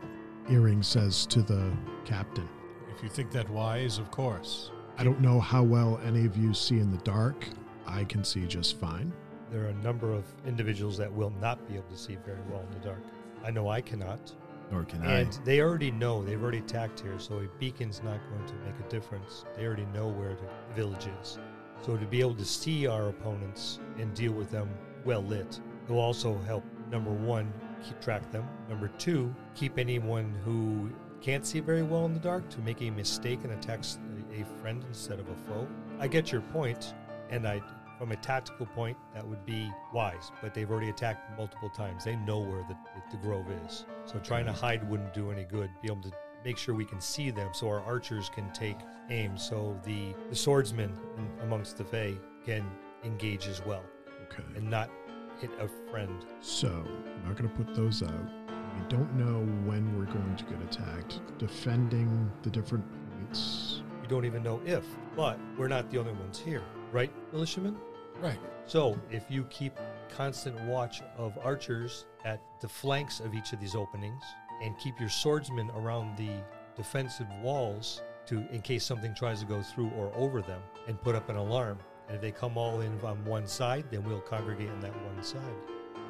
Iring 0.49 0.81
says 0.81 1.25
to 1.27 1.41
the 1.41 1.71
captain. 2.05 2.47
If 2.95 3.03
you 3.03 3.09
think 3.09 3.31
that 3.31 3.49
wise, 3.49 3.99
of 3.99 4.09
course. 4.11 4.71
I 4.97 5.03
don't 5.03 5.21
know 5.21 5.39
how 5.39 5.61
well 5.61 5.99
any 6.03 6.25
of 6.25 6.35
you 6.37 6.53
see 6.53 6.79
in 6.79 6.91
the 6.91 6.97
dark. 6.99 7.47
I 7.85 8.03
can 8.05 8.23
see 8.23 8.45
just 8.47 8.79
fine. 8.79 9.13
There 9.51 9.65
are 9.65 9.69
a 9.69 9.83
number 9.83 10.11
of 10.11 10.25
individuals 10.45 10.97
that 10.97 11.11
will 11.11 11.29
not 11.39 11.67
be 11.67 11.75
able 11.75 11.89
to 11.89 11.97
see 11.97 12.17
very 12.25 12.41
well 12.49 12.61
in 12.61 12.71
the 12.71 12.85
dark. 12.85 13.03
I 13.45 13.51
know 13.51 13.69
I 13.69 13.81
cannot. 13.81 14.33
Nor 14.71 14.83
can 14.83 15.03
And 15.03 15.31
they 15.45 15.61
already 15.61 15.91
know, 15.91 16.23
they've 16.23 16.41
already 16.41 16.59
attacked 16.59 16.99
here, 16.99 17.19
so 17.19 17.39
a 17.39 17.47
beacon's 17.59 18.01
not 18.03 18.19
going 18.29 18.45
to 18.45 18.53
make 18.65 18.79
a 18.79 18.89
difference. 18.89 19.45
They 19.55 19.65
already 19.65 19.85
know 19.93 20.07
where 20.07 20.35
the 20.35 20.75
village 20.75 21.07
is. 21.21 21.37
So 21.85 21.95
to 21.95 22.05
be 22.05 22.19
able 22.19 22.35
to 22.35 22.45
see 22.45 22.87
our 22.87 23.09
opponents 23.09 23.79
and 23.97 24.13
deal 24.13 24.33
with 24.33 24.51
them 24.51 24.69
well 25.05 25.23
lit 25.23 25.59
will 25.87 25.99
also 25.99 26.37
help 26.39 26.63
number 26.91 27.11
one, 27.11 27.53
keep 27.83 27.99
track 28.01 28.23
of 28.23 28.31
them. 28.31 28.47
Number 28.67 28.89
two, 28.97 29.33
keep 29.55 29.77
anyone 29.77 30.33
who 30.43 30.89
can't 31.21 31.45
see 31.45 31.59
very 31.59 31.83
well 31.83 32.05
in 32.05 32.13
the 32.13 32.19
dark 32.19 32.49
to 32.49 32.59
make 32.59 32.81
a 32.81 32.89
mistake 32.89 33.39
and 33.43 33.53
attacks 33.53 33.99
a, 34.31 34.41
a 34.41 34.45
friend 34.61 34.83
instead 34.87 35.19
of 35.19 35.29
a 35.29 35.35
foe. 35.35 35.67
I 35.99 36.07
get 36.07 36.31
your 36.31 36.41
point, 36.41 36.93
and 37.29 37.47
I 37.47 37.61
from 37.97 38.11
a 38.11 38.15
tactical 38.17 38.67
point, 38.67 38.95
that 39.13 39.27
would 39.27 39.43
be 39.45 39.71
wise, 39.91 40.31
but 40.41 40.53
they've 40.53 40.69
already 40.69 40.89
attacked 40.89 41.35
multiple 41.37 41.69
times. 41.69 42.03
They 42.03 42.15
know 42.15 42.39
where 42.39 42.63
the, 42.67 42.75
the 43.11 43.17
grove 43.17 43.45
is. 43.65 43.85
So 44.05 44.19
trying 44.19 44.45
to 44.45 44.53
hide 44.53 44.87
wouldn't 44.89 45.13
do 45.13 45.31
any 45.31 45.43
good. 45.43 45.69
Be 45.81 45.91
able 45.91 46.01
to 46.03 46.11
make 46.45 46.57
sure 46.57 46.73
we 46.75 46.85
can 46.85 47.01
see 47.01 47.31
them 47.31 47.49
so 47.53 47.67
our 47.67 47.81
archers 47.81 48.29
can 48.29 48.51
take 48.53 48.77
aim 49.09 49.37
so 49.37 49.79
the, 49.83 50.13
the 50.29 50.35
swordsmen 50.35 50.91
amongst 51.41 51.77
the 51.77 51.83
Fae 51.83 52.13
can 52.45 52.63
engage 53.03 53.47
as 53.47 53.65
well 53.65 53.83
Okay. 54.31 54.43
and 54.55 54.69
not 54.69 54.89
hit 55.39 55.49
a 55.59 55.67
friend. 55.89 56.25
So, 56.41 56.67
I'm 56.69 57.27
not 57.27 57.37
going 57.37 57.49
to 57.49 57.55
put 57.55 57.75
those 57.75 58.01
out. 58.03 58.29
We 58.75 58.87
don't 58.89 59.13
know 59.15 59.39
when 59.69 59.97
we're 59.97 60.05
going 60.11 60.35
to 60.35 60.43
get 60.45 60.61
attacked. 60.61 61.19
Defending 61.37 62.31
the 62.43 62.49
different 62.49 62.85
points. 63.11 63.81
We 64.01 64.07
don't 64.07 64.25
even 64.25 64.41
know 64.43 64.61
if, 64.65 64.83
but 65.15 65.39
we're 65.57 65.67
not 65.67 65.89
the 65.91 65.97
only 65.99 66.13
ones 66.13 66.39
here, 66.39 66.63
right, 66.91 67.11
militiamen? 67.33 67.75
Right. 68.19 68.39
So, 68.65 68.99
if 69.11 69.23
you 69.29 69.43
keep 69.45 69.73
constant 70.09 70.59
watch 70.61 71.01
of 71.17 71.37
archers 71.43 72.05
at 72.25 72.41
the 72.61 72.67
flanks 72.67 73.19
of 73.19 73.33
each 73.33 73.53
of 73.53 73.59
these 73.59 73.75
openings 73.75 74.23
and 74.61 74.77
keep 74.77 74.99
your 74.99 75.09
swordsmen 75.09 75.69
around 75.75 76.17
the 76.17 76.31
defensive 76.75 77.27
walls 77.41 78.01
to 78.25 78.45
in 78.51 78.61
case 78.61 78.83
something 78.83 79.13
tries 79.15 79.39
to 79.39 79.45
go 79.45 79.61
through 79.61 79.89
or 79.91 80.11
over 80.15 80.41
them 80.41 80.61
and 80.87 81.01
put 81.01 81.15
up 81.15 81.29
an 81.29 81.35
alarm. 81.35 81.77
And 82.07 82.15
if 82.15 82.21
they 82.21 82.31
come 82.31 82.57
all 82.57 82.81
in 82.81 82.99
on 83.01 83.23
one 83.25 83.47
side, 83.47 83.85
then 83.91 84.03
we'll 84.03 84.21
congregate 84.21 84.69
on 84.69 84.79
that 84.81 84.93
one 85.05 85.23
side. 85.23 85.41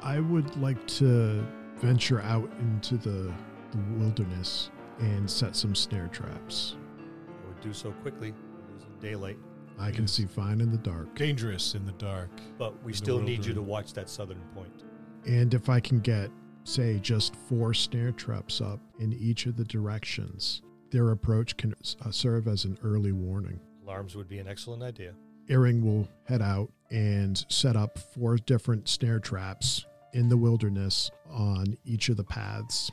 I 0.02 0.20
would 0.20 0.56
like 0.56 0.84
to 0.98 1.46
venture 1.76 2.20
out 2.20 2.50
into 2.60 2.96
the, 2.96 3.32
the 3.70 3.78
wilderness 3.96 4.70
and 5.00 5.28
set 5.30 5.56
some 5.56 5.74
snare 5.74 6.08
traps. 6.08 6.76
I 6.98 7.48
would 7.48 7.60
do 7.60 7.72
so 7.72 7.92
quickly, 8.02 8.34
losing 8.72 8.94
daylight, 9.00 9.38
I 9.78 9.90
can 9.90 10.02
Yes. 10.02 10.12
see 10.12 10.26
fine 10.26 10.60
in 10.60 10.70
the 10.70 10.78
dark. 10.78 11.14
Dangerous 11.14 11.74
in 11.74 11.86
the 11.86 11.92
dark. 11.92 12.30
but 12.58 12.82
we 12.84 12.92
still 12.92 13.20
need 13.20 13.44
you 13.44 13.54
to 13.54 13.62
watch 13.62 13.92
that 13.94 14.08
southern 14.10 14.40
point. 14.54 14.84
And 15.26 15.54
if 15.54 15.68
I 15.68 15.78
can 15.80 16.00
get, 16.00 16.30
say, 16.64 16.98
just 16.98 17.36
four 17.36 17.72
snare 17.74 18.12
traps 18.12 18.60
up 18.60 18.80
in 18.98 19.12
each 19.12 19.46
of 19.46 19.56
the 19.56 19.64
directions, 19.64 20.62
their 20.90 21.10
approach 21.10 21.56
can 21.56 21.74
uh, 22.04 22.10
serve 22.10 22.48
as 22.48 22.64
an 22.64 22.78
early 22.82 23.12
warning. 23.12 23.60
Alarms 23.84 24.16
would 24.16 24.28
be 24.28 24.38
an 24.38 24.48
excellent 24.48 24.82
idea. 24.82 25.14
Iring 25.50 25.84
will 25.84 26.08
head 26.24 26.42
out 26.42 26.70
and 26.90 27.44
set 27.48 27.76
up 27.76 27.98
four 27.98 28.36
different 28.36 28.88
snare 28.88 29.18
traps 29.20 29.86
in 30.12 30.28
the 30.28 30.36
wilderness 30.36 31.10
on 31.30 31.76
each 31.84 32.08
of 32.08 32.16
the 32.16 32.24
paths. 32.24 32.90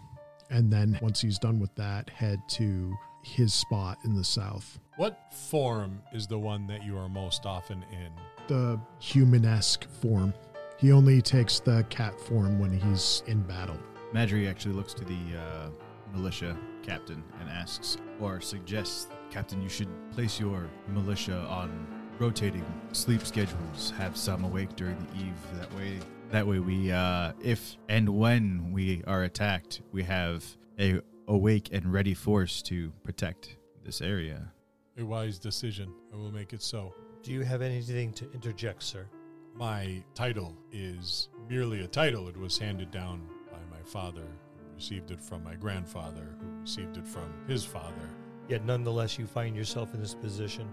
And 0.50 0.72
then 0.72 0.98
once 1.02 1.22
he's 1.22 1.40
done 1.40 1.60
with 1.60 1.74
that, 1.76 2.10
head 2.10 2.40
to 2.50 2.94
his 3.26 3.54
spot 3.54 3.98
in 4.06 4.16
the 4.16 4.24
south. 4.24 4.80
What 4.98 5.34
form 5.34 6.02
is 6.14 6.28
the 6.28 6.38
one 6.38 6.68
that 6.68 6.84
you 6.84 6.96
are 6.98 7.10
most 7.10 7.46
often 7.46 7.84
in? 7.92 8.12
The 8.48 8.80
humanesque 9.00 9.86
form. 10.00 10.34
He 10.78 10.92
only 10.92 11.22
takes 11.22 11.60
the 11.60 11.86
cat 11.90 12.20
form 12.20 12.60
when 12.60 12.72
he's 12.72 13.24
in 13.26 13.42
battle. 13.42 13.78
Madry 14.14 14.48
actually 14.50 14.76
looks 14.76 14.94
to 14.94 15.04
the 15.04 15.18
uh, 15.38 15.70
militia 16.14 16.56
captain 16.84 17.24
and 17.40 17.50
asks, 17.50 17.98
or 18.22 18.40
suggests, 18.40 19.08
Captain, 19.32 19.62
you 19.62 19.70
should 19.70 19.90
place 20.12 20.40
your 20.40 20.70
militia 20.88 21.40
on 21.50 21.88
rotating 22.20 22.66
sleep 22.92 23.26
schedules. 23.26 23.92
Have 23.98 24.16
some 24.16 24.46
awake 24.46 24.76
during 24.76 24.98
the 24.98 25.26
eve. 25.26 25.60
That 25.60 25.74
way, 25.74 26.00
that 26.32 26.46
way 26.46 26.60
we, 26.60 26.92
uh, 26.92 27.34
if 27.44 27.76
and 27.90 28.08
when 28.08 28.72
we 28.72 29.04
are 29.08 29.24
attacked, 29.24 29.82
we 29.92 30.04
have 30.04 30.46
a 30.80 31.02
awake 31.28 31.70
and 31.72 31.92
ready 31.92 32.14
force 32.14 32.62
to 32.64 32.92
protect 33.04 33.58
this 33.84 34.02
area. 34.02 34.52
A 34.98 35.06
wise 35.06 35.40
decision. 35.40 35.94
I 36.14 36.16
will 36.16 36.32
make 36.32 36.54
it 36.54 36.62
so. 36.62 36.94
Do 37.24 37.32
you 37.32 37.42
have 37.42 37.62
anything 37.62 38.14
to 38.14 38.32
interject, 38.34 38.84
sir? 38.84 39.08
My 39.56 40.04
title 40.14 40.56
is 40.72 41.30
merely 41.50 41.84
a 41.84 41.88
title. 41.88 42.28
It 42.28 42.38
was 42.38 42.58
handed 42.58 42.92
down 42.92 43.28
by 43.52 43.60
my 43.70 43.82
father, 43.84 44.22
who 44.22 44.76
received 44.76 45.12
it 45.12 45.22
from 45.22 45.44
my 45.44 45.56
grandfather, 45.56 46.36
who 46.40 46.62
received 46.62 46.98
it 46.98 47.08
from 47.08 47.34
his 47.48 47.66
father. 47.66 48.10
Yet 48.48 48.66
nonetheless, 48.66 49.18
you 49.18 49.26
find 49.26 49.56
yourself 49.56 49.94
in 49.94 50.02
this 50.02 50.14
position. 50.14 50.70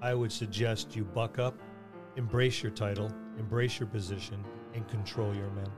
I 0.00 0.14
would 0.14 0.32
suggest 0.32 0.96
you 0.96 1.04
buck 1.04 1.38
up, 1.38 1.54
embrace 2.16 2.62
your 2.62 2.72
title, 2.72 3.12
embrace 3.38 3.78
your 3.78 3.86
position, 3.86 4.44
and 4.74 4.88
control 4.88 5.34
your 5.34 5.50
men. 5.50 5.68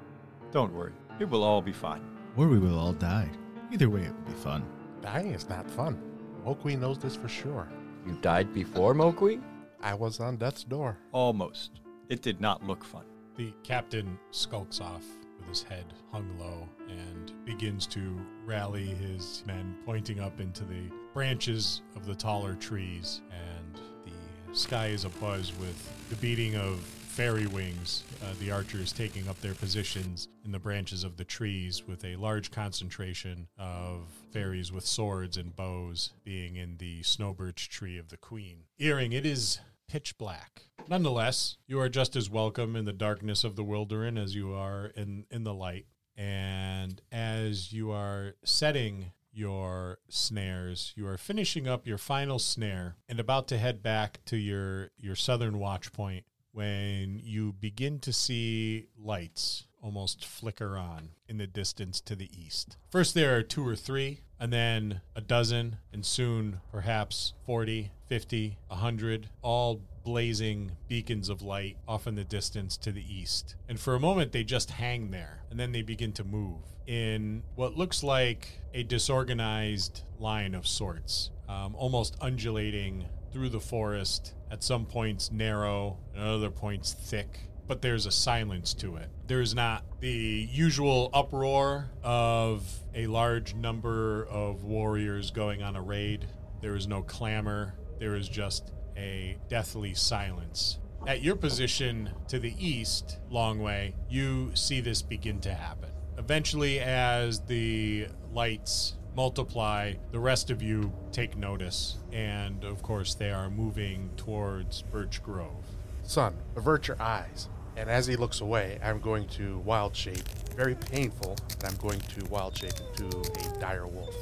Don't 0.51 0.73
worry, 0.73 0.93
it 1.21 1.29
will 1.29 1.43
all 1.43 1.61
be 1.61 1.73
fine. 1.73 2.03
Or 2.37 2.49
we 2.49 2.59
will 2.59 2.79
all 2.79 2.93
die. 2.93 3.31
Either 3.73 3.91
way, 3.91 4.03
it 4.03 4.13
would 4.13 4.27
be 4.27 4.33
fun. 4.33 4.65
Dying 5.01 5.33
is 5.33 5.49
not 5.49 5.71
fun. 5.71 6.01
Mo'Quee 6.45 6.77
knows 6.77 6.99
this 6.99 7.17
for 7.17 7.29
sure. 7.29 7.69
You 8.07 8.17
died 8.21 8.53
before 8.53 8.95
Mo'Quee? 8.95 9.41
I 9.81 9.95
was 9.95 10.21
on 10.21 10.37
death's 10.37 10.65
door. 10.65 10.99
Almost. 11.13 11.81
It 12.09 12.23
did 12.23 12.41
not 12.41 12.67
look 12.67 12.85
fun. 12.85 13.05
The 13.37 13.53
captain 13.63 14.19
skulks 14.31 14.81
off 14.81 15.05
with 15.39 15.49
his 15.49 15.63
head 15.63 15.87
hung 16.13 16.39
low 16.39 16.69
and 16.89 17.33
begins 17.45 17.87
to 17.89 18.21
rally 18.45 18.87
his 18.87 19.43
men, 19.47 19.77
pointing 19.85 20.21
up 20.21 20.41
into 20.41 20.65
the 20.65 20.91
branches 21.13 21.83
of 21.97 22.07
the 22.07 22.15
taller 22.15 22.55
trees. 22.55 23.23
And 23.33 23.81
the 24.05 24.57
sky 24.57 24.89
is 24.89 25.05
abuzz 25.05 25.59
with 25.59 26.09
the 26.11 26.17
beating 26.17 26.57
of 26.57 26.87
fairy 27.15 27.47
wings. 27.47 28.03
Uh, 28.25 28.33
the 28.41 28.51
archers 28.51 28.93
taking 28.93 29.29
up 29.29 29.41
their 29.41 29.55
positions 29.55 30.27
in 30.45 30.51
the 30.51 30.59
branches 30.59 31.05
of 31.05 31.17
the 31.17 31.25
trees, 31.25 31.87
with 31.87 32.05
a 32.05 32.17
large 32.17 32.51
concentration 32.51 33.47
of 33.57 34.01
fairies 34.33 34.73
with 34.73 34.85
swords 34.85 35.37
and 35.37 35.55
bows 35.55 36.11
being 36.25 36.57
in 36.57 36.77
the 36.79 37.05
snow 37.05 37.33
birch 37.33 37.69
tree 37.69 37.99
of 37.99 38.09
the 38.09 38.17
queen. 38.17 38.65
Iring, 38.81 39.13
it 39.13 39.25
is 39.25 39.61
pitch 39.87 40.19
black. 40.19 40.63
Nonetheless, 40.89 41.57
you 41.69 41.79
are 41.79 41.89
just 41.89 42.17
as 42.17 42.29
welcome 42.29 42.75
in 42.75 42.85
the 42.85 42.93
darkness 42.93 43.45
of 43.45 43.55
the 43.55 43.65
Wilderin 43.65 44.21
as 44.21 44.35
you 44.35 44.53
are 44.53 44.87
in, 44.97 45.25
in 45.31 45.45
the 45.45 45.55
light. 45.55 45.87
And 46.17 47.01
as 47.13 47.73
you 47.73 47.93
are 47.93 48.35
setting 48.45 49.13
your 49.33 49.99
snares, 50.09 50.93
you 50.97 51.07
are 51.07 51.17
finishing 51.17 51.69
up 51.69 51.87
your 51.87 51.99
final 51.99 52.41
snare 52.41 52.97
and 53.09 53.21
about 53.21 53.47
to 53.49 53.59
head 53.59 53.85
back 53.85 54.19
to 54.25 54.37
your, 54.37 54.91
your 54.99 55.15
southern 55.15 55.61
watch 55.61 55.93
point 55.93 56.25
when 56.55 57.21
you 57.23 57.53
begin 57.53 57.99
to 57.99 58.13
see 58.13 58.87
lights 58.97 59.67
almost 59.83 60.25
flicker 60.25 60.79
on 60.79 61.11
in 61.29 61.37
the 61.37 61.47
distance 61.47 62.01
to 62.01 62.17
the 62.17 62.31
east. 62.33 62.79
First, 62.91 63.13
there 63.15 63.37
are 63.37 63.43
two 63.43 63.67
or 63.67 63.77
three, 63.77 64.21
and 64.41 64.53
then 64.53 65.01
a 65.15 65.21
dozen, 65.21 65.77
and 65.93 66.07
soon 66.07 66.61
perhaps 66.71 67.35
40, 67.45 67.91
50, 68.07 68.59
100, 68.69 69.29
all 69.43 69.83
blazing 70.05 70.73
beacons 70.89 71.29
of 71.29 71.43
light 71.43 71.77
off 71.89 72.07
in 72.07 72.15
the 72.15 72.25
distance 72.25 72.77
to 72.79 72.93
the 72.93 73.05
east. 73.13 73.57
And 73.69 73.79
for 73.79 73.95
a 73.95 74.01
moment, 74.01 74.33
they 74.33 74.45
just 74.45 74.71
hang 74.71 75.11
there, 75.11 75.43
and 75.51 75.59
then 75.59 75.73
they 75.73 75.83
begin 75.83 76.13
to 76.13 76.25
move 76.25 76.63
in 76.87 77.43
what 77.57 77.77
looks 77.77 78.03
like 78.03 78.61
a 78.73 78.83
disorganized 78.83 80.03
line 80.19 80.55
of 80.55 80.67
sorts, 80.67 81.31
um, 81.49 81.75
almost 81.75 82.17
undulating 82.21 83.07
through 83.35 83.49
the 83.49 83.61
forest, 83.61 84.33
at 84.49 84.63
some 84.63 84.87
points 84.87 85.33
narrow, 85.33 85.99
and 86.15 86.23
at 86.23 86.29
other 86.29 86.51
points 86.51 86.93
thick. 86.93 87.51
But 87.67 87.83
there's 87.83 88.07
a 88.07 88.13
silence 88.13 88.73
to 88.75 88.95
it. 88.95 89.11
There 89.27 89.41
is 89.41 89.57
not 89.57 89.83
the 90.01 90.49
usual 90.53 91.11
uproar 91.13 91.91
of 92.05 92.65
a 92.95 93.09
large 93.09 93.55
number 93.55 94.25
of 94.27 94.63
warriors 94.63 95.33
going 95.33 95.65
on 95.65 95.75
a 95.75 95.83
raid. 95.83 96.27
There 96.61 96.77
is 96.77 96.87
no 96.87 97.03
clamor. 97.03 97.75
There 97.99 98.15
is 98.15 98.29
just 98.29 98.73
a 98.97 99.37
deathly 99.49 99.95
silence. 99.95 100.79
At 101.05 101.23
your 101.23 101.35
position 101.35 102.11
to 102.29 102.39
the 102.39 102.55
east, 102.57 103.19
Longwei, 103.33 103.95
you 104.09 104.53
see 104.55 104.81
this 104.81 105.03
begin 105.03 105.41
to 105.41 105.53
happen. 105.53 105.91
Eventually, 106.17 106.79
as 106.79 107.41
the 107.41 108.07
lights 108.33 108.95
multiply, 109.15 109.95
the 110.11 110.19
rest 110.19 110.51
of 110.51 110.63
you 110.63 110.93
take 111.13 111.37
notice. 111.37 111.99
And 112.13 112.65
of 112.65 112.83
course, 112.83 113.15
they 113.15 113.31
are 113.31 113.51
moving 113.51 114.11
towards 114.17 114.83
Birch 114.83 115.23
Grove. 115.23 115.65
Sun, 116.03 116.35
avert 116.57 116.89
your 116.89 117.01
eyes. 117.01 117.49
And 117.77 117.91
as 117.91 118.07
he 118.07 118.17
looks 118.17 118.41
away, 118.41 118.79
I'm 118.83 119.01
going 119.01 119.27
to 119.29 119.59
wild 119.61 119.97
shape. 119.97 120.29
Very 120.55 120.75
painful, 120.75 121.37
and 121.55 121.65
I'm 121.65 121.77
going 121.77 122.01
to 122.01 122.25
wild 122.27 122.57
shape 122.57 122.75
into 122.99 123.19
a 123.19 123.59
dire 123.59 123.87
wolf. 123.87 124.15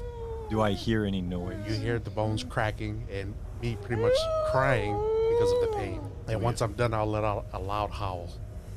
Do 0.48 0.62
I 0.62 0.72
hear 0.72 1.04
any 1.04 1.20
noise? 1.20 1.56
You 1.66 1.74
hear 1.74 1.98
the 1.98 2.10
bones 2.10 2.44
cracking 2.44 3.06
and 3.10 3.34
me 3.60 3.76
pretty 3.82 4.00
much 4.00 4.16
crying 4.50 4.94
because 5.30 5.52
of 5.52 5.60
the 5.60 5.76
pain. 5.76 6.00
And 6.28 6.40
once 6.40 6.60
I'm 6.60 6.72
done, 6.72 6.94
I'll 6.94 7.06
let 7.06 7.24
out 7.24 7.46
a 7.52 7.58
loud 7.58 7.90
howl. 7.90 8.28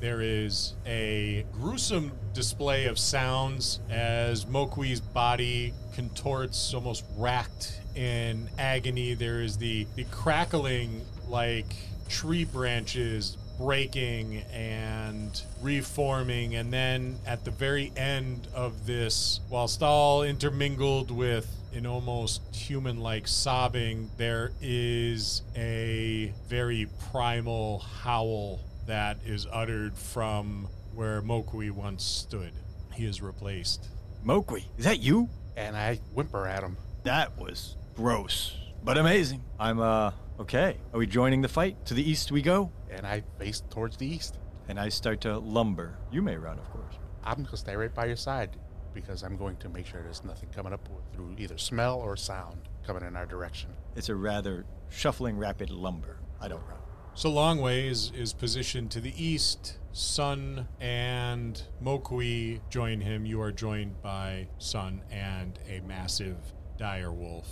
There 0.01 0.21
is 0.21 0.75
a 0.85 1.45
gruesome 1.53 2.11
display 2.33 2.85
of 2.85 2.99
sounds 2.99 3.79
as 3.89 4.45
Mo'Quee's 4.45 4.99
body 4.99 5.73
contorts, 5.95 6.73
almost 6.73 7.05
racked 7.17 7.79
in 7.95 8.49
agony. 8.59 9.13
There 9.13 9.41
is 9.41 9.57
the, 9.57 9.87
the 9.95 10.03
crackling 10.05 11.01
like 11.29 11.73
tree 12.09 12.43
branches 12.43 13.37
breaking 13.57 14.43
and 14.51 15.41
reforming. 15.61 16.55
And 16.55 16.71
then 16.71 17.17
at 17.25 17.45
the 17.45 17.51
very 17.51 17.91
end 17.95 18.47
of 18.53 18.85
this, 18.85 19.39
whilst 19.49 19.81
all 19.81 20.23
intermingled 20.23 21.11
with 21.11 21.49
an 21.73 21.85
almost 21.85 22.41
human 22.53 22.99
like 22.99 23.27
sobbing, 23.27 24.09
there 24.17 24.51
is 24.61 25.41
a 25.55 26.33
very 26.47 26.87
primal 27.11 27.79
howl 27.79 28.59
that 28.87 29.17
is 29.25 29.47
uttered 29.51 29.97
from 29.97 30.67
where 30.93 31.21
Mo'Quee 31.21 31.71
once 31.71 32.03
stood. 32.03 32.51
He 32.93 33.05
is 33.05 33.21
replaced. 33.21 33.87
Mo'Quee, 34.23 34.65
is 34.77 34.85
that 34.85 34.99
you? 34.99 35.29
And 35.55 35.75
I 35.75 35.99
whimper 36.13 36.47
at 36.47 36.63
him. 36.63 36.77
That 37.03 37.37
was 37.37 37.77
gross, 37.95 38.57
but 38.83 38.97
amazing. 38.97 39.43
I'm, 39.59 39.79
uh, 39.79 40.11
okay. 40.39 40.77
Are 40.93 40.99
we 40.99 41.07
joining 41.07 41.41
the 41.41 41.47
fight? 41.47 41.85
To 41.85 41.93
the 41.93 42.07
east 42.07 42.31
we 42.31 42.41
go? 42.41 42.71
And 42.89 43.05
I 43.05 43.23
face 43.39 43.61
towards 43.69 43.97
the 43.97 44.07
east. 44.07 44.37
And 44.67 44.79
I 44.79 44.89
start 44.89 45.21
to 45.21 45.37
lumber. 45.37 45.97
You 46.11 46.21
may 46.21 46.35
run, 46.35 46.57
of 46.57 46.69
course. 46.71 46.95
I'm 47.23 47.35
going 47.37 47.45
to 47.47 47.57
stay 47.57 47.75
right 47.75 47.93
by 47.93 48.05
your 48.05 48.15
side 48.15 48.57
because 48.93 49.23
I'm 49.23 49.37
going 49.37 49.57
to 49.57 49.69
make 49.69 49.85
sure 49.85 50.01
there's 50.01 50.23
nothing 50.23 50.49
coming 50.49 50.73
up 50.73 50.87
through 51.13 51.35
either 51.37 51.57
smell 51.57 51.99
or 51.99 52.17
sound 52.17 52.57
coming 52.85 53.03
in 53.03 53.15
our 53.15 53.25
direction. 53.25 53.69
It's 53.95 54.09
a 54.09 54.15
rather 54.15 54.65
shuffling, 54.89 55.37
rapid 55.37 55.69
lumber. 55.69 56.17
I 56.41 56.47
don't 56.47 56.63
run. 56.67 56.79
So 57.17 57.31
Longwei 57.31 57.89
is, 57.89 58.11
is 58.13 58.33
positioned 58.33 58.91
to 58.91 58.99
the 58.99 59.13
east. 59.15 59.77
Sun 59.93 60.67
and 60.81 61.63
Mo'Quee 61.79 62.59
join 62.69 62.99
him. 62.99 63.25
You 63.25 63.39
are 63.41 63.53
joined 63.53 64.01
by 64.01 64.49
Sun 64.57 65.01
and 65.09 65.57
a 65.69 65.79
massive 65.87 66.35
dire 66.77 67.13
wolf. 67.13 67.47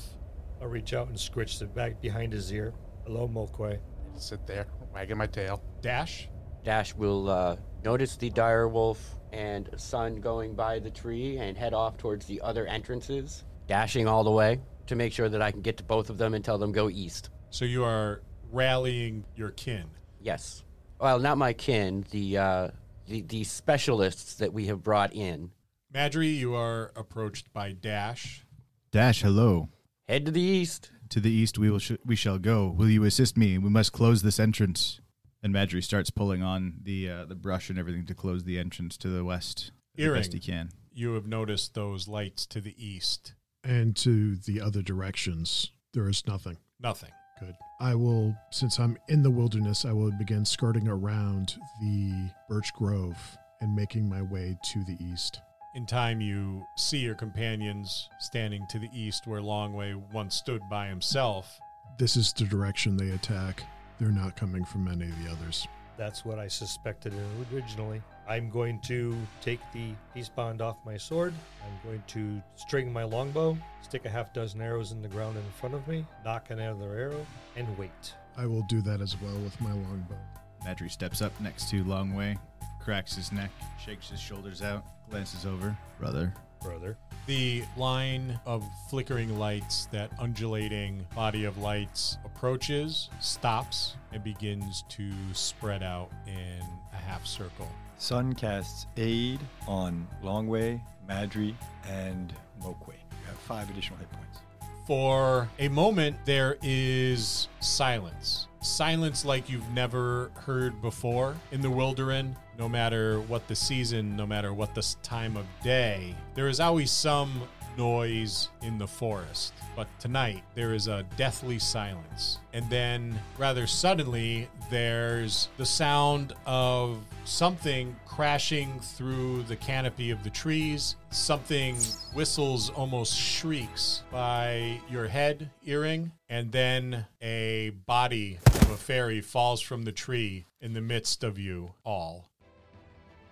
I'll 0.62 0.68
reach 0.68 0.94
out 0.94 1.08
and 1.08 1.18
scritch 1.18 1.60
the 1.60 1.66
back 1.66 2.02
behind 2.02 2.34
his 2.34 2.52
ear. 2.52 2.74
Hello, 3.06 3.26
Mo'Quee. 3.26 3.80
Sit 4.18 4.46
there, 4.46 4.68
wagging 4.94 5.16
my 5.16 5.28
tail. 5.28 5.64
Dash? 5.82 6.28
Dash 6.66 6.94
will 6.94 7.30
uh, 7.30 7.56
notice 7.86 8.18
the 8.18 8.32
dire 8.32 8.68
wolf 8.68 9.16
and 9.32 9.70
Sun 9.78 10.18
going 10.18 10.56
by 10.56 10.80
the 10.80 10.92
tree 10.92 11.38
and 11.38 11.58
head 11.58 11.74
off 11.74 11.98
towards 11.98 12.26
the 12.26 12.42
other 12.42 12.68
entrances, 12.68 13.46
dashing 13.68 14.10
all 14.10 14.26
the 14.26 14.32
way 14.32 14.60
to 14.88 14.98
make 14.98 15.14
sure 15.14 15.30
that 15.30 15.42
I 15.42 15.52
can 15.52 15.62
get 15.62 15.78
to 15.78 15.86
both 15.86 16.10
of 16.10 16.18
them 16.18 16.34
and 16.34 16.44
tell 16.44 16.58
them 16.58 16.74
go 16.74 16.90
east. 16.90 17.30
So 17.50 17.64
you 17.64 17.86
are 17.86 18.24
rallying 18.54 19.26
your 19.36 19.50
kin. 19.52 19.86
Yes. 20.22 20.64
Well, 21.00 21.20
not 21.20 21.38
my 21.38 21.52
kin, 21.54 22.06
the 22.12 22.38
uh, 22.38 22.68
the, 23.08 23.22
the 23.22 23.44
specialists 23.44 24.36
that 24.36 24.54
we 24.54 24.68
have 24.68 24.84
brought 24.84 25.14
in. 25.14 25.52
Madry, 25.94 26.36
you 26.38 26.56
are 26.56 26.92
approached 26.96 27.52
by 27.52 27.72
Dash. 27.74 28.46
Dash, 28.92 29.22
hello. 29.22 29.70
Head 30.08 30.26
to 30.26 30.32
the 30.32 30.42
east. 30.42 30.92
To 31.10 31.20
the 31.20 31.32
east 31.32 31.58
we 31.58 31.70
will 31.70 31.80
sh- 31.80 31.92
we 32.06 32.16
shall 32.16 32.38
go. 32.40 32.70
Will 32.70 32.90
you 32.90 33.04
assist 33.04 33.38
me? 33.38 33.58
We 33.58 33.70
must 33.70 33.92
close 33.92 34.22
this 34.22 34.40
entrance. 34.40 35.00
And 35.42 35.54
Madry 35.54 35.84
starts 35.84 36.10
pulling 36.10 36.42
on 36.42 36.76
the 36.82 37.10
uh, 37.10 37.26
the 37.26 37.36
brush 37.36 37.70
and 37.70 37.78
everything 37.78 38.06
to 38.06 38.16
close 38.16 38.46
the 38.46 38.58
entrance 38.58 38.96
to 38.98 39.10
the 39.10 39.26
west 39.26 39.72
the 39.96 40.06
Iring. 40.06 40.20
best 40.20 40.34
he 40.34 40.40
can. 40.40 40.70
You 40.92 41.14
have 41.14 41.28
noticed 41.28 41.74
those 41.74 42.08
lights 42.08 42.46
to 42.48 42.62
the 42.62 42.76
east. 42.78 43.34
And 43.64 43.96
to 43.98 44.36
the 44.36 44.60
other 44.62 44.82
directions, 44.82 45.72
there 45.94 46.08
is 46.10 46.26
nothing. 46.28 46.58
Nothing. 46.80 47.12
Good. 47.40 47.56
I 47.80 47.96
will, 47.96 48.36
since 48.52 48.80
I'm 48.80 48.98
in 49.08 49.24
the 49.24 49.32
wilderness, 49.32 49.86
I 49.86 49.92
will 49.92 50.12
begin 50.12 50.46
skirting 50.46 50.88
around 50.88 51.58
the 51.82 52.30
birch 52.48 52.74
grove 52.74 53.38
and 53.62 53.76
making 53.76 54.08
my 54.08 54.22
way 54.22 54.58
to 54.64 54.84
the 54.84 54.98
east. 55.04 55.42
In 55.74 55.86
time, 55.86 56.22
you 56.22 56.66
see 56.76 57.00
your 57.00 57.16
companions 57.16 58.10
standing 58.20 58.68
to 58.68 58.78
the 58.78 58.90
east 58.94 59.26
where 59.26 59.42
Longwei 59.42 60.00
once 60.14 60.36
stood 60.36 60.62
by 60.70 60.88
himself. 60.88 61.60
This 61.98 62.16
is 62.16 62.32
the 62.32 62.46
direction 62.46 62.96
they 62.96 63.10
attack. 63.10 63.64
They're 64.00 64.10
not 64.10 64.36
coming 64.36 64.64
from 64.66 64.88
any 64.88 65.10
of 65.10 65.24
the 65.24 65.32
others. 65.32 65.68
That's 65.98 66.24
what 66.24 66.40
I 66.40 66.48
suspected 66.48 67.14
originally. 67.52 68.02
I'm 68.28 68.50
going 68.50 68.80
to 68.82 69.16
take 69.42 69.60
the 69.74 69.94
peace 70.14 70.30
bond 70.30 70.62
off 70.62 70.78
my 70.86 70.98
sword. 70.98 71.34
I'm 71.66 71.90
going 71.90 72.04
to 72.08 72.42
string 72.56 72.92
my 72.92 73.04
longbow, 73.04 73.58
stick 73.82 74.06
a 74.06 74.10
half 74.10 74.34
dozen 74.34 74.62
arrows 74.62 74.92
in 74.92 75.02
the 75.02 75.08
ground 75.08 75.38
in 75.38 75.44
front 75.60 75.76
of 75.76 75.88
me, 75.88 76.06
nock 76.24 76.50
another 76.50 76.96
arrow, 76.98 77.26
and 77.56 77.78
wait. 77.78 78.14
I 78.38 78.46
will 78.46 78.64
do 78.64 78.82
that 78.82 79.02
as 79.02 79.20
well 79.22 79.38
with 79.40 79.60
my 79.62 79.72
longbow. 79.72 80.18
Madry 80.66 80.90
steps 80.90 81.22
up 81.22 81.38
next 81.42 81.70
to 81.70 81.84
Longwei, 81.84 82.38
cracks 82.82 83.16
his 83.16 83.32
neck, 83.32 83.52
shakes 83.84 84.10
his 84.10 84.20
shoulders 84.20 84.62
out, 84.62 84.86
glances 85.10 85.46
over. 85.46 85.76
Brother. 86.00 86.34
Brother. 86.62 86.98
The 87.28 87.64
line 87.76 88.40
of 88.46 88.64
flickering 88.90 89.38
lights, 89.38 89.88
that 89.92 90.12
undulating 90.18 91.06
body 91.14 91.44
of 91.44 91.58
lights, 91.58 92.18
approaches, 92.24 93.10
stops, 93.20 93.96
and 94.14 94.24
begins 94.24 94.86
to 94.90 95.12
spread 95.34 95.84
out 95.84 96.10
in 96.26 96.62
a 96.94 96.98
half 96.98 97.26
circle. 97.26 97.68
Sun 98.04 98.34
casts 98.34 98.86
aid 98.98 99.40
on 99.66 100.06
Longwei, 100.22 100.82
Madry, 101.10 101.56
and 101.88 102.34
Mo'Quee. 102.62 102.98
You 102.98 103.28
have 103.28 103.38
five 103.38 103.70
additional 103.70 103.98
hit 103.98 104.12
points. 104.12 104.40
For 104.86 105.48
a 105.58 105.70
moment, 105.70 106.18
there 106.26 106.58
is 106.62 107.48
silence. 107.62 108.48
Silence 108.62 109.24
like 109.24 109.50
you've 109.50 109.70
never 109.72 110.32
heard 110.36 110.82
before 110.82 111.38
in 111.54 111.62
the 111.62 111.70
Wilderin. 111.70 112.36
No 112.60 112.68
matter 112.68 113.22
what 113.22 113.48
the 113.48 113.56
season, 113.56 114.18
no 114.18 114.28
matter 114.28 114.54
what 114.54 114.76
the 114.76 114.96
time 115.02 115.38
of 115.38 115.46
day, 115.64 116.14
there 116.36 116.50
is 116.50 116.60
always 116.60 116.92
some 116.92 117.44
noise 117.78 118.50
in 118.62 118.78
the 118.78 118.88
forest. 118.88 119.54
But 119.76 119.88
tonight, 120.00 120.44
there 120.56 120.74
is 120.74 120.88
a 120.88 121.06
deathly 121.18 121.60
silence. 121.60 122.40
And 122.54 122.70
then, 122.70 123.20
rather 123.38 123.68
suddenly, 123.68 124.48
there's 124.70 125.50
the 125.58 125.66
sound 125.66 126.34
of 126.46 127.00
something 127.26 127.96
crashing 128.06 128.80
through 128.80 129.44
the 129.44 129.56
canopy 129.56 130.12
of 130.12 130.24
the 130.24 130.30
trees. 130.30 130.96
Something 131.10 131.76
whistles, 132.14 132.70
almost 132.70 133.18
shrieks 133.18 134.04
by 134.12 134.80
your 134.90 135.08
head, 135.08 135.50
Iring, 135.68 136.12
and 136.30 136.52
then 136.52 137.06
a 137.22 137.72
body 137.86 138.40
of 138.46 138.72
a 138.72 138.78
fairy 138.78 139.22
falls 139.22 139.62
from 139.62 139.84
the 139.84 139.92
tree 139.92 140.46
in 140.62 140.74
the 140.74 140.82
midst 140.82 141.24
of 141.24 141.40
you 141.40 141.74
all. 141.84 142.30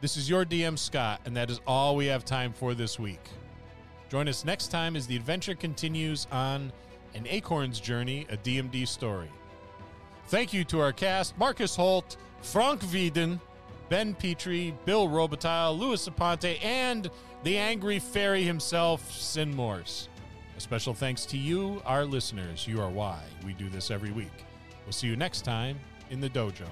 This 0.02 0.18
is 0.18 0.28
your 0.28 0.46
DM 0.46 0.80
Scott, 0.80 1.22
and 1.26 1.38
that 1.38 1.52
is 1.52 1.62
all 1.68 1.96
we 1.96 2.08
have 2.08 2.26
time 2.26 2.54
for 2.54 2.74
this 2.74 2.98
week. 2.98 3.22
Join 4.12 4.28
us 4.28 4.44
next 4.44 4.68
time 4.68 4.98
as 4.98 5.08
the 5.08 5.16
adventure 5.16 5.56
continues 5.56 6.28
on 6.34 6.74
an 7.16 7.26
Acorn's 7.28 7.80
Journey, 7.80 8.28
a 8.30 8.36
DMD 8.36 8.86
story. 8.86 9.32
Thank 10.26 10.52
you 10.52 10.66
to 10.66 10.82
our 10.82 10.92
cast 10.92 11.38
Marcus 11.38 11.78
Holt, 11.78 12.18
Frank 12.42 12.82
Wieden, 12.82 13.40
Ben 13.88 14.14
Petrie, 14.14 14.76
Bill 14.84 15.08
Robitaille, 15.08 15.80
Louis 15.80 16.10
Aponte, 16.10 16.62
and 16.62 17.10
the 17.44 17.58
angry 17.58 18.00
fairy 18.00 18.44
himself, 18.44 19.10
Sin 19.14 19.56
Morse. 19.56 20.10
A 20.58 20.60
special 20.60 20.94
thanks 20.94 21.26
to 21.28 21.38
you, 21.38 21.82
our 21.86 22.04
listeners. 22.04 22.68
You 22.68 22.82
are 22.82 22.90
why 22.90 23.24
we 23.46 23.54
do 23.54 23.70
this 23.70 23.92
every 23.92 24.12
week. 24.12 24.44
We'll 24.86 24.92
see 24.92 25.08
you 25.08 25.16
next 25.16 25.46
time 25.46 25.80
in 26.10 26.20
the 26.20 26.30
dojo. 26.30 26.68